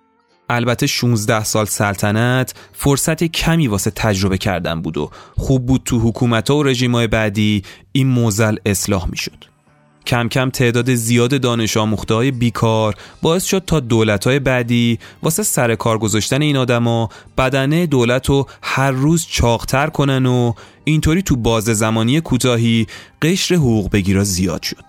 البته 0.50 0.86
16 0.86 1.44
سال 1.44 1.66
سلطنت 1.66 2.54
فرصت 2.72 3.24
کمی 3.24 3.68
واسه 3.68 3.90
تجربه 3.90 4.38
کردن 4.38 4.82
بود 4.82 4.96
و 4.96 5.10
خوب 5.36 5.66
بود 5.66 5.82
تو 5.84 5.98
حکومت 5.98 6.50
و 6.50 6.62
رژیمای 6.62 7.06
بعدی 7.06 7.62
این 7.92 8.06
موزل 8.06 8.56
اصلاح 8.66 9.08
می‌شد. 9.10 9.44
کم 10.08 10.28
کم 10.28 10.50
تعداد 10.50 10.94
زیاد 10.94 11.40
دانش 11.40 11.76
آموخته 11.76 12.14
های 12.14 12.30
بیکار 12.30 12.94
باعث 13.22 13.44
شد 13.44 13.62
تا 13.66 13.80
دولت 13.80 14.26
های 14.26 14.38
بعدی 14.38 14.98
واسه 15.22 15.42
سر 15.42 15.74
کار 15.74 15.98
گذاشتن 15.98 16.42
این 16.42 16.56
آدما 16.56 17.08
بدنه 17.38 17.86
دولت 17.86 18.26
رو 18.26 18.46
هر 18.62 18.90
روز 18.90 19.26
چاقتر 19.26 19.86
کنن 19.86 20.26
و 20.26 20.52
اینطوری 20.84 21.22
تو 21.22 21.36
باز 21.36 21.64
زمانی 21.64 22.20
کوتاهی 22.20 22.86
قشر 23.22 23.54
حقوق 23.54 23.90
بگیرا 23.90 24.24
زیاد 24.24 24.62
شد. 24.62 24.84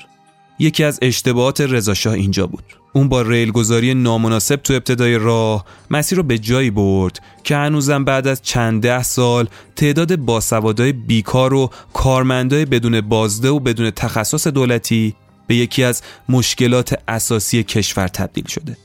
یکی 0.59 0.83
از 0.83 0.99
اشتباهات 1.01 1.61
رضاشاه 1.61 2.13
اینجا 2.13 2.47
بود. 2.47 2.78
اون 2.93 3.09
با 3.09 3.21
ریلگذاری 3.21 3.93
نامناسب 3.93 4.55
تو 4.55 4.73
ابتدای 4.73 5.15
راه 5.15 5.65
مسیر 5.91 6.17
رو 6.17 6.23
به 6.23 6.37
جایی 6.37 6.69
برد 6.71 7.19
که 7.43 7.55
هنوزم 7.55 8.03
بعد 8.03 8.27
از 8.27 8.41
چند 8.41 8.81
ده 8.81 9.03
سال 9.03 9.47
تعداد 9.75 10.15
باسوادای 10.15 10.91
بیکار 10.91 11.53
و 11.53 11.69
کارمندای 11.93 12.65
بدون 12.65 13.01
بازده 13.01 13.49
و 13.49 13.59
بدون 13.59 13.91
تخصص 13.91 14.47
دولتی 14.47 15.15
به 15.47 15.55
یکی 15.55 15.83
از 15.83 16.01
مشکلات 16.29 16.99
اساسی 17.07 17.63
کشور 17.63 18.07
تبدیل 18.07 18.47
شده. 18.47 18.77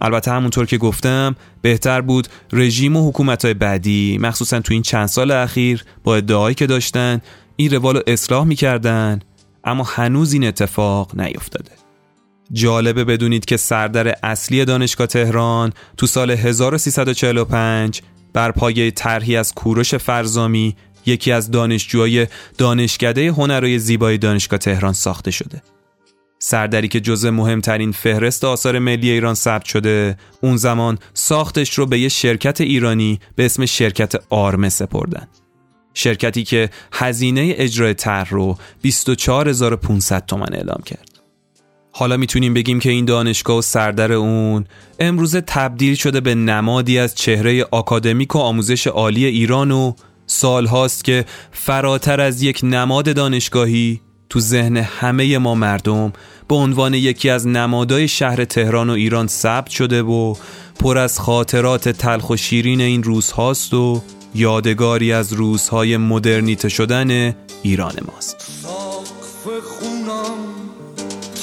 البته 0.00 0.30
همونطور 0.30 0.66
که 0.66 0.78
گفتم 0.78 1.36
بهتر 1.62 2.00
بود 2.00 2.28
رژیم 2.52 2.96
و 2.96 3.08
حکومتهای 3.08 3.54
بعدی 3.54 4.18
مخصوصا 4.20 4.60
تو 4.60 4.72
این 4.72 4.82
چند 4.82 5.06
سال 5.06 5.30
اخیر 5.30 5.84
با 6.04 6.16
ادعایی 6.16 6.54
که 6.54 6.66
داشتن 6.66 7.20
این 7.56 7.70
روال 7.70 7.96
رو 7.96 8.02
اصلاح 8.06 8.44
می‌کردن 8.44 9.20
اما 9.64 9.84
هنوز 9.84 10.32
این 10.32 10.44
اتفاق 10.44 11.20
نیفتاده. 11.20 11.85
جالبه 12.52 13.04
بدونید 13.04 13.44
که 13.44 13.56
سردر 13.56 14.14
اصلی 14.22 14.64
دانشگاه 14.64 15.06
تهران 15.06 15.72
تو 15.96 16.06
سال 16.06 16.30
1345 16.30 18.02
بر 18.32 18.50
پایه 18.50 18.90
طرحی 18.90 19.36
از 19.36 19.54
کوروش 19.54 19.94
فرزامی 19.94 20.76
یکی 21.06 21.32
از 21.32 21.50
دانشجوهای 21.50 22.26
دانشکده 22.58 23.32
هنرهای 23.32 23.78
زیبای 23.78 24.18
دانشگاه 24.18 24.58
تهران 24.58 24.92
ساخته 24.92 25.30
شده. 25.30 25.62
سردری 26.38 26.88
که 26.88 27.00
جزء 27.00 27.30
مهمترین 27.30 27.92
فهرست 27.92 28.44
آثار 28.44 28.78
ملی 28.78 29.10
ایران 29.10 29.34
ثبت 29.34 29.64
شده 29.64 30.18
اون 30.40 30.56
زمان 30.56 30.98
ساختش 31.14 31.78
رو 31.78 31.86
به 31.86 31.98
یه 31.98 32.08
شرکت 32.08 32.60
ایرانی 32.60 33.20
به 33.36 33.46
اسم 33.46 33.66
شرکت 33.66 34.14
آرمه 34.30 34.68
سپردن. 34.68 35.28
شرکتی 35.94 36.44
که 36.44 36.70
هزینه 36.92 37.54
اجرای 37.56 37.94
طرح 37.94 38.30
رو 38.30 38.58
24500 38.82 40.26
تومن 40.26 40.54
اعلام 40.54 40.82
کرد. 40.86 41.15
حالا 41.98 42.16
می‌تونیم 42.16 42.54
بگیم 42.54 42.80
که 42.80 42.90
این 42.90 43.04
دانشگاه 43.04 43.58
و 43.58 43.62
سردر 43.62 44.12
اون 44.12 44.64
امروزه 44.98 45.40
تبدیل 45.40 45.94
شده 45.94 46.20
به 46.20 46.34
نمادی 46.34 46.98
از 46.98 47.14
چهره 47.14 47.66
آکادمیک 47.70 48.36
و 48.36 48.38
آموزش 48.38 48.86
عالی 48.86 49.24
ایران 49.24 49.70
و 49.70 49.92
سال 50.26 50.66
هاست 50.66 51.04
که 51.04 51.24
فراتر 51.52 52.20
از 52.20 52.42
یک 52.42 52.60
نماد 52.62 53.16
دانشگاهی 53.16 54.00
تو 54.30 54.40
ذهن 54.40 54.76
همه 54.76 55.38
ما 55.38 55.54
مردم 55.54 56.12
به 56.48 56.54
عنوان 56.54 56.94
یکی 56.94 57.30
از 57.30 57.46
نمادهای 57.46 58.08
شهر 58.08 58.44
تهران 58.44 58.90
و 58.90 58.92
ایران 58.92 59.26
ثبت 59.26 59.70
شده 59.70 60.02
و 60.02 60.34
پر 60.80 60.98
از 60.98 61.18
خاطرات 61.18 61.88
تلخ 61.88 62.30
و 62.30 62.36
شیرین 62.36 62.80
این 62.80 63.02
روزهاست 63.02 63.74
و 63.74 64.02
یادگاری 64.34 65.12
از 65.12 65.32
روزهای 65.32 65.96
مدرنیته 65.96 66.68
شدن 66.68 67.34
ایران 67.62 67.94
ماست. 68.12 68.36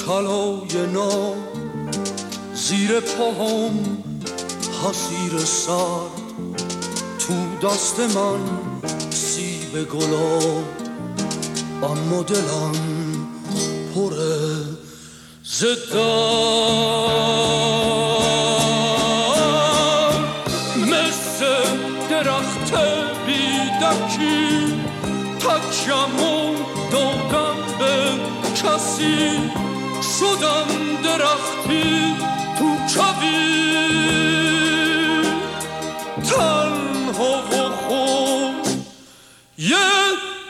طلای 0.06 0.86
نو 0.92 1.34
زیر 2.54 3.00
پاهم 3.00 4.04
حسیر 4.82 5.38
سرد 5.44 6.24
تو 7.18 7.34
دست 7.68 8.00
من 8.00 8.40
سیب 9.10 9.88
گلاب 9.88 10.64
اما 11.82 12.22
دلم 12.22 12.72
پره 13.94 14.64
زدم 15.44 16.54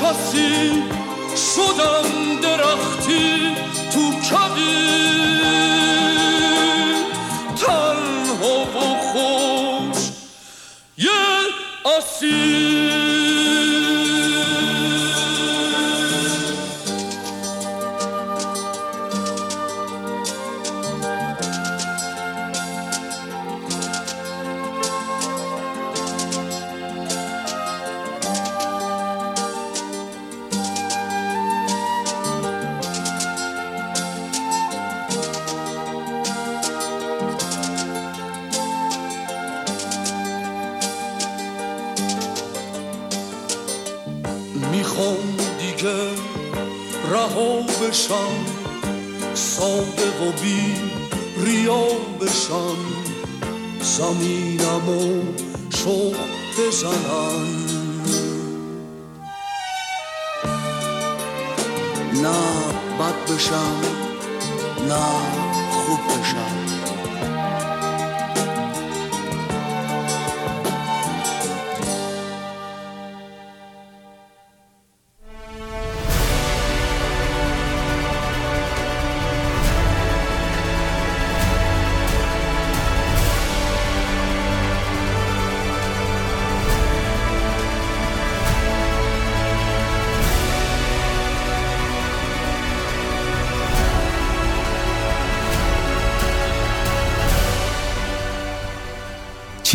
کسی 0.00 0.82
شدم 1.36 2.40
درختی 2.42 3.56
تو 3.92 4.12
کبی. 4.20 4.88
تنها 7.56 8.60
و 8.62 8.96
خوش 9.00 9.98
یه 10.98 11.10
اسیر 11.98 13.17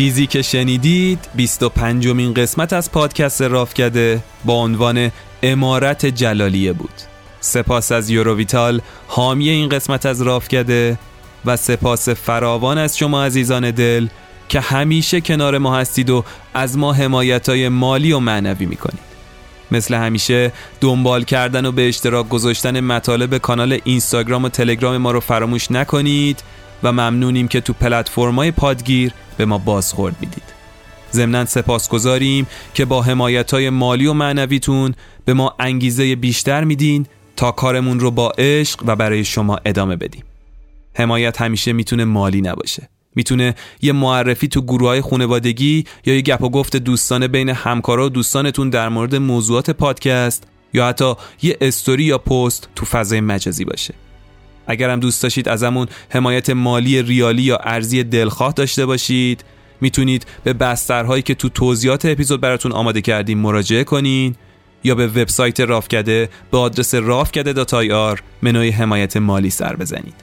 چیزی 0.04 0.26
که 0.26 0.42
شنیدید 0.42 1.18
25 1.34 2.08
مین 2.08 2.34
قسمت 2.34 2.72
از 2.72 2.92
پادکست 2.92 3.42
رافکده 3.42 4.22
با 4.44 4.54
عنوان 4.54 5.10
امارت 5.42 6.06
جلالیه 6.06 6.72
بود. 6.72 6.90
سپاس 7.40 7.92
از 7.92 8.10
یوروویتال 8.10 8.80
حامی 9.06 9.48
این 9.48 9.68
قسمت 9.68 10.06
از 10.06 10.22
رافکده 10.22 10.98
و 11.44 11.56
سپاس 11.56 12.08
فراوان 12.08 12.78
از 12.78 12.98
شما 12.98 13.24
عزیزان 13.24 13.70
دل 13.70 14.06
که 14.48 14.60
همیشه 14.60 15.20
کنار 15.20 15.58
ما 15.58 15.76
هستید 15.76 16.10
و 16.10 16.24
از 16.54 16.78
ما 16.78 16.92
حمایت 16.92 17.48
های 17.48 17.68
مالی 17.68 18.12
و 18.12 18.18
معنوی 18.18 18.66
می‌کنید. 18.66 19.04
مثل 19.70 19.94
همیشه 19.94 20.52
دنبال 20.80 21.24
کردن 21.24 21.66
و 21.66 21.72
به 21.72 21.88
اشتراک 21.88 22.28
گذاشتن 22.28 22.80
مطالب 22.80 23.38
کانال 23.38 23.78
اینستاگرام 23.84 24.44
و 24.44 24.48
تلگرام 24.48 24.96
ما 24.96 25.10
رو 25.10 25.20
فراموش 25.20 25.70
نکنید. 25.70 26.42
و 26.82 26.92
ممنونیم 26.92 27.48
که 27.48 27.60
تو 27.60 27.72
پلتفرم‌های 27.72 28.50
پادگیر 28.50 29.12
به 29.36 29.44
ما 29.44 29.58
بازخورد 29.58 30.16
می‌دید. 30.20 30.42
ضمنا 31.12 31.44
سپاسگزاریم 31.44 32.46
که 32.74 32.84
با 32.84 33.02
حمایت 33.02 33.50
های 33.50 33.70
مالی 33.70 34.06
و 34.06 34.12
معنویتون 34.12 34.94
به 35.24 35.34
ما 35.34 35.54
انگیزه 35.60 36.16
بیشتر 36.16 36.64
میدین 36.64 37.06
تا 37.36 37.52
کارمون 37.52 38.00
رو 38.00 38.10
با 38.10 38.30
عشق 38.30 38.82
و 38.86 38.96
برای 38.96 39.24
شما 39.24 39.60
ادامه 39.64 39.96
بدیم. 39.96 40.24
حمایت 40.94 41.40
همیشه 41.40 41.72
می‌تونه 41.72 42.04
مالی 42.04 42.40
نباشه. 42.40 42.88
می‌تونه 43.14 43.54
یه 43.82 43.92
معرفی 43.92 44.48
تو 44.48 44.62
گروه 44.62 44.88
های 44.88 45.00
خانوادگی 45.00 45.84
یا 46.06 46.14
یه 46.14 46.20
گپ 46.20 46.42
و 46.42 46.48
گفت 46.48 46.76
دوستانه 46.76 47.28
بین 47.28 47.48
همکارا 47.48 48.06
و 48.06 48.08
دوستانتون 48.08 48.70
در 48.70 48.88
مورد 48.88 49.14
موضوعات 49.14 49.70
پادکست 49.70 50.46
یا 50.72 50.88
حتی 50.88 51.14
یه 51.42 51.56
استوری 51.60 52.04
یا 52.04 52.18
پست 52.18 52.68
تو 52.74 52.86
فضای 52.86 53.20
مجازی 53.20 53.64
باشه. 53.64 53.94
اگر 54.66 54.90
هم 54.90 55.00
دوست 55.00 55.22
داشتید 55.22 55.48
ازمون 55.48 55.86
حمایت 56.08 56.50
مالی 56.50 57.02
ریالی 57.02 57.42
یا 57.42 57.56
ارزی 57.56 58.04
دلخواه 58.04 58.52
داشته 58.52 58.86
باشید. 58.86 59.44
می‌تونید 59.80 60.26
به 60.44 60.52
بسترهایی 60.52 61.22
که 61.22 61.34
تو 61.34 61.48
توضیحات 61.48 62.04
اپیزود 62.04 62.40
براتون 62.40 62.72
آماده 62.72 63.00
کردیم 63.00 63.38
مراجعه 63.38 63.84
کنین 63.84 64.34
یا 64.84 64.94
به 64.94 65.06
وبسایت 65.06 65.60
رافکده 65.60 66.28
به 66.50 66.58
آدرس 66.58 66.94
رافکده 66.94 67.94
آر 67.94 68.22
منوی 68.42 68.70
حمایت 68.70 69.16
مالی 69.16 69.50
سر 69.50 69.76
بزنید. 69.76 70.14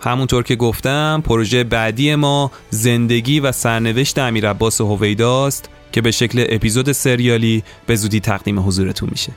همونطور 0.00 0.42
که 0.42 0.56
گفتم 0.56 1.22
پروژه 1.24 1.64
بعدی 1.64 2.14
ما 2.14 2.50
زندگی 2.70 3.40
و 3.40 3.52
سرنوشت 3.52 4.18
امیر 4.18 4.50
عباس 4.50 4.80
هویداست 4.80 5.70
که 5.92 6.00
به 6.00 6.10
شکل 6.10 6.46
اپیزود 6.48 6.92
سریالی 6.92 7.62
به 7.86 7.96
زودی 7.96 8.20
تقدیم 8.20 8.60
حضورتون 8.60 9.08
میشه. 9.12 9.32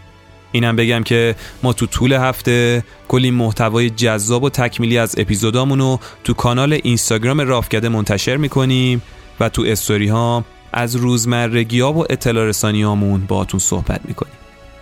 اینم 0.51 0.75
بگم 0.75 1.03
که 1.03 1.35
ما 1.63 1.73
تو 1.73 1.85
طول 1.85 2.13
هفته 2.13 2.83
کلی 3.07 3.31
محتوای 3.31 3.89
جذاب 3.89 4.43
و 4.43 4.49
تکمیلی 4.49 4.97
از 4.97 5.15
اپیزودامونو 5.17 5.97
تو 6.23 6.33
کانال 6.33 6.73
اینستاگرام 6.83 7.41
رافکده 7.41 7.89
منتشر 7.89 8.37
می‌کنیم 8.37 9.01
و 9.39 9.49
تو 9.49 9.63
استوری 9.67 10.07
ها 10.07 10.45
از 10.73 10.95
روزمرگی 10.95 11.79
ها 11.79 11.93
و 11.93 12.05
اطلاع 12.09 12.45
رسانی 12.45 12.81
هامون 12.81 13.25
باهاتون 13.25 13.59
صحبت 13.59 14.01
می‌کنیم. 14.05 14.33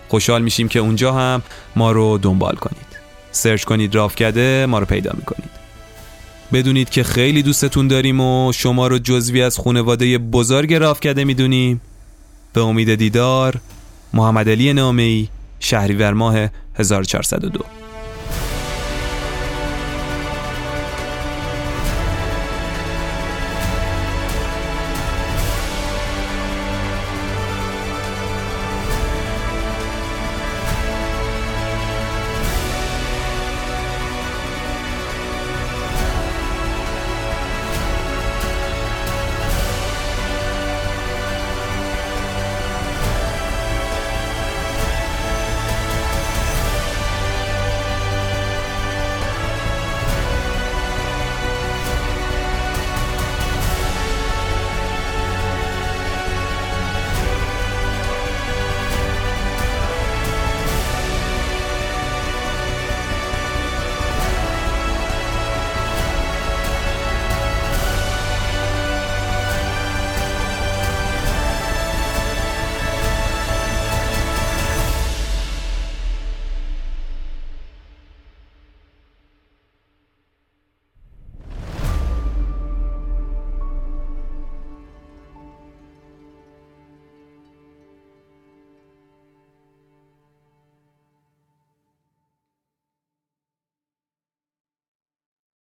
خوشحال 0.09 0.41
میشیم 0.41 0.68
که 0.68 0.80
اونجا 0.80 1.13
هم 1.13 1.41
ما 1.76 1.91
رو 1.91 2.18
دنبال 2.18 2.55
کنید. 2.55 2.88
سرچ 3.32 3.63
کنید 3.63 3.95
رافکده 3.95 4.65
ما 4.65 4.80
رو 4.80 4.86
پیدا 4.86 5.11
می‌کنید. 5.18 5.49
بدونید 6.53 6.89
که 6.89 7.03
خیلی 7.03 7.43
دوستتون 7.43 7.88
داریم 7.88 8.22
و 8.22 8.51
شما 8.55 8.88
رو 8.88 8.99
جزوی 8.99 9.41
از 9.41 9.57
خانواده 9.57 10.18
بزرگ 10.18 10.74
رافکده 10.74 11.24
می‌دونیم. 11.24 11.82
به 12.53 12.61
امید 12.61 12.95
دیدار 12.95 13.59
محمد 14.13 14.49
علی 14.49 14.74
نامی 14.74 15.30
شهریور 15.60 16.14
ماه 16.14 16.49
1402 16.80 17.87